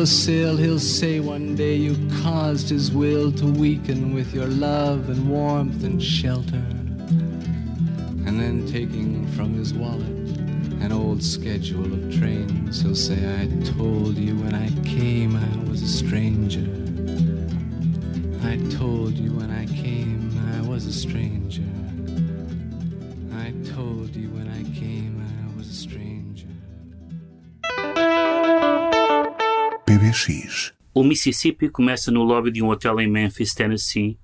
Windowsill, 0.00 0.56
he'll 0.56 0.78
say 0.78 1.20
one 1.20 1.54
day 1.54 1.74
you 1.74 1.94
caused 2.22 2.70
his 2.70 2.90
will 2.90 3.30
to 3.30 3.44
weaken 3.44 4.14
with 4.14 4.32
your 4.32 4.46
love 4.46 5.10
and 5.10 5.28
warmth 5.28 5.84
and 5.84 6.02
shelter. 6.02 6.64
And 8.26 8.40
then 8.40 8.66
taking 8.66 9.26
from 9.32 9.52
his 9.52 9.74
wallet 9.74 10.08
an 10.80 10.90
old 10.90 11.22
schedule 11.22 11.84
of 11.84 12.18
trains, 12.18 12.80
he'll 12.80 12.94
say, 12.94 13.42
I 13.42 13.46
told 13.76 14.16
you 14.16 14.36
when 14.36 14.54
I 14.54 14.70
came 14.84 15.36
I 15.36 15.70
was 15.70 15.82
a 15.82 15.88
stranger. 15.88 16.64
I 18.48 18.56
told 18.78 19.18
you 19.18 19.34
when 19.34 19.50
I 19.50 19.66
came 19.66 20.32
I 20.54 20.66
was 20.66 20.86
a 20.86 20.94
stranger. 20.94 21.68
I 23.34 23.52
told 23.74 24.16
you 24.16 24.30
when 24.30 24.48
I 24.48 24.62
came 24.78 24.99
O 30.92 31.04
Mississippi 31.04 31.68
começa 31.68 32.10
no 32.10 32.24
lobby 32.24 32.50
de 32.50 32.64
um 32.64 32.68
hotel 32.68 32.98
em 32.98 33.06
Memphis, 33.06 33.54
Tennessee, 33.54 34.18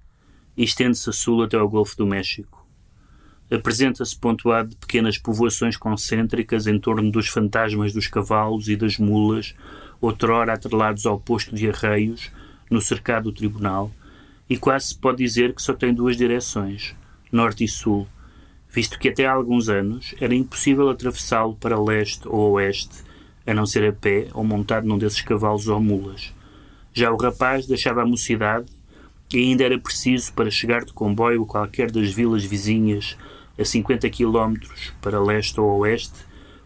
e 0.57 0.65
estende-se 0.65 1.09
a 1.09 1.13
sul 1.13 1.45
até 1.45 1.57
ao 1.57 1.69
Golfo 1.69 1.97
do 1.97 2.05
México. 2.05 2.67
Apresenta-se 3.49 4.19
pontuado 4.19 4.71
de 4.71 4.77
pequenas 4.77 5.17
povoações 5.17 5.77
concêntricas 5.77 6.67
em 6.67 6.77
torno 6.81 7.09
dos 7.09 7.29
fantasmas 7.29 7.93
dos 7.93 8.09
cavalos 8.09 8.69
e 8.69 8.75
das 8.75 8.99
mulas, 8.99 9.55
outrora 10.01 10.55
atrelados 10.55 11.07
ao 11.07 11.21
posto 11.21 11.55
de 11.55 11.69
arreios, 11.69 12.33
no 12.69 12.81
cercado 12.81 13.31
do 13.31 13.33
tribunal, 13.33 13.93
e 14.51 14.57
quase 14.57 14.89
se 14.89 14.99
pode 14.99 15.19
dizer 15.19 15.55
que 15.55 15.63
só 15.63 15.73
tem 15.73 15.95
duas 15.95 16.17
direções, 16.17 16.97
norte 17.31 17.63
e 17.63 17.69
sul, 17.69 18.09
visto 18.69 18.99
que 18.99 19.11
até 19.11 19.25
há 19.25 19.33
alguns 19.33 19.69
anos 19.69 20.17
era 20.21 20.35
impossível 20.35 20.91
atravessá-lo 20.91 21.55
para 21.55 21.81
leste 21.81 22.27
ou 22.27 22.55
oeste, 22.55 23.05
a 23.47 23.55
não 23.55 23.67
ser 23.67 23.89
a 23.89 23.93
pé 23.93 24.27
ou 24.35 24.43
montado 24.43 24.85
num 24.85 24.99
desses 24.99 25.23
cavalos 25.23 25.69
ou 25.69 25.81
mulas. 25.81 26.35
Já 26.99 27.13
o 27.13 27.17
rapaz 27.19 27.67
deixava 27.67 28.01
a 28.01 28.07
mocidade 28.07 28.73
e 29.31 29.37
ainda 29.37 29.63
era 29.63 29.79
preciso, 29.79 30.33
para 30.33 30.51
chegar 30.51 30.83
de 30.83 30.95
comboio 30.95 31.43
a 31.43 31.47
qualquer 31.47 31.91
das 31.91 32.11
vilas 32.11 32.43
vizinhas 32.43 33.19
a 33.59 33.65
50 33.67 34.09
km 34.09 34.55
para 35.03 35.23
leste 35.23 35.61
ou 35.61 35.81
oeste, 35.81 36.25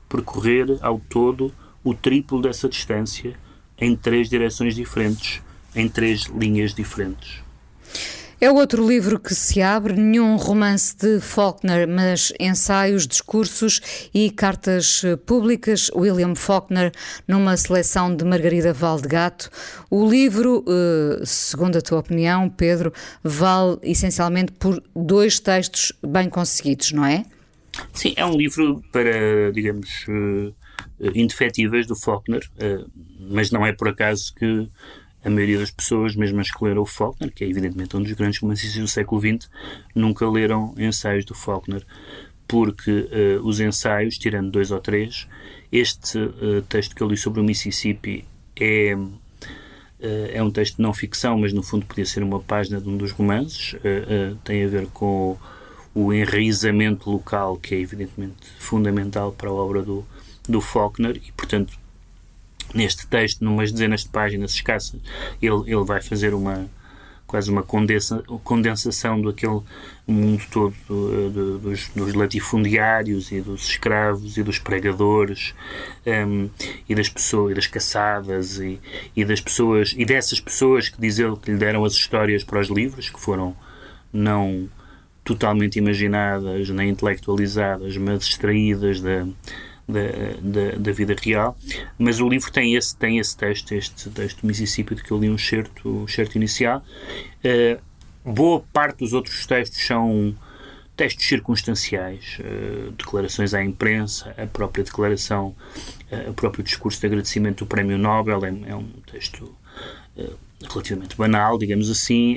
percorrer 0.08 0.78
ao 0.82 1.00
todo 1.00 1.52
o 1.82 1.94
triplo 1.94 2.40
dessa 2.40 2.68
distância 2.68 3.34
em 3.76 3.96
três 3.96 4.28
direções 4.28 4.76
diferentes, 4.76 5.42
em 5.74 5.88
três 5.88 6.26
linhas 6.26 6.72
diferentes. 6.74 7.42
É 8.40 8.50
outro 8.50 8.88
livro 8.88 9.20
que 9.20 9.34
se 9.34 9.60
abre, 9.60 9.92
nenhum 9.92 10.36
romance 10.36 10.96
de 10.96 11.20
Faulkner, 11.20 11.86
mas 11.86 12.32
ensaios, 12.40 13.06
discursos 13.06 14.08
e 14.14 14.30
cartas 14.30 15.02
públicas. 15.26 15.90
William 15.94 16.34
Faulkner, 16.34 16.90
numa 17.28 17.54
seleção 17.58 18.16
de 18.16 18.24
Margarida 18.24 18.72
Valdegato. 18.72 19.50
O 19.90 20.08
livro, 20.08 20.64
eh, 20.66 21.22
segundo 21.26 21.76
a 21.76 21.82
tua 21.82 21.98
opinião, 21.98 22.48
Pedro, 22.48 22.94
vale 23.22 23.76
essencialmente 23.82 24.52
por 24.52 24.82
dois 24.96 25.38
textos 25.38 25.92
bem 26.02 26.30
conseguidos, 26.30 26.92
não 26.92 27.04
é? 27.04 27.26
Sim, 27.92 28.14
é 28.16 28.24
um 28.24 28.38
livro 28.38 28.82
para, 28.90 29.52
digamos, 29.52 30.06
eh, 30.08 31.10
indefetíveis 31.14 31.86
do 31.86 31.94
Faulkner, 31.94 32.48
eh, 32.58 32.84
mas 33.18 33.50
não 33.50 33.66
é 33.66 33.72
por 33.74 33.88
acaso 33.88 34.34
que 34.34 34.66
a 35.24 35.30
maioria 35.30 35.58
das 35.58 35.70
pessoas, 35.70 36.16
mesmo 36.16 36.40
as 36.40 36.50
que 36.50 36.64
leram 36.64 36.82
o 36.82 36.86
Faulkner, 36.86 37.32
que 37.32 37.44
é 37.44 37.48
evidentemente 37.48 37.96
um 37.96 38.02
dos 38.02 38.12
grandes 38.12 38.40
romancistas 38.40 38.80
do 38.80 38.88
século 38.88 39.20
XX, 39.20 39.50
nunca 39.94 40.28
leram 40.28 40.74
ensaios 40.78 41.24
do 41.24 41.34
Faulkner, 41.34 41.84
porque 42.48 42.90
uh, 42.90 43.46
os 43.46 43.60
ensaios, 43.60 44.18
tirando 44.18 44.50
dois 44.50 44.70
ou 44.70 44.80
três, 44.80 45.28
este 45.70 46.18
uh, 46.18 46.62
texto 46.68 46.96
que 46.96 47.02
eu 47.02 47.08
li 47.08 47.16
sobre 47.16 47.40
o 47.40 47.44
Mississippi 47.44 48.24
é, 48.58 48.94
uh, 48.96 49.20
é 50.32 50.42
um 50.42 50.50
texto 50.50 50.76
de 50.76 50.82
não 50.82 50.92
ficção, 50.92 51.38
mas 51.38 51.52
no 51.52 51.62
fundo 51.62 51.86
podia 51.86 52.06
ser 52.06 52.22
uma 52.22 52.40
página 52.40 52.80
de 52.80 52.88
um 52.88 52.96
dos 52.96 53.12
romances, 53.12 53.76
tem 54.42 54.64
a 54.64 54.68
ver 54.68 54.86
com 54.88 55.38
o 55.94 56.12
enraizamento 56.12 57.10
local, 57.10 57.56
que 57.56 57.74
é 57.74 57.78
evidentemente 57.78 58.36
fundamental 58.58 59.32
para 59.32 59.50
a 59.50 59.52
obra 59.52 59.82
do, 59.82 60.04
do 60.48 60.60
Faulkner, 60.60 61.16
e 61.16 61.32
portanto 61.32 61.78
neste 62.74 63.06
texto, 63.06 63.44
numas 63.44 63.72
dezenas 63.72 64.02
de 64.02 64.08
páginas 64.08 64.52
escassas, 64.52 65.00
ele, 65.40 65.62
ele 65.66 65.84
vai 65.84 66.00
fazer 66.00 66.34
uma 66.34 66.68
quase 67.30 67.48
uma 67.48 67.62
condensa, 67.62 68.24
condensação 68.42 69.22
daquele 69.22 69.60
mundo 70.04 70.42
todo 70.50 70.74
do, 70.88 71.30
do, 71.30 71.58
dos, 71.58 71.88
dos, 71.90 72.12
latifundiários 72.12 73.30
e 73.30 73.40
dos 73.40 73.68
escravos 73.68 74.36
e 74.36 74.42
dos 74.42 74.58
pregadores 74.58 75.54
um, 76.04 76.50
e 76.88 76.94
das 76.94 77.08
pessoas 77.08 77.52
e 77.52 77.54
das 77.54 77.68
caçadas 77.68 78.58
e, 78.58 78.80
e 79.14 79.24
das 79.24 79.40
pessoas 79.40 79.94
e 79.96 80.04
dessas 80.04 80.40
pessoas 80.40 80.88
que 80.88 81.00
diz 81.00 81.20
ele 81.20 81.36
que 81.36 81.52
lhe 81.52 81.56
deram 81.56 81.84
as 81.84 81.92
histórias 81.92 82.42
para 82.42 82.58
os 82.58 82.68
livros 82.68 83.08
que 83.08 83.20
foram 83.20 83.54
não 84.12 84.68
totalmente 85.22 85.78
imaginadas 85.78 86.68
nem 86.70 86.88
intelectualizadas 86.90 87.96
mas 87.96 88.24
extraídas 88.24 89.00
da 89.00 89.24
da, 89.90 90.00
da, 90.40 90.78
da, 90.78 90.92
vida 90.92 91.14
real, 91.20 91.56
mas 91.98 92.20
o 92.20 92.28
livro 92.28 92.50
tem 92.52 92.74
esse, 92.74 92.96
tem 92.96 93.18
esse 93.18 93.36
texto, 93.36 93.72
este 93.72 94.10
texto 94.10 94.40
do 94.40 94.46
Mississippi, 94.46 94.94
de 94.94 95.02
que 95.02 95.10
eu 95.10 95.18
li 95.18 95.28
um 95.28 95.38
certo, 95.38 95.88
um 95.88 96.08
certo 96.08 96.36
inicial. 96.36 96.84
Uh, 97.44 97.80
boa 98.24 98.62
parte 98.72 98.98
dos 98.98 99.12
outros 99.12 99.46
textos 99.46 99.84
são 99.86 100.34
textos 100.96 101.26
circunstanciais, 101.26 102.38
uh, 102.40 102.90
declarações 102.92 103.54
à 103.54 103.62
imprensa, 103.62 104.34
a 104.36 104.46
própria 104.46 104.84
declaração, 104.84 105.54
uh, 106.10 106.30
o 106.30 106.34
próprio 106.34 106.62
discurso 106.62 107.00
de 107.00 107.06
agradecimento 107.06 107.64
do 107.64 107.66
Prémio 107.66 107.98
Nobel 107.98 108.44
é, 108.44 108.70
é 108.70 108.74
um 108.74 108.88
texto 109.10 109.54
relativamente 110.68 111.16
banal, 111.16 111.56
digamos 111.56 111.88
assim. 111.88 112.36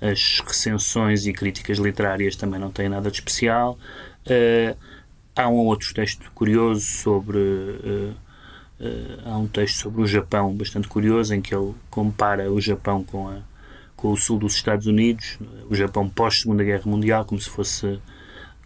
as 0.00 0.40
recensões 0.46 1.26
e 1.26 1.32
críticas 1.32 1.78
literárias 1.78 2.36
também 2.36 2.60
não 2.60 2.70
têm 2.70 2.88
nada 2.88 3.10
de 3.10 3.16
especial. 3.16 3.76
Há 5.38 5.48
um 5.48 5.66
outro 5.66 5.94
texto 5.94 6.28
curioso 6.34 6.80
sobre. 6.80 7.38
Uh, 7.38 8.12
uh, 8.80 9.20
há 9.24 9.38
um 9.38 9.46
texto 9.46 9.76
sobre 9.76 10.02
o 10.02 10.06
Japão 10.06 10.52
bastante 10.52 10.88
curioso 10.88 11.32
em 11.32 11.40
que 11.40 11.54
ele 11.54 11.76
compara 11.88 12.50
o 12.50 12.60
Japão 12.60 13.04
com, 13.04 13.28
a, 13.28 13.36
com 13.94 14.10
o 14.10 14.16
sul 14.16 14.36
dos 14.36 14.56
Estados 14.56 14.88
Unidos, 14.88 15.38
o 15.70 15.76
Japão 15.76 16.08
pós-Segunda 16.08 16.64
Guerra 16.64 16.82
Mundial, 16.86 17.24
como 17.24 17.40
se 17.40 17.48
fosse 17.48 18.00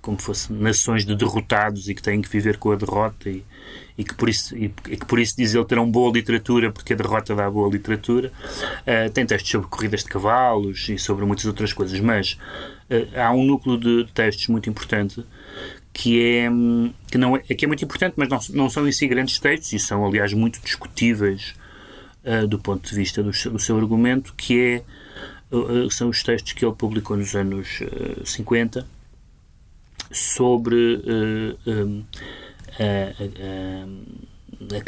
como 0.00 0.18
fosse 0.18 0.50
nações 0.50 1.04
de 1.04 1.14
derrotados 1.14 1.90
e 1.90 1.94
que 1.94 2.02
têm 2.02 2.22
que 2.22 2.28
viver 2.28 2.56
com 2.56 2.72
a 2.72 2.76
derrota 2.76 3.28
e, 3.28 3.44
e 3.96 4.02
que 4.02 4.14
por 4.14 4.28
isso 4.28 4.56
e, 4.56 4.74
e, 4.88 4.96
que 4.96 5.06
por 5.06 5.20
isso 5.20 5.36
diz 5.36 5.54
ele 5.54 5.64
terão 5.64 5.88
boa 5.88 6.10
literatura 6.10 6.72
porque 6.72 6.94
a 6.94 6.96
derrota 6.96 7.36
dá 7.36 7.48
boa 7.48 7.70
literatura 7.70 8.32
uh, 8.80 9.10
tem 9.12 9.24
textos 9.24 9.52
sobre 9.52 9.68
corridas 9.68 10.00
de 10.00 10.06
cavalos 10.06 10.88
e 10.88 10.98
sobre 10.98 11.24
muitas 11.24 11.44
outras 11.44 11.72
coisas 11.72 12.00
mas 12.00 12.36
uh, 12.90 13.20
há 13.20 13.30
um 13.30 13.44
núcleo 13.44 13.78
de 13.78 14.10
textos 14.12 14.48
muito 14.48 14.68
importante 14.68 15.24
que 15.92 16.22
é, 16.22 16.48
que 17.10 17.18
não 17.18 17.36
é, 17.36 17.40
que 17.40 17.64
é 17.64 17.68
muito 17.68 17.84
importante, 17.84 18.14
mas 18.16 18.28
não, 18.28 18.40
não 18.50 18.70
são 18.70 18.88
em 18.88 18.92
si 18.92 19.06
grandes 19.06 19.38
textos, 19.38 19.72
e 19.72 19.78
são, 19.78 20.04
aliás, 20.04 20.32
muito 20.32 20.60
discutíveis 20.60 21.54
uh, 22.24 22.46
do 22.46 22.58
ponto 22.58 22.88
de 22.88 22.94
vista 22.94 23.22
do, 23.22 23.30
do 23.30 23.58
seu 23.58 23.76
argumento, 23.76 24.32
que 24.34 24.82
é, 25.50 25.54
uh, 25.54 25.90
são 25.90 26.08
os 26.08 26.22
textos 26.22 26.52
que 26.52 26.64
ele 26.64 26.74
publicou 26.74 27.16
nos 27.16 27.34
anos 27.34 27.80
uh, 27.82 28.26
50 28.26 28.86
sobre 30.10 31.00
um, 31.66 32.04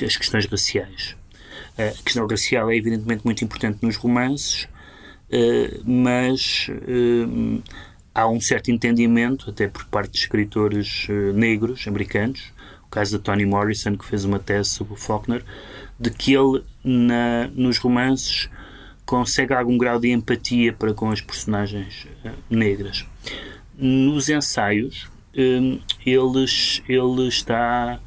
as 0.07 0.17
questões 0.17 0.47
raciais. 0.47 1.17
A 1.79 2.03
questão 2.03 2.27
racial 2.27 2.71
é, 2.71 2.77
evidentemente, 2.77 3.25
muito 3.25 3.43
importante 3.43 3.79
nos 3.83 3.97
romances, 3.97 4.69
mas 5.85 6.69
há 8.15 8.29
um 8.29 8.41
certo 8.41 8.71
entendimento, 8.71 9.51
até 9.51 9.67
por 9.67 9.85
parte 9.87 10.13
de 10.13 10.19
escritores 10.19 11.09
uh, 11.09 11.33
negros 11.33 11.89
americanos, 11.89 12.53
o 12.87 12.89
caso 12.89 13.19
de 13.19 13.25
Toni 13.25 13.45
Morrison, 13.45 13.97
que 13.97 14.05
fez 14.05 14.25
uma 14.25 14.39
tese 14.39 14.71
sobre 14.71 14.95
o 14.95 14.97
Faulkner, 14.97 15.45
de 15.99 16.11
que 16.11 16.35
ele, 16.35 16.63
na, 16.85 17.51
nos 17.55 17.79
romances, 17.79 18.49
consegue 19.05 19.53
algum 19.53 19.77
grau 19.77 19.99
de 19.99 20.11
empatia 20.11 20.73
para 20.73 20.95
com 20.95 21.11
as 21.11 21.21
personagens 21.21 22.07
uh, 22.25 22.31
negras. 22.49 23.05
Nos 23.77 24.29
ensaios, 24.29 25.09
um, 25.37 25.81
eles, 26.07 26.81
ele 26.89 27.27
está 27.27 27.99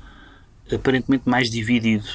aparentemente 0.73 1.27
mais 1.27 1.49
dividido. 1.49 2.07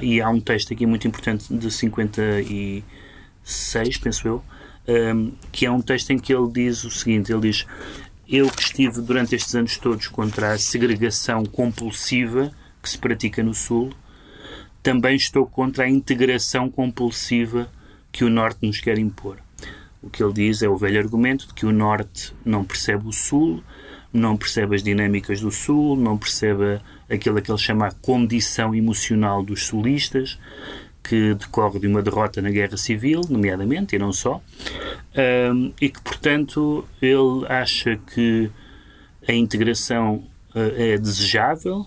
E 0.00 0.20
há 0.20 0.30
um 0.30 0.40
texto 0.40 0.72
aqui 0.72 0.86
muito 0.86 1.08
importante 1.08 1.52
de 1.52 1.70
56, 1.70 3.98
penso 3.98 4.28
eu, 4.28 4.42
um, 4.88 5.32
que 5.52 5.66
é 5.66 5.70
um 5.70 5.82
texto 5.82 6.10
em 6.10 6.18
que 6.18 6.32
ele 6.32 6.50
diz 6.50 6.82
o 6.84 6.90
seguinte: 6.90 7.30
ele 7.30 7.42
diz, 7.42 7.66
eu 8.28 8.50
que 8.50 8.62
estive 8.62 9.00
durante 9.02 9.34
estes 9.34 9.54
anos 9.54 9.76
todos 9.76 10.08
contra 10.08 10.52
a 10.52 10.58
segregação 10.58 11.44
compulsiva 11.44 12.50
que 12.82 12.88
se 12.88 12.98
pratica 12.98 13.42
no 13.42 13.54
Sul, 13.54 13.92
também 14.82 15.16
estou 15.16 15.46
contra 15.46 15.84
a 15.84 15.88
integração 15.88 16.70
compulsiva 16.70 17.70
que 18.10 18.24
o 18.24 18.30
Norte 18.30 18.66
nos 18.66 18.80
quer 18.80 18.98
impor. 18.98 19.38
O 20.02 20.08
que 20.08 20.22
ele 20.22 20.32
diz 20.32 20.62
é 20.62 20.68
o 20.68 20.76
velho 20.76 21.00
argumento 21.00 21.48
de 21.48 21.54
que 21.54 21.66
o 21.66 21.72
Norte 21.72 22.32
não 22.44 22.64
percebe 22.64 23.06
o 23.06 23.12
Sul, 23.12 23.62
não 24.12 24.36
percebe 24.36 24.76
as 24.76 24.82
dinâmicas 24.82 25.40
do 25.40 25.50
Sul, 25.50 25.96
não 25.96 26.16
percebe 26.16 26.80
aquilo 27.10 27.42
que 27.42 27.50
ele 27.50 27.58
chama 27.58 27.88
a 27.88 27.92
condição 27.92 28.74
emocional 28.74 29.42
dos 29.42 29.66
sulistas, 29.66 30.38
que 31.08 31.34
decorre 31.34 31.80
de 31.80 31.86
uma 31.86 32.02
derrota 32.02 32.42
na 32.42 32.50
Guerra 32.50 32.76
Civil, 32.76 33.22
nomeadamente, 33.30 33.96
e 33.96 33.98
não 33.98 34.12
só, 34.12 34.42
um, 35.54 35.72
e 35.80 35.88
que, 35.88 36.00
portanto, 36.02 36.86
ele 37.00 37.46
acha 37.48 37.96
que 38.14 38.50
a 39.26 39.32
integração 39.32 40.16
uh, 40.54 40.74
é 40.76 40.98
desejável, 40.98 41.86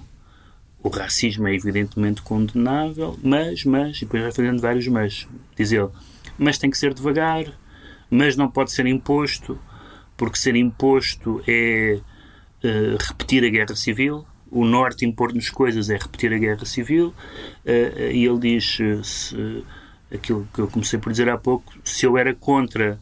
o 0.82 0.90
racismo 0.90 1.48
é 1.48 1.54
evidentemente 1.54 2.24
condenável, 2.24 3.16
mas, 3.24 3.64
mas, 3.64 3.98
e 3.98 4.00
depois 4.06 4.24
vai 4.24 4.32
fazendo 4.32 4.60
vários 4.60 4.88
mas, 4.88 5.28
diz 5.56 5.72
ele, 5.72 5.90
mas 6.36 6.58
tem 6.58 6.72
que 6.72 6.78
ser 6.78 6.92
devagar, 6.92 7.46
mas 8.10 8.36
não 8.36 8.50
pode 8.50 8.72
ser 8.72 8.88
imposto, 8.88 9.60
porque 10.18 10.40
ser 10.40 10.56
imposto 10.56 11.44
é 11.48 12.00
uh, 12.64 12.98
repetir 13.08 13.46
a 13.46 13.50
guerra 13.50 13.76
civil, 13.76 14.26
o 14.52 14.66
Norte 14.66 15.06
impor-nos 15.06 15.50
coisas 15.50 15.90
é 15.90 15.98
repetir 15.98 16.34
a 16.34 16.38
guerra 16.38 16.66
civil, 16.66 17.08
uh, 17.08 18.12
e 18.12 18.26
ele 18.26 18.40
diz 18.40 18.80
uh, 18.80 19.04
se, 19.04 19.64
aquilo 20.14 20.48
que 20.54 20.60
eu 20.60 20.68
comecei 20.68 21.00
por 21.00 21.12
dizer 21.12 21.30
há 21.30 21.38
pouco: 21.38 21.74
se 21.84 22.06
eu 22.06 22.18
era 22.18 22.36
contra 22.36 23.00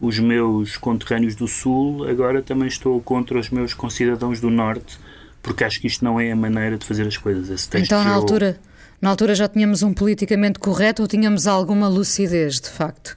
os 0.00 0.18
meus 0.18 0.76
conterrâneos 0.76 1.34
do 1.34 1.48
Sul, 1.48 2.08
agora 2.08 2.42
também 2.42 2.68
estou 2.68 3.00
contra 3.00 3.38
os 3.38 3.48
meus 3.50 3.72
concidadãos 3.72 4.40
do 4.40 4.50
Norte, 4.50 4.98
porque 5.42 5.64
acho 5.64 5.80
que 5.80 5.86
isto 5.86 6.04
não 6.04 6.20
é 6.20 6.30
a 6.30 6.36
maneira 6.36 6.76
de 6.76 6.84
fazer 6.84 7.06
as 7.06 7.16
coisas. 7.16 7.68
então, 7.74 8.04
na 8.04 8.10
eu... 8.10 8.14
altura, 8.14 8.60
na 9.00 9.10
altura 9.10 9.34
já 9.34 9.48
tínhamos 9.48 9.82
um 9.82 9.94
politicamente 9.94 10.58
correto 10.58 11.02
ou 11.02 11.08
tínhamos 11.08 11.46
alguma 11.46 11.88
lucidez, 11.88 12.60
de 12.60 12.68
facto? 12.68 13.16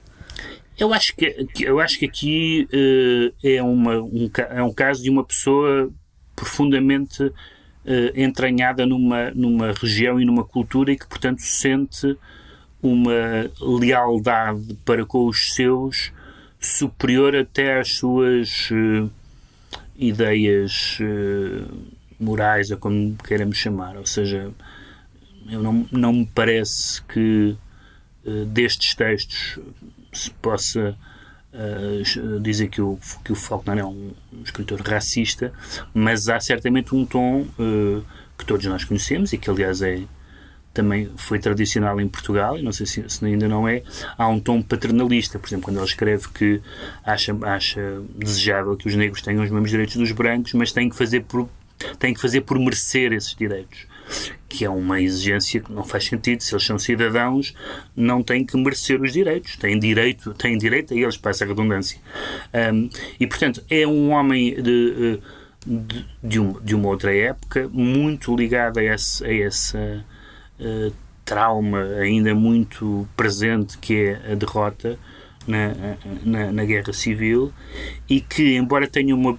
Eu 0.78 0.92
acho 0.92 1.16
que, 1.16 1.46
eu 1.60 1.80
acho 1.80 1.98
que 1.98 2.04
aqui 2.04 2.68
uh, 2.72 3.34
é, 3.42 3.62
uma, 3.62 3.98
um, 3.98 4.30
é 4.50 4.62
um 4.62 4.72
caso 4.72 5.02
de 5.02 5.10
uma 5.10 5.24
pessoa 5.24 5.90
profundamente 6.36 7.32
entranhada 8.14 8.84
numa, 8.84 9.30
numa 9.30 9.72
região 9.72 10.20
e 10.20 10.24
numa 10.24 10.44
cultura 10.44 10.92
e 10.92 10.98
que, 10.98 11.06
portanto, 11.06 11.40
sente 11.40 12.16
uma 12.82 13.50
lealdade 13.60 14.76
para 14.84 15.04
com 15.04 15.26
os 15.26 15.54
seus 15.54 16.12
superior 16.58 17.36
até 17.36 17.78
às 17.78 17.96
suas 17.96 18.70
uh, 18.70 19.10
ideias 19.96 20.98
uh, 21.00 21.72
morais, 22.18 22.70
ou 22.70 22.78
como 22.78 23.16
queiramos 23.16 23.56
chamar. 23.56 23.96
Ou 23.96 24.06
seja, 24.06 24.50
eu 25.48 25.62
não, 25.62 25.86
não 25.92 26.12
me 26.12 26.26
parece 26.26 27.02
que 27.02 27.56
destes 28.48 28.94
textos 28.96 29.60
se 30.12 30.30
possa 30.32 30.96
uh, 31.56 32.40
dizer 32.40 32.68
que 32.68 32.80
o, 32.80 32.98
que 33.24 33.32
o 33.32 33.34
Faulkner 33.34 33.78
é 33.78 33.84
um, 33.84 34.12
escritor 34.44 34.80
racista, 34.80 35.52
mas 35.92 36.28
há 36.28 36.38
certamente 36.38 36.94
um 36.94 37.04
tom 37.04 37.46
uh, 37.58 38.04
que 38.38 38.44
todos 38.44 38.64
nós 38.66 38.84
conhecemos 38.84 39.32
e 39.32 39.38
que, 39.38 39.50
aliás, 39.50 39.82
é 39.82 40.02
também 40.76 41.10
foi 41.16 41.38
tradicional 41.38 41.98
em 41.98 42.06
Portugal, 42.06 42.58
e 42.58 42.62
não 42.62 42.70
sei 42.70 42.84
se, 42.84 43.02
se, 43.08 43.24
ainda 43.24 43.48
não 43.48 43.66
é, 43.66 43.82
há 44.18 44.28
um 44.28 44.38
tom 44.38 44.60
paternalista. 44.60 45.38
Por 45.38 45.48
exemplo, 45.48 45.64
quando 45.64 45.78
ele 45.78 45.86
escreve 45.86 46.28
que 46.28 46.60
acha, 47.02 47.34
acha 47.42 48.02
desejável 48.14 48.76
que 48.76 48.86
os 48.86 48.94
negros 48.94 49.22
tenham 49.22 49.42
os 49.42 49.50
mesmos 49.50 49.70
direitos 49.70 49.96
dos 49.96 50.12
brancos, 50.12 50.52
mas 50.52 50.72
têm 50.72 50.90
que 50.90 50.96
fazer 50.96 51.22
por, 51.22 51.48
têm 51.98 52.12
que 52.12 52.20
fazer 52.20 52.42
por 52.42 52.58
merecer 52.58 53.14
esses 53.14 53.34
direitos. 53.34 53.86
Que 54.56 54.64
é 54.64 54.70
uma 54.70 55.00
exigência 55.00 55.60
que 55.60 55.72
não 55.72 55.84
faz 55.84 56.04
sentido. 56.04 56.42
Se 56.42 56.54
eles 56.54 56.64
são 56.64 56.78
cidadãos, 56.78 57.54
não 57.94 58.22
têm 58.22 58.44
que 58.44 58.56
merecer 58.56 59.00
os 59.00 59.12
direitos. 59.12 59.56
Têm 59.56 59.78
direito, 59.78 60.32
têm 60.34 60.56
direito 60.56 60.94
a 60.94 60.96
eles, 60.96 61.16
passa 61.16 61.44
a 61.44 61.48
redundância. 61.48 62.00
Um, 62.72 62.88
e, 63.20 63.26
portanto, 63.26 63.62
é 63.68 63.86
um 63.86 64.10
homem 64.10 64.54
de, 64.54 65.20
de, 65.66 66.06
de, 66.22 66.40
um, 66.40 66.60
de 66.62 66.74
uma 66.74 66.88
outra 66.88 67.14
época, 67.14 67.68
muito 67.72 68.34
ligado 68.34 68.78
a, 68.78 68.84
esse, 68.84 69.24
a 69.24 69.34
essa 69.34 70.04
uh, 70.60 70.92
trauma 71.24 71.82
ainda 72.00 72.34
muito 72.34 73.06
presente 73.16 73.76
que 73.78 73.94
é 73.96 74.32
a 74.32 74.34
derrota 74.36 74.96
na, 75.46 75.96
na, 76.24 76.52
na 76.52 76.64
Guerra 76.64 76.92
Civil 76.92 77.52
e 78.08 78.20
que, 78.20 78.56
embora 78.56 78.86
tenha 78.86 79.14
uma. 79.14 79.38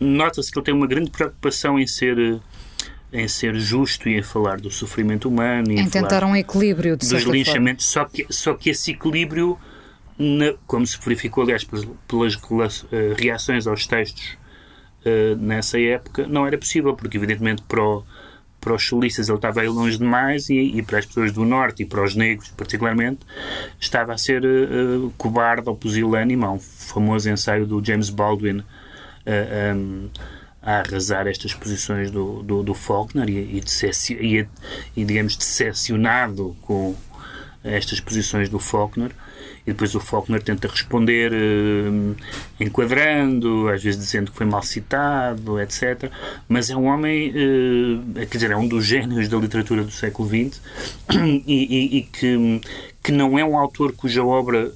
Nota-se 0.00 0.50
que 0.50 0.58
ele 0.58 0.64
tem 0.64 0.74
uma 0.74 0.86
grande 0.86 1.10
preocupação 1.10 1.78
em 1.78 1.86
ser 1.86 2.40
em 3.12 3.28
ser 3.28 3.54
justo 3.56 4.08
e 4.08 4.18
em 4.18 4.22
falar 4.22 4.60
do 4.60 4.70
sofrimento 4.70 5.28
humano 5.28 5.72
e 5.72 5.78
em 5.78 5.88
tentar 5.88 6.24
um 6.24 6.34
equilíbrio 6.34 6.96
de 6.96 7.08
dos 7.08 7.22
linchamentos, 7.22 7.86
só 7.86 8.04
que, 8.04 8.26
só 8.30 8.54
que 8.54 8.70
esse 8.70 8.92
equilíbrio, 8.92 9.58
na, 10.18 10.54
como 10.66 10.86
se 10.86 10.98
verificou, 10.98 11.44
aliás, 11.44 11.64
pelas, 11.64 11.84
pelas 12.08 12.82
uh, 12.82 12.86
reações 13.16 13.66
aos 13.66 13.86
textos 13.86 14.36
uh, 15.04 15.36
nessa 15.36 15.80
época, 15.80 16.26
não 16.26 16.46
era 16.46 16.58
possível, 16.58 16.94
porque 16.94 17.16
evidentemente 17.16 17.62
para 17.62 17.82
o, 17.82 18.04
para 18.60 18.74
os 18.74 18.86
solistas 18.86 19.28
ele 19.28 19.38
estava 19.38 19.60
aí 19.60 19.68
longe 19.68 19.98
demais 19.98 20.50
e, 20.50 20.54
e, 20.54 20.82
para 20.82 20.98
as 20.98 21.06
pessoas 21.06 21.32
do 21.32 21.44
Norte 21.44 21.84
e 21.84 21.86
para 21.86 22.02
os 22.02 22.16
negros 22.16 22.48
particularmente 22.48 23.20
estava 23.78 24.12
a 24.12 24.18
ser 24.18 24.44
uh, 24.44 25.12
cobarde 25.16 25.68
ou 25.68 25.76
pusilânime. 25.76 26.44
Há 26.44 26.50
um 26.50 26.60
famoso 26.60 27.30
ensaio 27.30 27.66
do 27.66 27.84
James 27.84 28.10
Baldwin 28.10 28.64
um, 29.26 30.08
a 30.66 30.80
arrasar 30.80 31.28
estas 31.28 31.54
posições 31.54 32.10
do, 32.10 32.42
do, 32.42 32.62
do 32.64 32.74
Faulkner 32.74 33.30
e, 33.30 33.62
e, 33.62 33.62
e, 34.10 34.48
e, 34.96 35.04
digamos, 35.04 35.36
decepcionado 35.36 36.56
com 36.60 36.96
estas 37.62 38.00
posições 38.00 38.48
do 38.48 38.58
Faulkner 38.58 39.12
e 39.66 39.72
depois 39.72 39.94
o 39.94 40.00
Faulkner 40.00 40.40
tenta 40.42 40.68
responder 40.68 41.32
uh, 41.32 42.16
enquadrando, 42.60 43.68
às 43.68 43.82
vezes 43.82 43.98
dizendo 43.98 44.30
que 44.30 44.36
foi 44.36 44.46
mal 44.46 44.62
citado, 44.62 45.60
etc. 45.60 46.10
Mas 46.48 46.70
é 46.70 46.76
um 46.76 46.84
homem, 46.84 47.30
uh, 47.30 48.26
quer 48.26 48.36
dizer, 48.36 48.50
é 48.52 48.56
um 48.56 48.68
dos 48.68 48.84
gênios 48.84 49.28
da 49.28 49.36
literatura 49.36 49.82
do 49.82 49.90
século 49.90 50.28
XX 50.28 50.60
e, 51.46 51.52
e, 51.54 51.98
e 51.98 52.02
que, 52.02 52.60
que 53.02 53.12
não 53.12 53.38
é 53.38 53.44
um 53.44 53.58
autor 53.58 53.92
cuja 53.92 54.24
obra. 54.24 54.72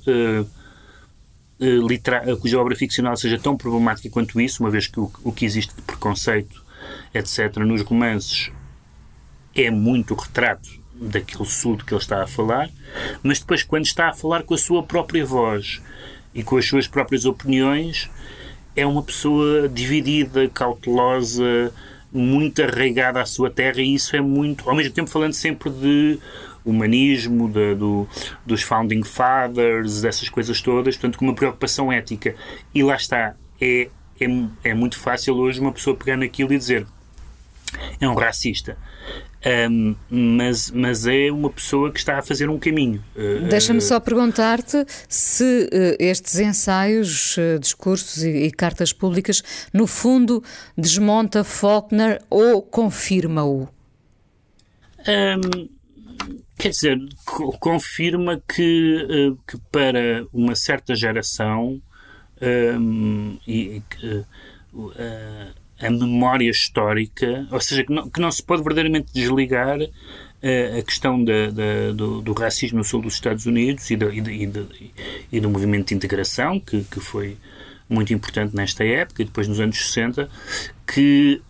Uh, 1.60 2.36
cuja 2.38 2.58
obra 2.58 2.74
ficcional 2.74 3.14
seja 3.16 3.38
tão 3.38 3.54
problemática 3.54 4.08
quanto 4.08 4.40
isso, 4.40 4.62
uma 4.62 4.70
vez 4.70 4.86
que 4.86 4.98
o, 4.98 5.12
o 5.22 5.30
que 5.30 5.44
existe 5.44 5.74
de 5.76 5.82
preconceito, 5.82 6.64
etc., 7.14 7.56
nos 7.58 7.82
romances 7.82 8.50
é 9.54 9.70
muito 9.70 10.14
retrato 10.14 10.80
daquele 10.94 11.44
sul 11.44 11.76
de 11.76 11.84
que 11.84 11.92
ele 11.92 12.00
está 12.00 12.22
a 12.22 12.26
falar, 12.26 12.70
mas 13.22 13.40
depois, 13.40 13.62
quando 13.62 13.84
está 13.84 14.08
a 14.08 14.12
falar 14.14 14.42
com 14.42 14.54
a 14.54 14.58
sua 14.58 14.82
própria 14.82 15.24
voz 15.24 15.80
e 16.34 16.42
com 16.42 16.56
as 16.56 16.66
suas 16.66 16.86
próprias 16.86 17.24
opiniões, 17.24 18.10
é 18.76 18.86
uma 18.86 19.02
pessoa 19.02 19.68
dividida, 19.68 20.48
cautelosa, 20.48 21.72
muito 22.12 22.62
arraigada 22.62 23.20
à 23.20 23.26
sua 23.26 23.50
terra, 23.50 23.80
e 23.80 23.94
isso 23.94 24.14
é 24.14 24.20
muito, 24.20 24.68
ao 24.68 24.76
mesmo 24.76 24.92
tempo, 24.92 25.10
falando 25.10 25.32
sempre 25.32 25.70
de 25.70 26.18
humanismo, 26.64 27.48
de, 27.48 27.74
do, 27.74 28.08
dos 28.44 28.62
founding 28.62 29.02
fathers, 29.02 30.02
dessas 30.02 30.28
coisas 30.28 30.60
todas, 30.60 30.96
portanto, 30.96 31.18
com 31.18 31.24
uma 31.24 31.34
preocupação 31.34 31.92
ética. 31.92 32.34
E 32.74 32.82
lá 32.82 32.96
está, 32.96 33.34
é, 33.60 33.88
é, 34.20 34.26
é 34.64 34.74
muito 34.74 34.98
fácil 34.98 35.36
hoje 35.36 35.60
uma 35.60 35.72
pessoa 35.72 35.96
pegar 35.96 36.16
naquilo 36.16 36.52
e 36.52 36.58
dizer 36.58 36.86
é 38.00 38.08
um 38.08 38.14
racista. 38.14 38.76
Um, 39.70 39.96
mas, 40.10 40.70
mas 40.70 41.06
é 41.06 41.32
uma 41.32 41.48
pessoa 41.48 41.90
que 41.90 41.98
está 41.98 42.18
a 42.18 42.22
fazer 42.22 42.50
um 42.50 42.58
caminho. 42.58 43.02
Uh, 43.16 43.48
Deixa-me 43.48 43.80
só 43.80 43.98
perguntar-te 43.98 44.84
se 45.08 45.64
uh, 45.64 45.96
estes 45.98 46.38
ensaios, 46.38 47.36
uh, 47.38 47.58
discursos 47.58 48.22
e, 48.22 48.28
e, 48.28 48.50
cartas 48.50 48.92
públicas, 48.92 49.42
no 49.72 49.86
fundo, 49.86 50.44
desmonta 50.76 51.42
Faulkner 51.42 52.20
ou 52.28 52.60
confirma-o? 52.60 53.66
Um, 55.08 55.68
quer 56.60 56.68
dizer, 56.68 56.98
co 57.24 57.56
confirma 57.58 58.42
que, 58.46 59.34
que 59.48 59.58
para 59.72 60.26
uma 60.32 60.54
certa 60.54 60.94
geração 60.94 61.80
um, 62.78 63.38
e, 63.46 63.82
que 63.88 64.24
a 65.80 65.90
memória 65.90 66.50
histórica, 66.50 67.48
ou 67.50 67.60
seja, 67.60 67.82
que 67.82 67.92
não, 67.92 68.10
que 68.10 68.20
não 68.20 68.30
se 68.30 68.42
pode 68.42 68.62
verdadeiramente 68.62 69.12
desligar 69.12 69.78
a 69.80 70.82
questão 70.82 71.22
da, 71.22 71.50
da, 71.50 71.92
do, 71.94 72.20
do, 72.20 72.32
racismo 72.32 72.78
no 72.78 72.84
sul 72.84 73.02
dos 73.02 73.14
Estados 73.14 73.46
Unidos 73.46 73.90
e, 73.90 73.96
do, 73.96 74.12
e, 74.12 74.20
de, 74.20 74.66
e 75.32 75.40
do 75.40 75.50
movimento 75.50 75.88
de 75.88 75.94
integração, 75.94 76.60
que, 76.60 76.84
que 76.84 77.00
foi 77.00 77.36
muito 77.88 78.12
importante 78.12 78.54
nesta 78.54 78.84
época 78.84 79.22
e 79.22 79.24
depois 79.24 79.48
nos 79.48 79.60
anos 79.60 79.78
60, 79.78 80.30
que 80.86 81.40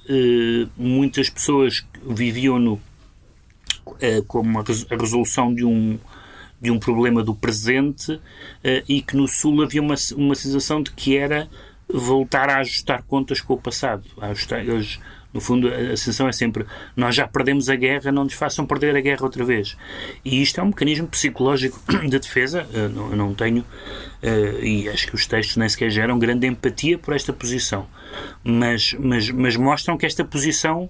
muitas 0.76 1.28
pessoas 1.28 1.84
viviam 2.04 2.58
no, 2.58 2.80
como 4.26 4.58
a, 4.58 4.64
resolução 4.96 5.52
de 5.54 5.64
um, 5.64 5.98
de 6.60 6.70
um 6.70 6.78
problema 6.78 7.22
do 7.22 7.34
presente 7.34 8.12
uh, 8.12 8.20
e 8.88 9.00
que 9.00 9.16
no 9.16 9.26
Sul 9.26 9.62
havia 9.62 9.80
uma, 9.80 9.94
uma 10.16 10.34
sensação 10.34 10.82
de 10.82 10.92
que 10.92 11.16
era 11.16 11.48
voltar 11.88 12.48
a 12.50 12.58
ajustar 12.58 13.02
contas 13.04 13.40
com 13.40 13.54
o 13.54 13.58
passado. 13.60 14.04
Ajustar, 14.20 14.60
eles, 14.60 15.00
no 15.32 15.40
fundo, 15.40 15.68
a 15.68 15.96
sensação 15.96 16.28
é 16.28 16.32
sempre 16.32 16.66
nós 16.94 17.14
já 17.14 17.26
perdemos 17.26 17.68
a 17.68 17.74
guerra, 17.74 18.12
não 18.12 18.24
nos 18.24 18.34
façam 18.34 18.66
perder 18.66 18.94
a 18.94 19.00
guerra 19.00 19.24
outra 19.24 19.44
vez. 19.44 19.76
E 20.24 20.40
isto 20.42 20.60
é 20.60 20.62
um 20.62 20.66
mecanismo 20.66 21.08
psicológico 21.08 21.80
de 22.06 22.18
defesa. 22.18 22.64
Não, 22.94 23.10
eu 23.10 23.16
não 23.16 23.34
tenho, 23.34 23.64
e 24.62 24.88
acho 24.88 25.08
que 25.08 25.14
os 25.16 25.26
textos 25.26 25.56
nem 25.56 25.68
sequer 25.68 25.90
geram 25.90 26.16
grande 26.16 26.46
empatia 26.46 26.96
por 26.96 27.14
esta 27.14 27.32
posição, 27.32 27.88
mas, 28.44 28.94
mas, 29.00 29.30
mas 29.30 29.56
mostram 29.56 29.96
que 29.96 30.06
esta 30.06 30.24
posição 30.24 30.88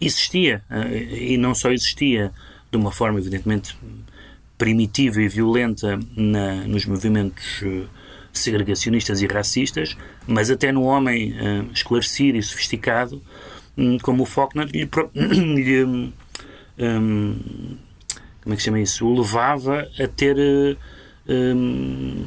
existia. 0.00 0.62
Uh, 0.70 0.94
e 1.14 1.36
não 1.36 1.54
só 1.54 1.70
existia 1.70 2.32
de 2.70 2.76
uma 2.76 2.92
forma, 2.92 3.18
evidentemente, 3.18 3.76
primitiva 4.58 5.20
e 5.20 5.28
violenta 5.28 5.98
na, 6.16 6.66
nos 6.66 6.86
movimentos. 6.86 7.62
Uh, 7.62 7.88
segregacionistas 8.34 9.22
e 9.22 9.26
racistas, 9.26 9.96
mas 10.26 10.50
até 10.50 10.72
no 10.72 10.82
homem 10.82 11.32
uh, 11.32 11.70
esclarecido 11.72 12.36
e 12.36 12.42
sofisticado, 12.42 13.22
um, 13.78 13.96
como 13.98 14.24
o 14.24 14.26
Faulkner, 14.26 14.66
lhe, 14.66 14.88
lhe 15.14 15.84
um, 15.84 16.12
como 18.42 18.52
é 18.52 18.56
que 18.56 18.62
se 18.62 18.66
chama 18.66 18.80
isso? 18.80 19.06
O 19.06 19.20
levava 19.20 19.88
a 19.98 20.06
ter 20.08 20.36
um, 21.26 22.26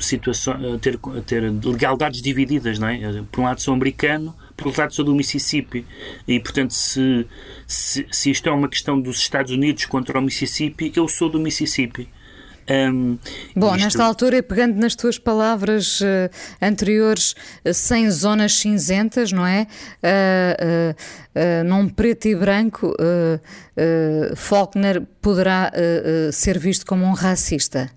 situação, 0.00 0.54
a 0.74 0.78
ter, 0.78 0.98
a 1.16 1.20
ter 1.20 1.42
legalidades 1.64 2.20
divididas, 2.20 2.78
não 2.78 2.88
é? 2.88 3.22
Por 3.30 3.40
um 3.40 3.44
lado 3.44 3.60
sou 3.60 3.74
americano, 3.74 4.34
por 4.56 4.68
outro 4.68 4.82
lado 4.82 4.94
sou 4.94 5.04
do 5.04 5.14
Mississippi. 5.14 5.84
E, 6.26 6.38
portanto, 6.40 6.72
se, 6.72 7.26
se, 7.66 8.06
se 8.10 8.30
isto 8.30 8.48
é 8.48 8.52
uma 8.52 8.68
questão 8.68 9.00
dos 9.00 9.18
Estados 9.18 9.52
Unidos 9.52 9.86
contra 9.86 10.18
o 10.18 10.22
Mississippi, 10.22 10.92
eu 10.94 11.08
sou 11.08 11.28
do 11.28 11.38
Mississippi. 11.40 12.08
Um, 12.70 13.18
Bom, 13.54 13.74
isto... 13.74 13.84
nesta 13.84 14.04
altura, 14.04 14.42
pegando 14.42 14.76
nas 14.76 14.94
tuas 14.94 15.18
palavras 15.18 16.00
uh, 16.00 16.04
anteriores, 16.62 17.34
uh, 17.64 17.74
sem 17.74 18.10
zonas 18.10 18.54
cinzentas, 18.54 19.32
não 19.32 19.46
é? 19.46 19.66
Uh, 20.02 21.64
num 21.64 21.88
preto 21.88 22.28
e 22.28 22.34
branco, 22.34 22.94
Faulkner 24.36 25.02
poderá 25.20 25.72
ser 26.32 26.60
visto 26.60 26.86
como 26.86 27.04
um 27.04 27.12
racista? 27.12 27.90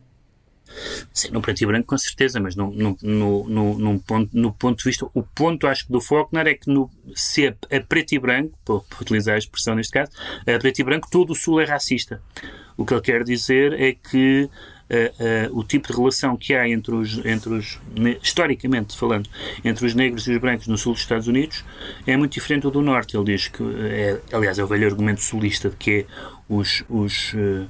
Sim, 1.13 1.31
no 1.31 1.41
preto 1.41 1.61
e 1.61 1.65
branco 1.65 1.87
com 1.87 1.97
certeza, 1.97 2.39
mas 2.39 2.55
no, 2.55 2.71
no, 2.71 2.97
no, 3.01 3.77
no, 3.77 3.99
ponto, 3.99 4.29
no 4.33 4.51
ponto 4.51 4.77
de 4.77 4.83
vista, 4.83 5.07
o 5.13 5.23
ponto 5.23 5.67
acho 5.67 5.85
que 5.85 5.91
do 5.91 6.01
Faulkner 6.01 6.47
é 6.47 6.53
que 6.53 6.69
no, 6.69 6.89
se 7.15 7.47
a, 7.47 7.55
a 7.75 7.79
preto 7.81 8.13
e 8.13 8.19
branco, 8.19 8.57
para 8.65 8.75
utilizar 9.01 9.35
a 9.35 9.37
expressão 9.37 9.75
neste 9.75 9.93
caso, 9.93 10.11
a 10.41 10.59
preto 10.59 10.79
e 10.79 10.83
branco 10.83 11.07
todo 11.09 11.31
o 11.31 11.35
Sul 11.35 11.61
é 11.61 11.65
racista. 11.65 12.21
O 12.77 12.85
que 12.85 12.93
ele 12.93 13.01
quer 13.01 13.23
dizer 13.23 13.73
é 13.73 13.93
que 13.93 14.47
uh, 14.89 15.51
uh, 15.51 15.59
o 15.59 15.63
tipo 15.63 15.87
de 15.87 15.97
relação 15.97 16.37
que 16.37 16.53
há 16.53 16.67
entre 16.67 16.93
os, 16.93 17.25
entre 17.25 17.53
os, 17.53 17.79
historicamente 18.21 18.97
falando, 18.97 19.29
entre 19.63 19.85
os 19.85 19.93
negros 19.93 20.27
e 20.27 20.33
os 20.33 20.37
brancos 20.39 20.67
no 20.67 20.77
sul 20.77 20.93
dos 20.93 21.01
Estados 21.01 21.27
Unidos 21.27 21.63
é 22.05 22.15
muito 22.15 22.33
diferente 22.33 22.63
do 22.63 22.71
do 22.71 22.81
norte. 22.81 23.17
Ele 23.17 23.25
diz 23.25 23.47
que, 23.47 23.63
é, 23.63 24.21
aliás, 24.31 24.59
é 24.59 24.63
o 24.63 24.67
velho 24.67 24.87
argumento 24.87 25.21
sulista 25.21 25.69
de 25.69 25.75
que 25.75 25.91
é 25.91 26.05
os, 26.47 26.83
os, 26.87 27.33
uh, 27.33 27.69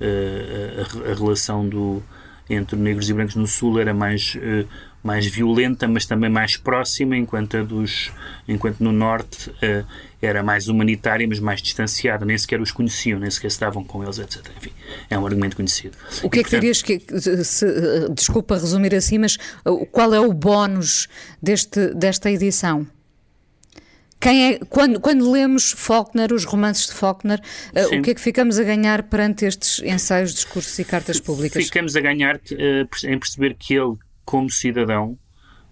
a, 0.00 1.10
a, 1.10 1.14
relação 1.14 1.68
do 1.68 2.02
entre 2.48 2.78
negros 2.78 3.10
e 3.10 3.12
brancos 3.12 3.34
no 3.34 3.46
Sul 3.46 3.80
era 3.80 3.92
mais, 3.92 4.36
uh, 4.36 4.66
mais 5.02 5.26
violenta, 5.26 5.88
mas 5.88 6.06
também 6.06 6.30
mais 6.30 6.56
próxima, 6.56 7.16
enquanto, 7.16 7.64
dos, 7.64 8.12
enquanto 8.46 8.80
no 8.80 8.92
Norte 8.92 9.50
uh, 9.50 9.86
era 10.22 10.42
mais 10.42 10.68
humanitária, 10.68 11.26
mas 11.28 11.40
mais 11.40 11.60
distanciada. 11.60 12.24
Nem 12.24 12.38
sequer 12.38 12.60
os 12.60 12.70
conheciam, 12.70 13.18
nem 13.18 13.30
sequer 13.30 13.50
se 13.50 13.60
davam 13.60 13.84
com 13.84 14.02
eles, 14.02 14.18
etc. 14.18 14.44
Enfim, 14.56 14.70
é 15.10 15.18
um 15.18 15.26
argumento 15.26 15.56
conhecido. 15.56 15.96
O 16.22 16.30
que 16.30 16.38
e, 16.38 16.40
é 16.40 16.44
que 16.44 16.50
portanto, 16.50 16.60
dirias 16.60 16.82
que. 16.82 17.00
Se, 17.44 18.08
desculpa 18.14 18.54
resumir 18.54 18.94
assim, 18.94 19.18
mas 19.18 19.36
qual 19.90 20.14
é 20.14 20.20
o 20.20 20.32
bónus 20.32 21.08
deste, 21.42 21.94
desta 21.94 22.30
edição? 22.30 22.86
Quem 24.18 24.54
é, 24.54 24.58
quando, 24.58 24.98
quando 24.98 25.30
lemos 25.30 25.72
Faulkner, 25.72 26.32
os 26.32 26.44
romances 26.44 26.86
de 26.86 26.94
Faulkner, 26.94 27.40
uh, 27.74 27.98
o 27.98 28.02
que 28.02 28.10
é 28.10 28.14
que 28.14 28.20
ficamos 28.20 28.58
a 28.58 28.64
ganhar 28.64 29.02
perante 29.04 29.44
estes 29.44 29.80
ensaios, 29.82 30.32
discursos 30.34 30.78
e 30.78 30.84
cartas 30.84 31.20
públicas? 31.20 31.64
Ficamos 31.64 31.96
a 31.96 32.00
ganhar 32.00 32.36
uh, 32.36 33.06
em 33.06 33.18
perceber 33.18 33.54
que 33.54 33.74
ele, 33.74 33.94
como 34.24 34.50
cidadão, 34.50 35.18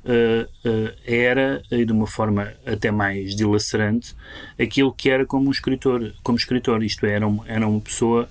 uh, 0.04 0.92
era, 1.06 1.62
e 1.70 1.84
de 1.84 1.92
uma 1.92 2.06
forma 2.06 2.52
até 2.66 2.90
mais 2.90 3.34
dilacerante, 3.34 4.14
aquilo 4.60 4.92
que 4.92 5.08
era 5.08 5.24
como 5.24 5.48
um 5.48 5.50
escritor, 5.50 6.14
como 6.22 6.36
escritor 6.36 6.82
isto 6.82 7.06
é, 7.06 7.12
era, 7.12 7.26
um, 7.26 7.40
era 7.46 7.66
uma 7.66 7.80
pessoa, 7.80 8.28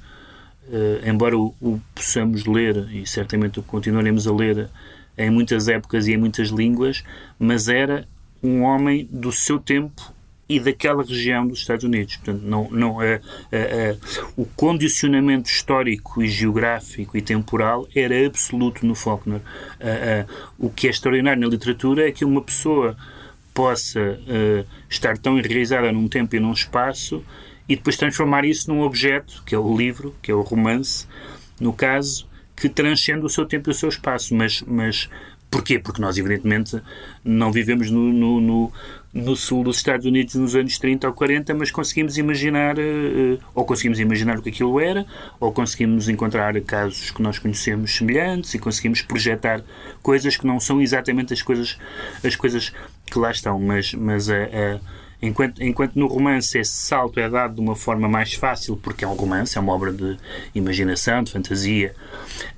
embora 1.05 1.37
o, 1.37 1.53
o, 1.59 1.81
possamos 1.93 2.45
ler, 2.45 2.87
e 2.93 3.05
certamente 3.05 3.59
o 3.59 3.63
continuaremos 3.63 4.27
a 4.27 4.33
ler 4.33 4.69
em 5.17 5.29
muitas 5.29 5.67
épocas 5.67 6.07
e 6.07 6.13
em 6.13 6.17
muitas 6.17 6.49
línguas, 6.49 7.03
mas 7.37 7.67
era 7.67 8.07
um 8.43 8.63
homem 8.63 9.07
do 9.09 9.31
seu 9.31 9.59
tempo 9.59 10.13
e 10.47 10.59
daquela 10.59 11.03
região 11.03 11.47
dos 11.47 11.59
Estados 11.59 11.85
Unidos. 11.85 12.17
Portanto, 12.17 12.41
não, 12.43 12.69
não, 12.69 13.01
é, 13.01 13.21
o 14.35 14.45
condicionamento 14.45 15.49
histórico 15.49 16.21
e 16.21 16.27
geográfico 16.27 17.17
e 17.17 17.21
temporal 17.21 17.87
era 17.95 18.25
absoluto 18.27 18.85
no 18.85 18.93
Faulkner. 18.93 19.41
O 20.59 20.69
que 20.69 20.87
é 20.87 20.89
extraordinário 20.89 21.41
na 21.41 21.47
literatura 21.47 22.07
é 22.07 22.11
que 22.11 22.25
uma 22.25 22.41
pessoa 22.41 22.95
possa 23.53 24.19
estar 24.89 25.17
tão 25.17 25.39
enraizada 25.39 25.91
num 25.91 26.09
tempo 26.09 26.35
e 26.35 26.39
num 26.39 26.51
espaço 26.51 27.23
e 27.67 27.75
depois 27.75 27.97
transformar 27.97 28.45
isso 28.45 28.69
num 28.69 28.81
objeto, 28.81 29.41
que 29.45 29.55
é 29.55 29.57
o 29.57 29.75
livro, 29.75 30.13
que 30.21 30.31
é 30.31 30.35
o 30.35 30.41
romance, 30.41 31.07
no 31.59 31.71
caso, 31.71 32.27
que 32.55 32.69
transcende 32.69 33.25
o 33.25 33.29
seu 33.29 33.45
tempo 33.45 33.69
e 33.69 33.71
o 33.71 33.73
seu 33.73 33.89
espaço, 33.89 34.35
mas, 34.35 34.61
mas 34.67 35.09
Porquê? 35.53 35.77
Porque 35.77 36.01
nós, 36.01 36.17
evidentemente, 36.17 36.81
não 37.23 37.51
vivemos 37.51 37.91
no, 37.91 38.11
no, 38.11 38.41
no, 38.41 38.71
no, 39.13 39.35
sul 39.35 39.63
dos 39.63 39.77
Estados 39.77 40.03
Unidos 40.03 40.33
nos 40.33 40.55
anos 40.55 40.79
30 40.79 41.05
ou 41.05 41.13
40, 41.13 41.53
mas 41.53 41.69
conseguimos 41.69 42.17
imaginar, 42.17 42.75
uh, 42.79 43.39
ou 43.53 43.63
conseguimos 43.63 43.99
imaginar 43.99 44.39
o 44.39 44.41
que 44.41 44.49
aquilo 44.49 44.79
era, 44.79 45.05
ou 45.39 45.51
conseguimos 45.51 46.09
encontrar 46.09 46.59
casos 46.61 47.11
que 47.11 47.21
nós 47.21 47.37
conhecemos 47.37 47.95
semelhantes 47.95 48.51
e 48.55 48.57
conseguimos 48.57 49.03
projetar 49.03 49.61
coisas 50.01 50.35
que 50.35 50.47
não 50.47 50.59
são 50.59 50.81
exatamente 50.81 51.33
as 51.33 51.43
coisas, 51.43 51.77
as 52.23 52.35
coisas 52.35 52.73
que 53.05 53.19
lá 53.19 53.29
estão, 53.29 53.59
mas, 53.59 53.93
mas 53.93 54.31
a. 54.31 54.33
Uh, 54.33 54.77
uh, 54.77 55.03
Enquanto, 55.25 55.63
enquanto 55.63 55.95
no 55.95 56.05
romance 56.07 56.57
esse 56.57 56.73
salto 56.73 57.17
é 57.17 57.29
dado 57.29 57.55
de 57.55 57.61
uma 57.61 57.77
forma 57.77 58.09
mais 58.09 58.33
fácil, 58.33 58.75
porque 58.75 59.05
é 59.05 59.07
um 59.07 59.13
romance, 59.13 59.57
é 59.57 59.61
uma 59.61 59.71
obra 59.71 59.93
de 59.93 60.17
imaginação, 60.53 61.23
de 61.23 61.31
fantasia, 61.31 61.95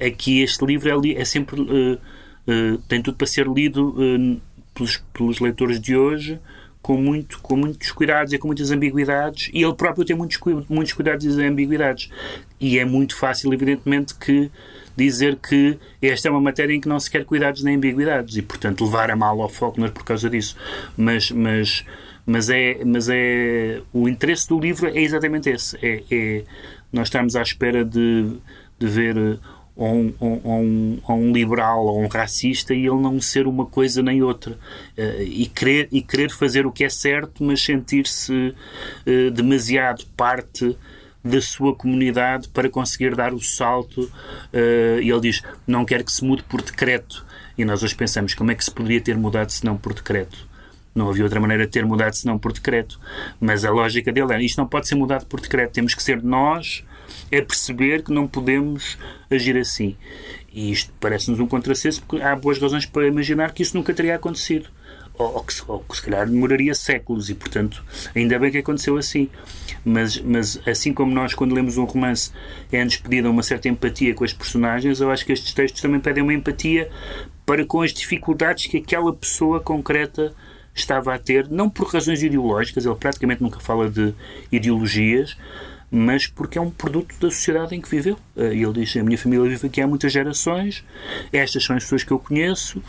aqui 0.03 0.41
este 0.41 0.65
livro 0.65 0.89
é, 0.89 1.13
é 1.13 1.23
sempre 1.23 1.61
uh, 1.61 1.99
uh, 2.47 2.77
tem 2.87 3.01
tudo 3.01 3.17
para 3.17 3.27
ser 3.27 3.47
lido 3.47 3.89
uh, 3.89 4.41
pelos, 4.73 4.97
pelos 5.13 5.39
leitores 5.39 5.79
de 5.79 5.95
hoje 5.95 6.39
com, 6.85 6.97
muito, 6.97 7.39
com 7.39 7.55
muitos 7.55 7.91
cuidados 7.91 8.31
e 8.31 8.37
com 8.37 8.47
muitas 8.47 8.69
ambiguidades, 8.69 9.49
e 9.51 9.63
ele 9.63 9.73
próprio 9.73 10.05
tem 10.05 10.15
muitos, 10.15 10.39
muitos 10.69 10.93
cuidados 10.93 11.25
e 11.25 11.43
ambiguidades. 11.43 12.11
E 12.61 12.77
é 12.77 12.85
muito 12.85 13.17
fácil, 13.17 13.51
evidentemente, 13.51 14.13
que 14.13 14.51
dizer 14.95 15.35
que 15.37 15.79
esta 15.99 16.27
é 16.27 16.31
uma 16.31 16.39
matéria 16.39 16.75
em 16.75 16.79
que 16.79 16.87
não 16.87 16.99
se 16.99 17.09
quer 17.09 17.25
cuidados 17.25 17.63
nem 17.63 17.77
ambiguidades, 17.77 18.37
e, 18.37 18.43
portanto, 18.43 18.85
levar 18.85 19.09
a 19.09 19.15
mal 19.15 19.41
ao 19.41 19.49
Faulkner 19.49 19.91
por 19.91 20.05
causa 20.05 20.29
disso. 20.29 20.55
Mas, 20.95 21.31
mas, 21.31 21.83
mas, 22.23 22.51
é, 22.51 22.79
mas 22.85 23.09
é 23.09 23.81
o 23.91 24.07
interesse 24.07 24.47
do 24.47 24.59
livro 24.59 24.87
é 24.87 25.01
exatamente 25.01 25.49
esse. 25.49 25.75
É, 25.81 26.03
é 26.11 26.43
nós 26.93 27.07
estamos 27.07 27.35
à 27.35 27.41
espera 27.41 27.83
de, 27.83 28.29
de 28.77 28.87
ver 28.87 29.39
ou 29.76 29.93
um, 29.93 30.13
ou, 30.19 30.41
um, 30.45 30.99
ou 31.07 31.17
um, 31.17 31.32
liberal 31.34 31.86
ou 31.86 32.01
um 32.01 32.07
racista 32.07 32.73
e 32.73 32.86
ele 32.86 33.01
não 33.01 33.19
ser 33.19 33.45
uma 33.45 33.65
coisa 33.65 34.01
nem 34.01 34.23
outra 34.23 34.53
uh, 34.53 35.21
e, 35.21 35.45
querer, 35.47 35.89
e 35.91 36.01
querer 36.01 36.32
fazer 36.32 36.65
o 36.65 36.71
que 36.71 36.84
é 36.84 36.89
certo 36.89 37.43
mas 37.43 37.61
sentir-se 37.61 38.34
uh, 38.34 39.32
demasiado 39.32 40.05
parte 40.15 40.78
da 41.23 41.41
sua 41.41 41.76
comunidade 41.76 42.47
para 42.49 42.69
conseguir 42.69 43.15
dar 43.15 43.34
o 43.34 43.41
salto 43.41 44.01
uh, 44.01 45.01
e 45.01 45.09
ele 45.09 45.21
diz, 45.21 45.41
não 45.67 45.84
quer 45.84 46.03
que 46.03 46.11
se 46.11 46.23
mude 46.23 46.43
por 46.43 46.61
decreto 46.61 47.26
e 47.57 47.65
nós 47.65 47.84
hoje 47.84 47.95
pensamos, 47.95 48.34
como 48.34 48.51
é 48.51 48.55
que 48.55 48.63
se 48.63 48.71
poderia 48.71 49.01
ter 49.01 49.17
mudado 49.17 49.49
se 49.49 49.65
não 49.65 49.78
por 49.78 49.93
decreto? 49.93 50.47
Não 50.93 51.09
havia 51.09 51.23
outra 51.23 51.41
maneira 51.41 51.65
de 51.65 51.71
ter 51.71 51.86
mudado 51.86 52.13
senão 52.13 52.39
por 52.39 52.53
decreto. 52.53 52.97
Mas 53.39 53.65
a 53.65 53.69
lógica 53.69 54.13
dele 54.13 54.34
é: 54.34 54.41
isto 54.41 54.57
não 54.57 54.65
pode 54.65 54.88
ser 54.88 54.95
mudado 54.95 55.26
por 55.26 55.41
decreto, 55.41 55.73
temos 55.73 55.93
que 55.93 56.01
ser 56.01 56.23
nós 56.23 56.86
é 57.31 57.41
perceber 57.41 58.03
que 58.03 58.11
não 58.11 58.27
podemos 58.27 58.97
agir 59.29 59.57
assim. 59.57 59.95
E 60.51 60.71
isto 60.71 60.91
parece-nos 60.99 61.39
um 61.39 61.47
contrassenso 61.47 62.01
porque 62.07 62.23
há 62.23 62.35
boas 62.35 62.59
razões 62.59 62.85
para 62.85 63.07
imaginar 63.07 63.51
que 63.53 63.61
isso 63.61 63.75
nunca 63.75 63.93
teria 63.93 64.15
acontecido. 64.15 64.69
Ou, 65.17 65.35
ou, 65.35 65.43
que, 65.43 65.53
ou, 65.67 65.79
que, 65.79 65.95
se 65.95 66.01
calhar 66.01 66.27
demoraria 66.27 66.75
séculos 66.75 67.29
e, 67.29 67.35
portanto, 67.35 67.81
ainda 68.13 68.37
bem 68.37 68.51
que 68.51 68.57
aconteceu 68.57 68.97
assim. 68.97 69.29
Mas, 69.83 70.19
mas 70.19 70.59
assim 70.67 70.93
como 70.93 71.13
nós, 71.13 71.33
quando 71.33 71.55
lemos 71.55 71.77
um 71.77 71.85
romance, 71.85 72.31
é-nos 72.71 72.97
pedida 72.97 73.29
uma 73.29 73.43
certa 73.43 73.69
empatia 73.69 74.13
com 74.13 74.25
as 74.25 74.33
personagens, 74.33 74.99
eu 74.99 75.09
acho 75.09 75.25
que 75.25 75.31
estes 75.31 75.53
textos 75.53 75.81
também 75.81 76.01
pedem 76.01 76.21
uma 76.21 76.33
empatia 76.33 76.89
para 77.45 77.65
com 77.65 77.81
as 77.81 77.93
dificuldades 77.93 78.67
que 78.67 78.77
aquela 78.77 79.13
pessoa 79.13 79.61
concreta 79.61 80.33
estava 80.73 81.15
a 81.15 81.19
ter, 81.19 81.49
não 81.49 81.69
por 81.69 81.87
razões 81.87 82.21
ideológicas, 82.21 82.85
ele 82.85 82.95
praticamente 82.95 83.41
nunca 83.41 83.59
fala 83.61 83.89
de 83.89 84.13
ideologias, 84.51 85.37
mas 85.91 86.27
porque 86.27 86.57
é 86.57 86.61
um 86.61 86.69
produto 86.69 87.15
da 87.19 87.29
sociedade 87.29 87.75
em 87.75 87.81
que 87.81 87.89
viveu. 87.89 88.17
Eh, 88.36 88.55
e 88.55 88.63
ele 88.63 88.73
diz: 88.73 88.95
a 88.97 89.03
minha 89.03 89.17
família 89.17 89.49
vive 89.49 89.67
aqui 89.67 89.81
há 89.81 89.88
muitas 89.88 90.11
gerações, 90.11 90.83
estas 91.31 91.63
são 91.63 91.75
as 91.75 91.83
pessoas 91.83 92.03
que 92.03 92.11
eu 92.11 92.19
conheço, 92.19 92.81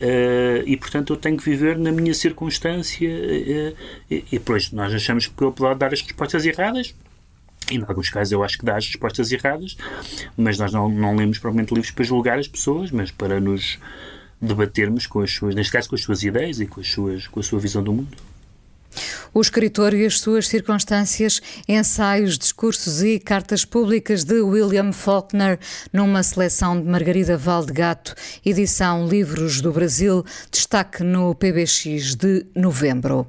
eh, 0.00 0.62
e 0.66 0.76
portanto 0.76 1.12
eu 1.12 1.16
tenho 1.16 1.36
que 1.36 1.44
viver 1.44 1.78
na 1.78 1.92
minha 1.92 2.14
circunstância. 2.14 3.08
Eh, 3.08 3.74
e 4.10 4.38
depois 4.38 4.70
nós 4.72 4.92
achamos 4.92 5.26
que 5.26 5.44
ele 5.44 5.52
pode 5.52 5.78
dar 5.78 5.92
as 5.92 6.00
respostas 6.02 6.44
erradas. 6.44 6.94
E, 7.70 7.76
em 7.76 7.84
alguns 7.86 8.10
casos, 8.10 8.32
eu 8.32 8.42
acho 8.42 8.58
que 8.58 8.64
dá 8.64 8.76
as 8.76 8.86
respostas 8.86 9.30
erradas, 9.30 9.76
mas 10.36 10.58
nós 10.58 10.72
não, 10.72 10.88
não 10.88 11.14
lemos 11.14 11.38
provavelmente 11.38 11.72
livros 11.72 11.92
para 11.92 12.04
julgar 12.04 12.38
as 12.38 12.48
pessoas, 12.48 12.90
mas 12.90 13.12
para 13.12 13.38
nos 13.38 13.78
debatermos 14.40 15.06
com 15.06 15.20
as 15.20 15.30
suas, 15.30 15.54
neste 15.54 15.72
caso, 15.72 15.88
com 15.88 15.94
as 15.94 16.02
suas 16.02 16.22
ideias 16.22 16.60
e 16.60 16.66
com, 16.66 16.80
as 16.80 16.88
suas, 16.88 17.26
com 17.28 17.38
a 17.38 17.42
sua 17.42 17.60
visão 17.60 17.82
do 17.82 17.92
mundo. 17.92 18.29
O 19.32 19.40
escritor 19.40 19.94
e 19.94 20.04
as 20.04 20.18
suas 20.18 20.48
circunstâncias, 20.48 21.40
ensaios, 21.68 22.36
discursos 22.36 23.02
e 23.02 23.18
cartas 23.18 23.64
públicas 23.64 24.24
de 24.24 24.40
William 24.40 24.92
Faulkner, 24.92 25.58
numa 25.92 26.22
seleção 26.22 26.80
de 26.80 26.88
Margarida 26.88 27.36
Valdegato, 27.36 28.14
edição 28.44 29.06
Livros 29.06 29.60
do 29.60 29.72
Brasil, 29.72 30.24
destaque 30.50 31.04
no 31.04 31.34
PBX 31.34 32.16
de 32.16 32.46
novembro. 32.56 33.28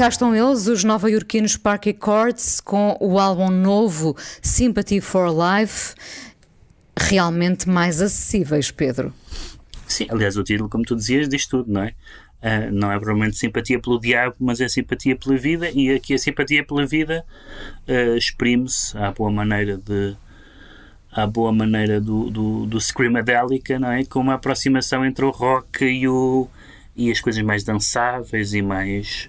Cá 0.00 0.08
estão 0.08 0.34
eles, 0.34 0.66
os 0.66 0.82
nova-iorquinos 0.82 1.58
Parky 1.58 1.94
Chords, 2.02 2.58
com 2.58 2.96
o 3.00 3.18
álbum 3.18 3.50
novo 3.50 4.16
Sympathy 4.40 4.98
for 4.98 5.28
Life, 5.28 5.94
realmente 6.98 7.68
mais 7.68 8.00
acessíveis, 8.00 8.70
Pedro. 8.70 9.12
Sim, 9.86 10.06
aliás, 10.08 10.38
o 10.38 10.42
título, 10.42 10.70
como 10.70 10.84
tu 10.84 10.96
dizias, 10.96 11.28
diz 11.28 11.46
tudo, 11.46 11.70
não 11.70 11.82
é? 11.82 11.88
Uh, 12.42 12.72
não 12.72 12.90
é 12.90 12.98
provavelmente 12.98 13.36
simpatia 13.36 13.78
pelo 13.78 14.00
diabo, 14.00 14.36
mas 14.40 14.58
é 14.62 14.68
simpatia 14.70 15.14
pela 15.16 15.36
vida, 15.36 15.68
e 15.68 15.90
aqui 15.90 16.14
a 16.14 16.18
simpatia 16.18 16.64
pela 16.64 16.86
vida 16.86 17.22
uh, 17.86 18.16
exprime-se 18.16 18.96
à 18.96 19.12
boa 19.12 19.30
maneira 19.30 19.76
de 19.76 20.16
à 21.12 21.26
boa 21.26 21.52
maneira 21.52 22.00
do, 22.00 22.30
do, 22.30 22.64
do 22.64 22.80
Screamadelica, 22.80 23.78
não 23.78 23.92
é? 23.92 24.02
Com 24.06 24.20
uma 24.20 24.34
aproximação 24.36 25.04
entre 25.04 25.26
o 25.26 25.30
rock 25.30 25.84
e, 25.84 26.08
o, 26.08 26.48
e 26.96 27.10
as 27.10 27.20
coisas 27.20 27.42
mais 27.42 27.64
dançáveis 27.64 28.54
e 28.54 28.62
mais 28.62 29.28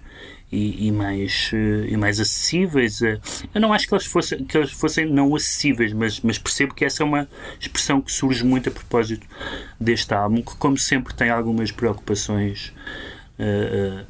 e, 0.51 0.87
e 0.87 0.91
mais, 0.91 1.51
uh, 1.53 1.85
e 1.87 1.95
mais 1.95 2.19
acessíveis. 2.19 3.01
Uh, 3.01 3.19
eu 3.53 3.61
não 3.61 3.71
acho 3.71 3.87
que 3.87 3.93
eles 3.93 4.05
fossem, 4.05 4.43
que 4.43 4.67
fossem 4.67 5.05
não 5.05 5.33
acessíveis, 5.35 5.93
mas, 5.93 6.19
mas 6.19 6.37
percebo 6.37 6.73
que 6.73 6.83
essa 6.83 7.03
é 7.03 7.05
uma 7.05 7.27
expressão 7.59 8.01
que 8.01 8.11
surge 8.11 8.43
muito 8.43 8.69
a 8.69 8.71
propósito 8.71 9.25
deste 9.79 10.13
álbum, 10.13 10.41
que, 10.41 10.55
como 10.57 10.77
sempre, 10.77 11.13
tem 11.13 11.29
algumas 11.29 11.71
preocupações. 11.71 12.73
Uh, 13.39 14.05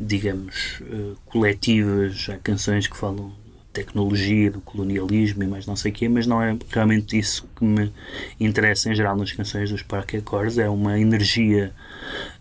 digamos, 0.00 0.80
coletivas, 1.26 2.28
há 2.30 2.36
canções 2.36 2.86
que 2.86 2.96
falam 2.96 3.32
tecnologia, 3.72 4.50
do 4.50 4.60
colonialismo 4.60 5.42
e 5.42 5.46
mais 5.46 5.66
não 5.66 5.76
sei 5.76 5.90
o 5.90 5.94
quê, 5.94 6.08
mas 6.08 6.26
não 6.26 6.42
é 6.42 6.56
realmente 6.70 7.18
isso 7.18 7.48
que 7.56 7.64
me 7.64 7.92
interessa 8.40 8.90
em 8.90 8.94
geral 8.94 9.16
nas 9.16 9.32
canções 9.32 9.70
dos 9.70 9.82
Parque 9.82 10.16
Accords. 10.16 10.58
É 10.58 10.68
uma 10.68 10.98
energia 10.98 11.72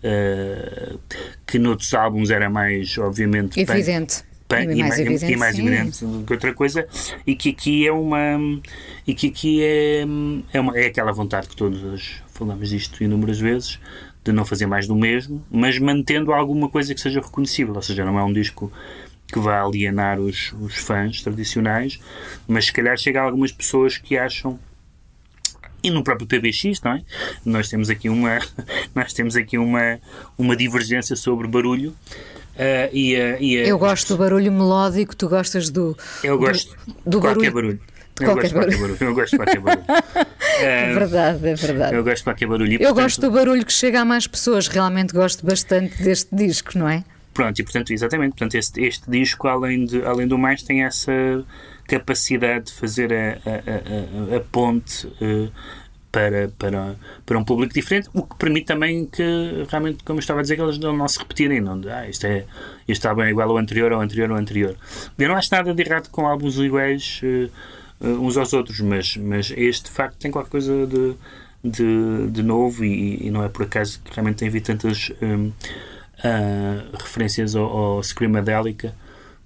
uh, 0.04 1.00
que 1.46 1.60
noutros 1.60 1.94
álbuns 1.94 2.30
era 2.30 2.50
mais, 2.50 2.98
obviamente, 2.98 3.60
evidente. 3.60 4.24
Punk, 4.48 4.72
e, 4.72 4.82
mais, 4.82 4.98
evidente, 4.98 5.34
e 5.34 5.36
mais 5.36 5.60
evidente 5.60 6.06
do 6.06 6.24
que 6.24 6.34
outra 6.34 6.54
coisa. 6.54 6.88
E 7.26 7.36
que 7.36 7.50
aqui 7.50 7.86
é 7.86 7.92
uma 7.92 8.40
e 9.06 9.14
que 9.14 9.28
aqui 9.28 9.62
é, 9.62 10.06
é, 10.54 10.60
uma, 10.62 10.78
é 10.78 10.86
aquela 10.86 11.12
vontade 11.12 11.50
que 11.50 11.56
todos 11.56 12.22
falamos 12.34 12.70
disto 12.70 13.04
inúmeras 13.04 13.40
vezes 13.40 13.78
de 14.24 14.32
não 14.32 14.46
fazer 14.46 14.66
mais 14.66 14.88
do 14.88 14.96
mesmo, 14.96 15.44
mas 15.50 15.80
mantendo 15.80 16.34
alguma 16.34 16.70
coisa 16.70 16.94
que 16.94 17.00
seja 17.00 17.22
reconhecível, 17.22 17.74
ou 17.74 17.82
seja, 17.82 18.04
não 18.04 18.20
é 18.20 18.24
um 18.24 18.34
disco 18.34 18.72
que 19.28 19.40
vai 19.40 19.58
alienar 19.58 20.20
os, 20.20 20.54
os 20.62 20.76
fãs 20.76 21.22
tradicionais, 21.22 22.00
mas 22.48 22.66
se 22.66 22.74
calhar 22.74 22.98
chega 22.98 23.22
a 23.22 23.24
algumas 23.24 23.52
pessoas 23.52 23.98
que 23.98 24.18
acham 24.18 24.60
e 25.84 25.90
no 25.90 26.04
próprio 26.04 26.28
PBX, 26.28 26.82
não 26.84 26.94
é? 26.94 27.02
Nós 27.46 27.70
temos 27.70 27.90
aqui 27.90 28.10
uma, 28.10 28.40
nós 28.96 29.14
temos 29.14 29.36
aqui 29.36 29.58
uma, 29.58 30.00
uma 30.38 30.56
divergência 30.56 31.16
sobre 31.16 31.48
barulho. 31.48 31.96
Uh, 32.56 32.90
e, 32.92 33.16
uh, 33.16 33.38
e, 33.40 33.64
uh, 33.64 33.68
eu 33.68 33.78
gosto 33.78 34.16
do 34.16 34.18
barulho 34.18 34.52
melódico, 34.52 35.16
tu 35.16 35.30
gostas 35.30 35.70
do. 35.70 35.96
Eu 36.24 36.40
gosto 36.40 36.76
do, 37.06 37.12
do 37.12 37.22
qualquer 37.22 37.52
barulho. 37.52 37.80
barulho. 37.80 37.98
Eu 38.20 38.34
gosto, 38.34 38.54
barulho. 38.56 38.98
eu 39.00 39.14
gosto 39.14 39.32
de 39.32 39.38
qualquer 39.38 39.60
barulho. 39.60 39.86
é 40.60 40.94
verdade, 40.94 41.48
é 41.48 41.54
verdade. 41.56 41.96
Eu 41.96 42.04
gosto 42.04 42.18
de 42.18 42.24
qualquer 42.24 42.48
barulho. 42.48 42.72
E, 42.72 42.74
eu 42.74 42.80
portanto... 42.80 42.96
gosto 43.04 43.22
do 43.22 43.32
barulho 43.32 43.64
que 43.64 43.72
chega 43.72 44.02
a 44.02 44.06
mais 44.06 44.26
pessoas. 44.26 44.68
Realmente 44.68 45.14
gosto 45.14 45.46
bastante 45.46 46.02
deste 46.02 46.36
disco, 46.36 46.78
não 46.80 46.90
é? 46.90 47.04
Pronto, 47.32 47.60
e 47.60 47.64
portanto, 47.64 47.94
exatamente, 47.94 48.32
portanto, 48.32 48.56
este, 48.56 48.82
este 48.82 49.12
disco, 49.12 49.48
além, 49.48 49.86
de, 49.86 50.04
além 50.04 50.28
do 50.28 50.40
mais, 50.40 50.64
tem 50.64 50.84
essa 50.84 51.12
capacidade 51.88 52.66
de 52.66 52.74
fazer 52.74 53.14
a, 53.14 53.38
a, 53.50 54.34
a, 54.34 54.38
a 54.38 54.40
ponte 54.40 55.08
uh, 55.08 55.52
para, 56.12 56.50
para, 56.58 56.96
para 57.26 57.38
um 57.38 57.44
público 57.44 57.74
diferente, 57.74 58.10
o 58.14 58.24
que 58.24 58.36
permite 58.38 58.66
também 58.66 59.06
que, 59.06 59.66
realmente, 59.70 60.04
como 60.04 60.18
eu 60.18 60.22
estava 60.22 60.40
a 60.40 60.42
dizer, 60.42 60.56
que 60.56 60.62
eles 60.62 60.78
não 60.78 61.08
se 61.08 61.20
repetirem. 61.20 61.62
Não, 61.62 61.82
ah, 61.90 62.08
isto, 62.08 62.26
é, 62.26 62.46
isto 62.88 62.90
está 62.90 63.14
bem 63.14 63.30
igual 63.30 63.50
ao 63.50 63.58
anterior, 63.58 63.92
ao 63.92 64.02
anterior, 64.02 64.32
ao 64.32 64.38
anterior. 64.38 64.76
Eu 65.18 65.28
não 65.28 65.36
acho 65.36 65.50
nada 65.52 65.74
de 65.74 65.82
errado 65.82 66.10
com 66.10 66.26
álbuns 66.28 66.58
iguais 66.58 67.22
uh, 67.24 68.08
uns 68.08 68.38
aos 68.38 68.54
outros, 68.54 68.80
mas, 68.80 69.18
mas 69.18 69.54
este, 69.56 69.86
de 69.86 69.92
facto, 69.92 70.18
tem 70.18 70.32
qualquer 70.32 70.50
coisa 70.50 70.88
de, 70.88 71.16
de, 71.64 72.32
de 72.32 72.44
novo 72.44 72.84
e, 72.84 73.28
e 73.28 73.32
não 73.32 73.44
é 73.44 73.50
por 73.50 73.64
acaso 73.64 74.00
que 74.04 74.14
realmente 74.14 74.38
tem 74.38 74.48
havido 74.48 74.66
tantas. 74.66 75.12
Um, 75.22 75.52
uh, 76.20 76.98
referências 76.98 77.56
ao, 77.56 77.66
ao 77.66 78.04
Screamadélica, 78.04 78.94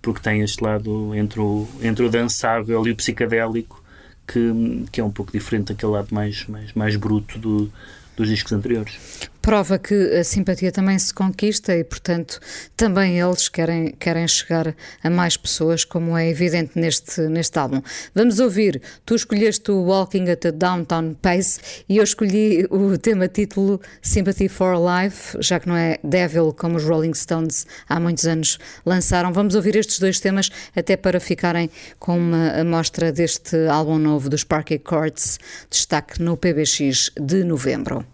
porque 0.02 0.22
tem 0.22 0.42
este 0.42 0.64
lado 0.64 1.14
entre 1.16 1.40
o, 1.40 1.68
entre 1.82 2.06
o 2.06 2.10
dançável 2.10 2.86
e 2.88 2.92
o 2.92 2.96
psicadélico, 2.96 3.84
que, 4.28 4.86
que 4.92 5.02
é 5.02 5.04
um 5.04 5.12
pouco 5.12 5.32
diferente 5.32 5.74
daquele 5.74 5.92
lado 5.92 6.08
mais, 6.12 6.46
mais, 6.48 6.74
mais 6.74 6.96
bruto 6.96 7.38
do, 7.38 7.72
dos 8.16 8.28
discos 8.28 8.52
anteriores 8.52 9.30
prova 9.42 9.80
que 9.80 9.94
a 10.16 10.24
simpatia 10.24 10.72
também 10.72 10.98
se 11.00 11.14
conquista 11.14 11.76
e, 11.76 11.84
portanto, 11.84 12.40
também 12.78 13.20
eles 13.20 13.50
querem, 13.50 13.92
querem 14.00 14.28
chegar 14.28 14.76
a 15.04 15.10
mais 15.10 15.36
pessoas, 15.36 15.84
como 15.84 16.18
é 16.18 16.30
evidente 16.30 16.80
neste, 16.80 17.22
neste 17.22 17.58
álbum. 17.58 17.82
Vamos 18.14 18.40
ouvir, 18.40 18.82
tu 19.06 19.16
escolheste 19.16 19.72
o 19.72 19.84
Walking 19.84 20.30
at 20.30 20.46
a 20.46 20.52
Downtown 20.52 21.16
Pace 21.16 21.60
e 21.90 21.98
eu 21.98 22.04
escolhi 22.04 22.68
o 22.70 22.98
tema 22.98 23.28
título 23.28 23.82
Sympathy 24.02 24.48
for 24.48 24.76
Life, 24.76 25.38
já 25.42 25.60
que 25.60 25.68
não 25.68 25.76
é 25.76 25.98
Devil 26.04 26.54
como 26.54 26.78
os 26.78 26.84
Rolling 26.84 27.14
Stones 27.14 27.66
há 27.90 28.00
muitos 28.00 28.26
anos 28.26 28.60
lançaram. 28.86 29.34
Vamos 29.34 29.56
ouvir 29.56 29.76
estes 29.76 30.00
dois 30.00 30.20
temas 30.20 30.50
até 30.76 30.96
para 30.96 31.20
ficarem 31.20 31.70
com 32.00 32.18
uma 32.18 32.60
amostra 32.60 33.12
deste 33.12 33.56
álbum 33.68 33.98
novo 33.98 34.30
dos 34.30 34.44
Parquet 34.44 34.80
Courts, 34.80 35.40
destaque 35.70 36.22
no 36.22 36.38
PBX 36.38 37.12
de 37.20 37.44
novembro. 37.44 38.11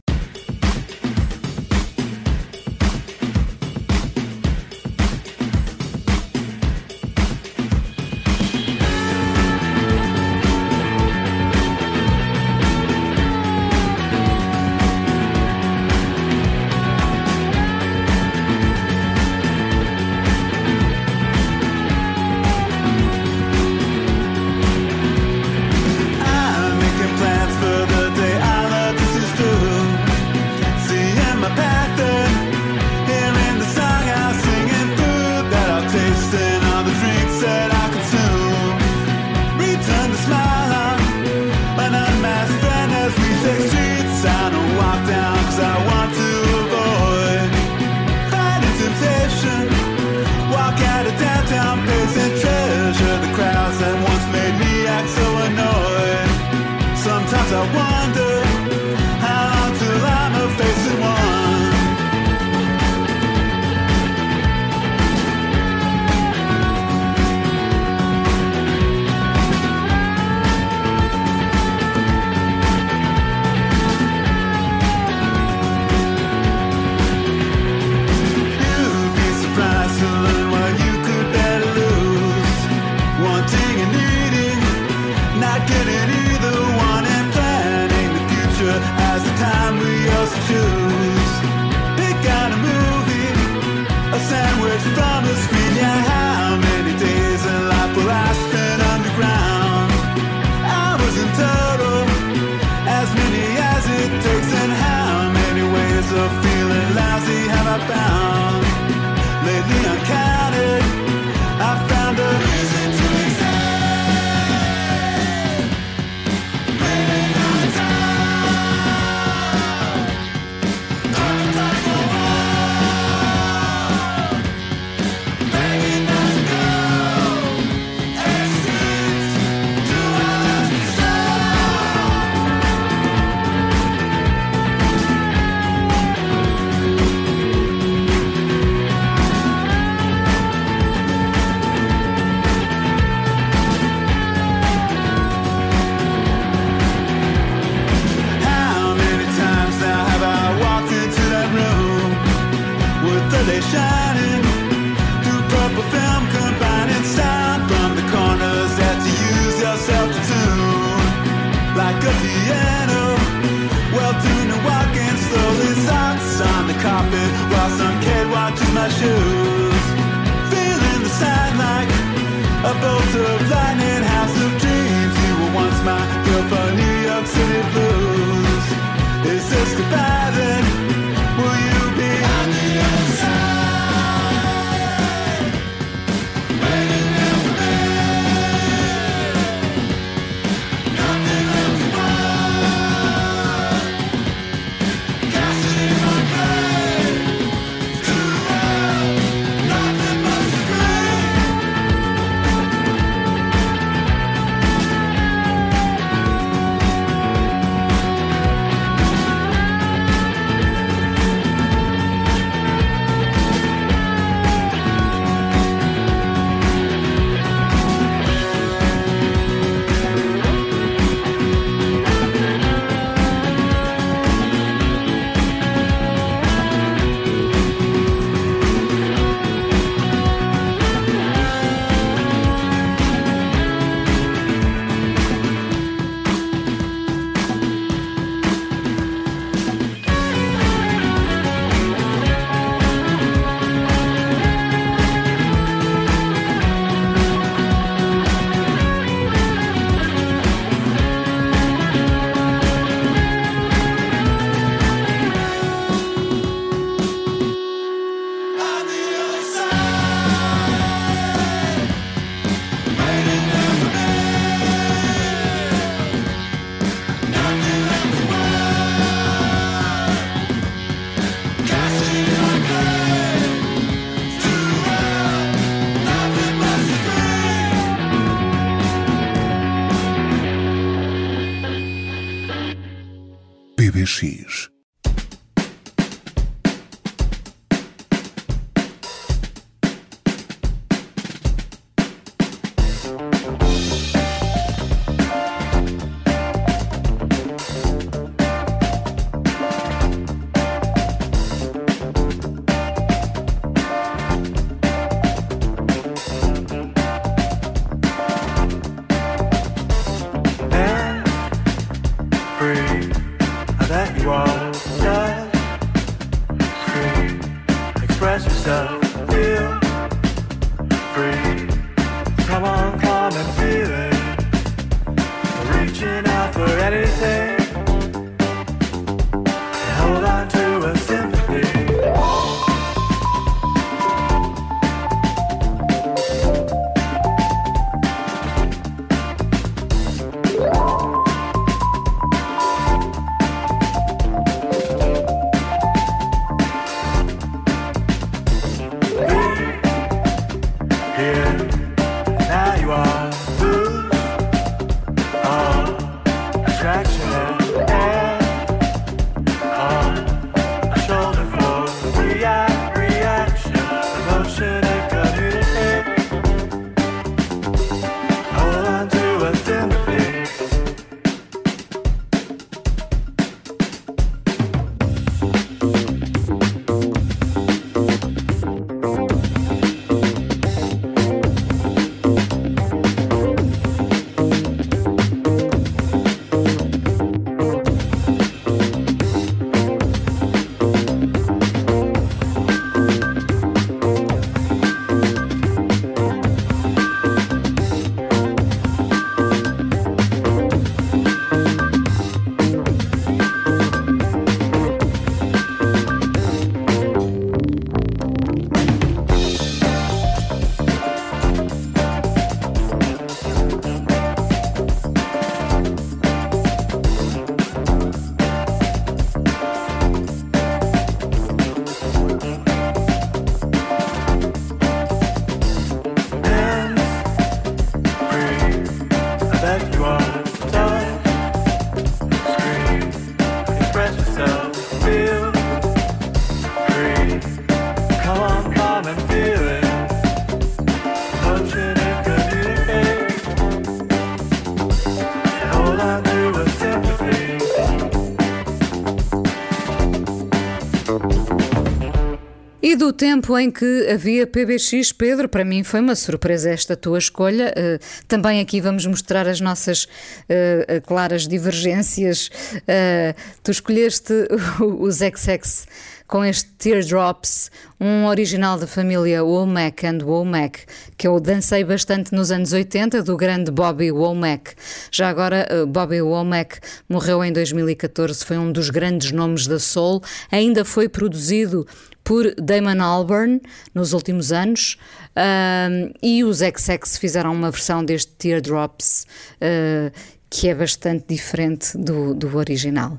Tempo 453.18 453.58
em 453.58 453.72
que 453.72 454.08
havia 454.10 454.46
PBX, 454.46 455.12
Pedro, 455.12 455.50
para 455.50 455.66
mim 455.66 455.84
foi 455.84 456.00
uma 456.00 456.16
surpresa 456.16 456.70
esta 456.70 456.96
tua 456.96 457.18
escolha. 457.18 457.74
Uh, 457.76 458.24
também 458.28 458.62
aqui 458.62 458.80
vamos 458.80 459.06
mostrar 459.08 459.48
as 459.48 459.60
nossas 459.60 460.04
uh, 460.06 461.02
claras 461.04 461.48
divergências. 461.48 462.48
Uh, 462.76 463.36
tu 463.64 463.72
escolheste 463.72 464.34
os 465.00 465.16
XX 465.16 465.88
com 466.28 466.44
este 466.44 466.70
Teardrops, 466.78 467.72
um 468.00 468.26
original 468.26 468.78
da 468.78 468.86
família 468.86 469.44
Womack 469.44 470.06
and 470.06 470.20
Womack, 470.24 470.82
que 471.18 471.28
eu 471.28 471.40
dancei 471.40 471.84
bastante 471.84 472.34
nos 472.34 472.52
anos 472.52 472.74
80, 472.74 473.24
do 473.24 473.38
grande 473.38 473.72
Bobby 473.72 474.12
Womack. 474.12 474.76
Já 475.10 475.30
agora, 475.30 475.66
Bobby 475.88 476.22
Womack 476.22 476.80
morreu 477.08 477.44
em 477.44 477.52
2014, 477.52 478.44
foi 478.44 478.58
um 478.58 478.72
dos 478.72 478.90
grandes 478.90 479.32
nomes 479.32 479.68
da 479.68 479.80
soul, 479.80 480.22
ainda 480.52 480.84
foi 480.84 481.08
produzido 481.08 481.88
por 482.28 482.54
Damon 482.56 483.02
Albarn 483.02 483.62
nos 483.94 484.12
últimos 484.12 484.52
anos 484.52 484.98
uh, 485.32 486.14
e 486.22 486.44
os 486.44 486.58
XX 486.58 487.18
fizeram 487.18 487.54
uma 487.54 487.72
versão 487.72 488.04
deste 488.04 488.34
Teardrops 488.34 489.26
uh, 489.62 490.12
que 490.50 490.68
é 490.68 490.76
bastante 490.76 491.24
diferente 491.30 491.98
do, 491.98 492.34
do 492.34 492.58
original. 492.58 493.18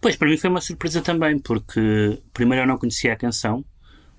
Pois, 0.00 0.16
para 0.16 0.28
mim 0.28 0.36
foi 0.36 0.50
uma 0.50 0.60
surpresa 0.60 1.00
também, 1.00 1.38
porque 1.38 2.18
primeiro 2.32 2.64
eu 2.64 2.66
não 2.66 2.78
conhecia 2.78 3.12
a 3.12 3.16
canção, 3.16 3.64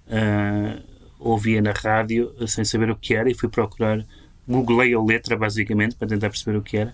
uh, 0.07 0.84
ouvia 1.20 1.62
na 1.62 1.72
rádio 1.72 2.34
sem 2.47 2.64
saber 2.64 2.89
o 2.89 2.95
que 2.95 3.14
era 3.14 3.30
e 3.30 3.34
fui 3.34 3.49
procurar, 3.49 4.05
googlei 4.47 4.93
a 4.93 5.01
letra 5.01 5.38
basicamente 5.38 5.95
para 5.95 6.07
tentar 6.07 6.30
perceber 6.30 6.57
o 6.57 6.62
que 6.62 6.78
era 6.78 6.93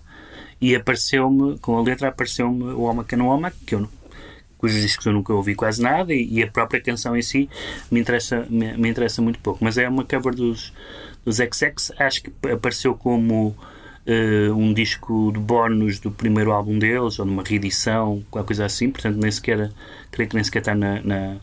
e 0.60 0.74
apareceu-me, 0.74 1.58
com 1.58 1.76
a 1.76 1.82
letra 1.82 2.08
apareceu-me 2.08 2.64
o 2.64 2.82
Oma 2.82 3.04
Canoma, 3.04 3.52
que 3.66 3.74
eu 3.74 3.88
cujos 4.58 4.80
discos 4.80 5.04
eu 5.04 5.12
nunca 5.12 5.34
ouvi 5.34 5.54
quase 5.54 5.82
nada 5.82 6.14
e, 6.14 6.26
e 6.32 6.42
a 6.42 6.50
própria 6.50 6.80
canção 6.80 7.14
em 7.14 7.20
si 7.20 7.48
me 7.90 8.00
interessa, 8.00 8.46
me, 8.48 8.76
me, 8.76 8.88
interessa 8.88 9.20
muito 9.20 9.38
pouco. 9.40 9.62
Mas 9.62 9.76
é 9.76 9.86
uma 9.88 10.02
cover 10.04 10.34
dos, 10.34 10.72
dos 11.24 11.36
XX, 11.36 11.92
acho 11.98 12.22
que 12.22 12.32
apareceu 12.50 12.94
como 12.94 13.54
uh, 14.06 14.54
um 14.54 14.72
disco 14.72 15.32
de 15.32 15.38
bónus 15.38 15.98
do 15.98 16.10
primeiro 16.10 16.52
álbum 16.52 16.78
deles, 16.78 17.18
ou 17.18 17.26
numa 17.26 17.42
reedição, 17.42 18.22
qualquer 18.30 18.46
coisa 18.46 18.64
assim, 18.64 18.90
portanto 18.90 19.16
nem 19.16 19.30
sequer, 19.30 19.70
creio 20.10 20.28
que 20.28 20.34
nem 20.34 20.44
sequer 20.44 20.60
está 20.60 20.74
na, 20.74 21.00
na 21.02 21.36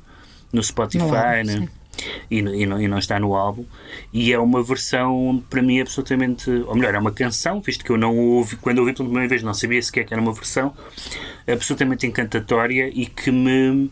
no 0.51 0.63
Spotify, 0.63 1.03
no 1.03 1.15
álbum, 1.15 1.61
né? 1.61 1.67
e, 2.29 2.37
e, 2.37 2.65
não, 2.65 2.81
e, 2.81 2.87
não, 2.87 2.99
está 2.99 3.19
no 3.19 3.35
álbum. 3.35 3.65
E 4.13 4.31
é 4.31 4.39
uma 4.39 4.61
versão, 4.61 5.43
para 5.49 5.61
mim, 5.61 5.81
absolutamente. 5.81 6.49
Ou 6.49 6.75
melhor, 6.75 6.93
é 6.93 6.99
uma 6.99 7.11
canção, 7.11 7.59
visto 7.59 7.83
que 7.83 7.89
eu 7.89 7.97
não 7.97 8.15
ouvi, 8.17 8.55
quando 8.57 8.79
ouvi 8.79 8.93
pela 8.93 9.09
primeira 9.09 9.27
vez, 9.27 9.41
não 9.41 9.53
sabia 9.53 9.81
sequer 9.81 10.05
que 10.05 10.13
era 10.13 10.21
uma 10.21 10.31
versão, 10.31 10.73
absolutamente 11.47 12.05
encantatória 12.05 12.87
e 12.87 13.07
que 13.07 13.31
me. 13.31 13.89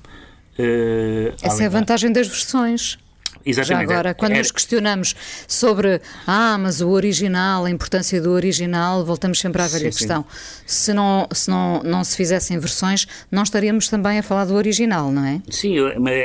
Uh, 0.60 1.34
Essa 1.42 1.64
é 1.64 1.66
a 1.66 1.70
vantagem 1.70 2.12
das 2.12 2.28
versões. 2.28 3.00
Exatamente. 3.46 3.88
Já 3.88 3.94
agora, 3.94 4.14
quando 4.14 4.36
nos 4.36 4.52
questionamos 4.52 5.16
sobre 5.48 6.02
ah, 6.26 6.58
mas 6.58 6.82
o 6.82 6.90
original, 6.90 7.66
a 7.66 7.70
importância 7.70 8.22
do 8.22 8.32
original, 8.32 9.06
voltamos 9.06 9.40
sempre 9.40 9.62
à 9.62 9.68
velha 9.68 9.92
sim, 9.92 9.98
questão. 9.98 10.26
Sim. 10.66 10.66
Se, 10.66 10.94
não, 10.94 11.28
se 11.32 11.50
não, 11.50 11.84
não 11.84 12.04
se 12.04 12.16
fizessem 12.16 12.58
versões, 12.60 13.08
não 13.32 13.44
estaríamos 13.44 13.88
também 13.88 14.20
a 14.20 14.24
falar 14.24 14.46
do 14.46 14.56
original, 14.56 15.12
não 15.12 15.26
é? 15.26 15.42
Sim, 15.50 15.76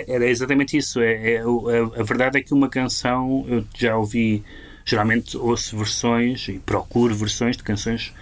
era 0.07 0.29
exatamente 0.29 0.77
isso. 0.77 1.01
É, 1.01 1.35
é, 1.35 1.39
a, 1.39 2.01
a 2.01 2.03
verdade 2.03 2.39
é 2.39 2.43
que 2.43 2.53
uma 2.53 2.69
canção, 2.69 3.45
eu 3.49 3.65
já 3.77 3.97
ouvi, 3.97 4.45
geralmente 4.85 5.37
ouço 5.37 5.77
versões 5.77 6.49
e 6.49 6.59
procuro 6.59 7.15
versões 7.15 7.57
de 7.57 7.63
canções 7.63 8.13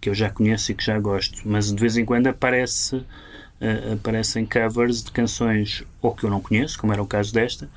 que 0.00 0.10
eu 0.10 0.14
já 0.14 0.28
conheço 0.28 0.70
e 0.70 0.74
que 0.74 0.84
já 0.84 0.98
gosto, 1.00 1.40
mas 1.46 1.72
de 1.72 1.80
vez 1.80 1.96
em 1.96 2.04
quando 2.04 2.26
aparece 2.26 2.96
uh, 2.96 3.92
aparecem 3.94 4.44
covers 4.44 5.02
de 5.02 5.10
canções 5.10 5.82
ou 6.02 6.14
que 6.14 6.24
eu 6.24 6.30
não 6.30 6.42
conheço, 6.42 6.78
como 6.78 6.92
era 6.92 7.02
o 7.02 7.06
caso 7.06 7.32
desta, 7.32 7.70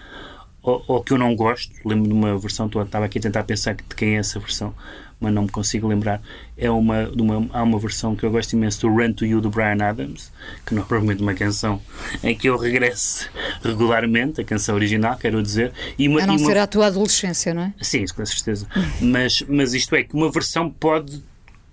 ou, 0.68 0.84
ou, 0.86 1.02
que 1.02 1.14
eu 1.14 1.18
não 1.18 1.34
gosto. 1.34 1.74
Lembro 1.86 2.10
de 2.10 2.14
uma 2.14 2.38
versão, 2.38 2.66
estava 2.68 3.06
aqui 3.06 3.20
a 3.20 3.22
tentar 3.22 3.44
pensar 3.46 3.74
de 3.74 3.84
quem 3.96 4.18
é 4.18 4.20
essa 4.20 4.38
versão, 4.38 4.76
mas 5.18 5.34
não 5.34 5.44
me 5.44 5.50
consigo 5.50 5.88
lembrar. 5.88 6.22
É 6.58 6.70
uma, 6.70 7.08
uma, 7.08 7.50
há 7.54 7.64
uma 7.64 7.80
versão 7.80 8.18
que 8.18 8.26
eu 8.26 8.32
gosto 8.32 8.52
imenso 8.52 8.82
do 8.82 8.90
Run 8.90 9.14
to 9.14 9.26
You 9.26 9.40
do 9.40 9.50
Brian 9.50 9.82
Adams, 9.82 10.30
que 10.66 10.76
não 10.76 10.82
é 10.82 10.86
provavelmente 10.86 11.24
uma 11.24 11.34
canção 11.34 11.82
em 12.22 12.36
que 12.36 12.50
eu 12.50 12.58
regresso 12.58 13.30
regularmente, 13.64 14.42
a 14.42 14.44
canção 14.44 14.76
original, 14.76 15.16
quero 15.16 15.42
dizer. 15.42 15.72
E 15.98 16.06
uma, 16.10 16.22
a 16.22 16.28
não 16.28 16.36
uma, 16.36 16.46
ser 16.46 16.58
a 16.58 16.68
tua 16.68 16.88
adolescência, 16.88 17.54
não 17.54 17.62
é? 17.62 17.74
Sim, 17.82 18.04
com 18.14 18.26
certeza. 18.26 18.68
mas, 19.00 19.42
mas 19.48 19.74
isto 19.74 19.96
é 19.96 20.04
que 20.04 20.14
uma 20.14 20.30
versão 20.30 20.70
pode 20.70 21.24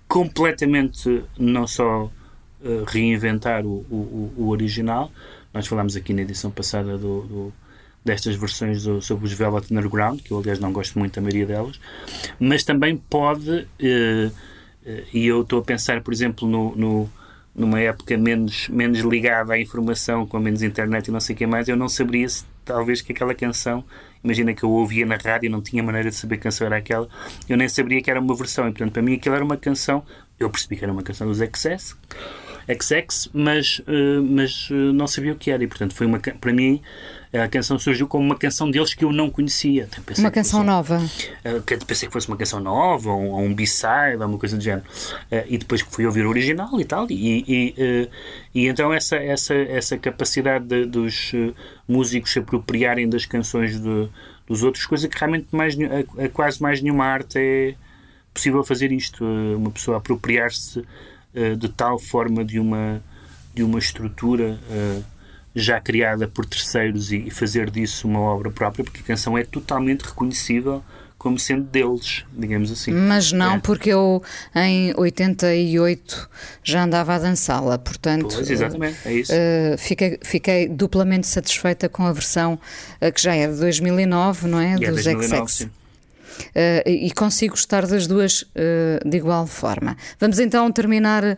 completamente 0.07 1.21
não 1.37 1.67
só 1.67 2.05
uh, 2.05 2.83
reinventar 2.87 3.65
o, 3.65 3.85
o, 3.91 4.33
o, 4.37 4.47
original. 4.47 5.11
Nós 5.53 5.67
falámos 5.67 5.97
aqui 5.97 6.13
na 6.13 6.21
edição 6.21 6.49
passada 6.49 6.97
do, 6.97 7.21
do 7.23 7.53
destas 8.05 8.35
versões 8.35 8.83
do, 8.83 9.01
sobre 9.01 9.25
os 9.25 9.33
Velvet 9.33 9.71
Underground, 9.71 10.21
que 10.21 10.31
eu 10.31 10.37
aliás 10.37 10.59
não 10.59 10.71
gosto 10.71 10.97
muito 10.99 11.15
da 11.15 11.21
maioria 11.21 11.47
delas, 11.47 11.79
mas 12.39 12.63
também 12.63 12.95
pode, 12.95 13.49
uh, 13.49 14.27
uh, 14.27 15.03
e 15.11 15.25
eu 15.25 15.41
estou 15.41 15.59
a 15.59 15.63
pensar, 15.63 16.01
por 16.01 16.13
exemplo, 16.13 16.47
no, 16.47 16.75
no, 16.75 17.09
numa 17.55 17.79
época 17.79 18.15
menos, 18.15 18.69
menos 18.69 18.99
ligada 18.99 19.53
à 19.53 19.59
informação, 19.59 20.27
com 20.27 20.39
menos 20.39 20.61
internet 20.61 21.07
e 21.07 21.11
não 21.11 21.19
sei 21.19 21.33
o 21.33 21.37
que 21.37 21.47
mais, 21.47 21.67
eu 21.67 21.75
não 21.75 21.89
saberia 21.89 22.29
se 22.29 22.45
talvez 22.63 23.01
que 23.01 23.11
aquela 23.11 23.33
canção, 23.33 23.83
imagina 24.23 24.53
que 24.53 24.63
eu 24.63 24.69
ouvia 24.69 25.05
na 25.05 25.15
rádio 25.15 25.47
e 25.47 25.49
não 25.49 25.61
tinha 25.61 25.81
maneira 25.81 26.09
de 26.09 26.15
saber 26.15 26.37
que 26.37 26.43
canção 26.43 26.67
era 26.67 26.77
aquela, 26.77 27.09
eu 27.49 27.57
nem 27.57 27.67
saberia 27.67 28.03
que 28.03 28.11
era 28.11 28.19
uma 28.19 28.35
versão, 28.35 28.67
e 28.67 28.71
portanto 28.71 28.93
para 28.93 29.01
mim 29.01 29.15
aquilo 29.15 29.33
era 29.33 29.43
uma 29.43 29.57
canção, 29.57 30.03
eu 30.39 30.47
percebi 30.49 30.75
que 30.75 30.83
era 30.83 30.93
uma 30.93 31.01
canção 31.01 31.27
dos 31.27 31.39
XS, 31.39 31.95
XX, 32.67 33.29
mas, 33.33 33.79
uh, 33.79 34.23
mas 34.23 34.69
não 34.93 35.07
sabia 35.07 35.33
o 35.33 35.35
que 35.35 35.51
era. 35.51 35.63
E, 35.63 35.67
portanto, 35.67 35.93
foi 35.93 36.07
uma, 36.07 36.19
para 36.19 36.53
mim, 36.53 36.81
a 37.43 37.47
canção 37.47 37.77
surgiu 37.77 38.07
como 38.07 38.23
uma 38.23 38.37
canção 38.37 38.69
deles 38.69 38.93
que 38.93 39.03
eu 39.03 39.11
não 39.11 39.29
conhecia. 39.29 39.89
Uma 40.17 40.31
canção 40.31 40.59
fosse, 40.59 40.65
nova. 40.65 40.97
Uh, 41.43 41.85
pensei 41.85 42.07
que 42.07 42.13
fosse 42.13 42.27
uma 42.27 42.37
canção 42.37 42.59
nova, 42.59 43.09
ou, 43.09 43.31
ou 43.31 43.41
um 43.41 43.53
B-side, 43.53 44.17
ou 44.19 44.25
uma 44.25 44.37
coisa 44.37 44.55
do 44.55 44.63
género. 44.63 44.85
Uh, 45.31 45.43
e 45.47 45.57
depois 45.57 45.81
fui 45.81 46.05
ouvir 46.05 46.25
o 46.25 46.29
original 46.29 46.79
e 46.79 46.85
tal. 46.85 47.07
E, 47.09 47.43
e, 47.47 47.69
uh, 47.71 48.11
e 48.53 48.67
então 48.67 48.93
essa, 48.93 49.15
essa, 49.15 49.53
essa 49.53 49.97
capacidade 49.97 50.65
de, 50.65 50.85
dos 50.85 51.31
músicos 51.87 52.31
se 52.31 52.39
apropriarem 52.39 53.09
das 53.09 53.25
canções 53.25 53.79
de, 53.79 54.09
dos 54.47 54.63
outros, 54.63 54.85
coisa 54.85 55.07
que 55.07 55.17
realmente 55.17 55.47
mais, 55.51 55.75
a, 55.79 56.25
a 56.25 56.29
quase 56.29 56.61
mais 56.61 56.81
nenhuma 56.81 57.05
arte 57.05 57.37
é 57.37 57.75
possível 58.33 58.63
fazer 58.63 58.91
isto. 58.91 59.25
uma 59.25 59.71
pessoa 59.71 59.97
apropriar-se 59.97 60.83
de 61.57 61.67
tal 61.67 61.99
forma 61.99 62.45
de 62.45 62.59
uma, 62.59 63.01
de 63.53 63.61
uma 63.61 63.77
estrutura 63.77 64.57
já 65.55 65.79
criada 65.79 66.27
por 66.27 66.45
terceiros 66.45 67.11
e, 67.11 67.29
fazer 67.31 67.69
disso 67.69 68.07
uma 68.07 68.19
obra 68.19 68.51
própria, 68.51 68.83
porque 68.83 68.99
a 68.99 69.03
canção 69.03 69.37
é 69.37 69.43
totalmente 69.43 70.01
reconhecível 70.01 70.83
como 71.17 71.39
sendo 71.39 71.63
deles, 71.63 72.23
digamos 72.31 72.71
assim. 72.71 72.91
Mas 72.91 73.31
não, 73.31 73.55
é. 73.55 73.59
porque 73.59 73.89
eu 73.89 74.21
em 74.53 74.93
88 74.95 76.29
já 76.63 76.83
andava 76.83 77.15
a 77.15 77.19
dançá-la, 77.19 77.79
portanto. 77.79 78.35
Pois, 78.35 78.47
exatamente, 78.47 78.97
é 79.05 79.13
isso. 79.13 79.31
Uh, 79.31 79.77
fiquei, 79.77 80.19
fiquei 80.21 80.67
duplamente 80.67 81.25
satisfeita 81.25 81.89
com 81.89 82.05
a 82.05 82.13
versão 82.13 82.59
uh, 83.01 83.11
que 83.11 83.19
já 83.19 83.33
é 83.33 83.47
de 83.47 83.57
2009, 83.59 84.47
não 84.47 84.59
é? 84.59 84.73
E 84.73 84.75
Dos 84.75 85.07
é 85.07 85.13
2009, 85.13 85.47
XX. 85.47 85.57
Sim. 85.57 85.71
Uh, 86.55 86.89
e 86.89 87.11
consigo 87.11 87.53
gostar 87.53 87.85
das 87.85 88.07
duas 88.07 88.41
uh, 88.41 89.07
de 89.07 89.17
igual 89.17 89.47
forma. 89.47 89.95
Vamos 90.19 90.39
então 90.39 90.71
terminar 90.71 91.23
uh, 91.23 91.37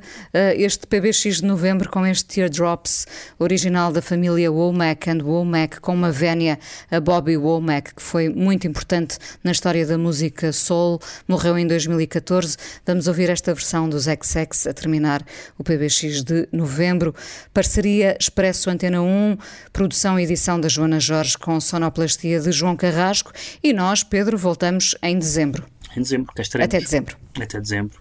este 0.55 0.87
PBX 0.87 1.37
de 1.37 1.45
novembro 1.45 1.89
com 1.89 2.05
este 2.05 2.25
Teardrops, 2.25 3.05
original 3.39 3.91
da 3.91 4.01
família 4.01 4.51
Womack 4.51 5.09
and 5.09 5.23
Womack, 5.23 5.79
com 5.79 5.93
uma 5.93 6.11
vénia 6.11 6.59
a 6.89 6.99
Bobby 6.99 7.37
Womack, 7.37 7.95
que 7.95 8.01
foi 8.01 8.29
muito 8.29 8.67
importante 8.67 9.17
na 9.43 9.51
história 9.51 9.85
da 9.85 9.97
música 9.97 10.51
soul, 10.51 10.99
morreu 11.27 11.57
em 11.57 11.67
2014. 11.67 12.57
Vamos 12.85 13.07
ouvir 13.07 13.29
esta 13.29 13.53
versão 13.53 13.87
dos 13.89 14.03
XX 14.03 14.67
a 14.67 14.73
terminar 14.73 15.23
o 15.57 15.63
PBX 15.63 16.23
de 16.23 16.47
novembro. 16.51 17.13
Parceria 17.53 18.17
Expresso 18.19 18.69
Antena 18.69 19.01
1, 19.01 19.37
produção 19.71 20.19
e 20.19 20.23
edição 20.23 20.59
da 20.59 20.67
Joana 20.67 20.99
Jorge 20.99 21.37
com 21.37 21.59
sonoplastia 21.59 22.39
de 22.39 22.51
João 22.51 22.75
Carrasco 22.75 23.31
e 23.63 23.73
nós, 23.73 24.03
Pedro, 24.03 24.37
voltamos 24.37 24.86
em 25.01 25.17
dezembro. 25.17 25.65
Em 25.95 26.01
dezembro, 26.01 26.33
cá 26.33 26.41
estaremos. 26.41 26.67
Até 26.67 26.79
dezembro. 26.79 27.17
Até 27.39 27.59
dezembro. 27.59 27.99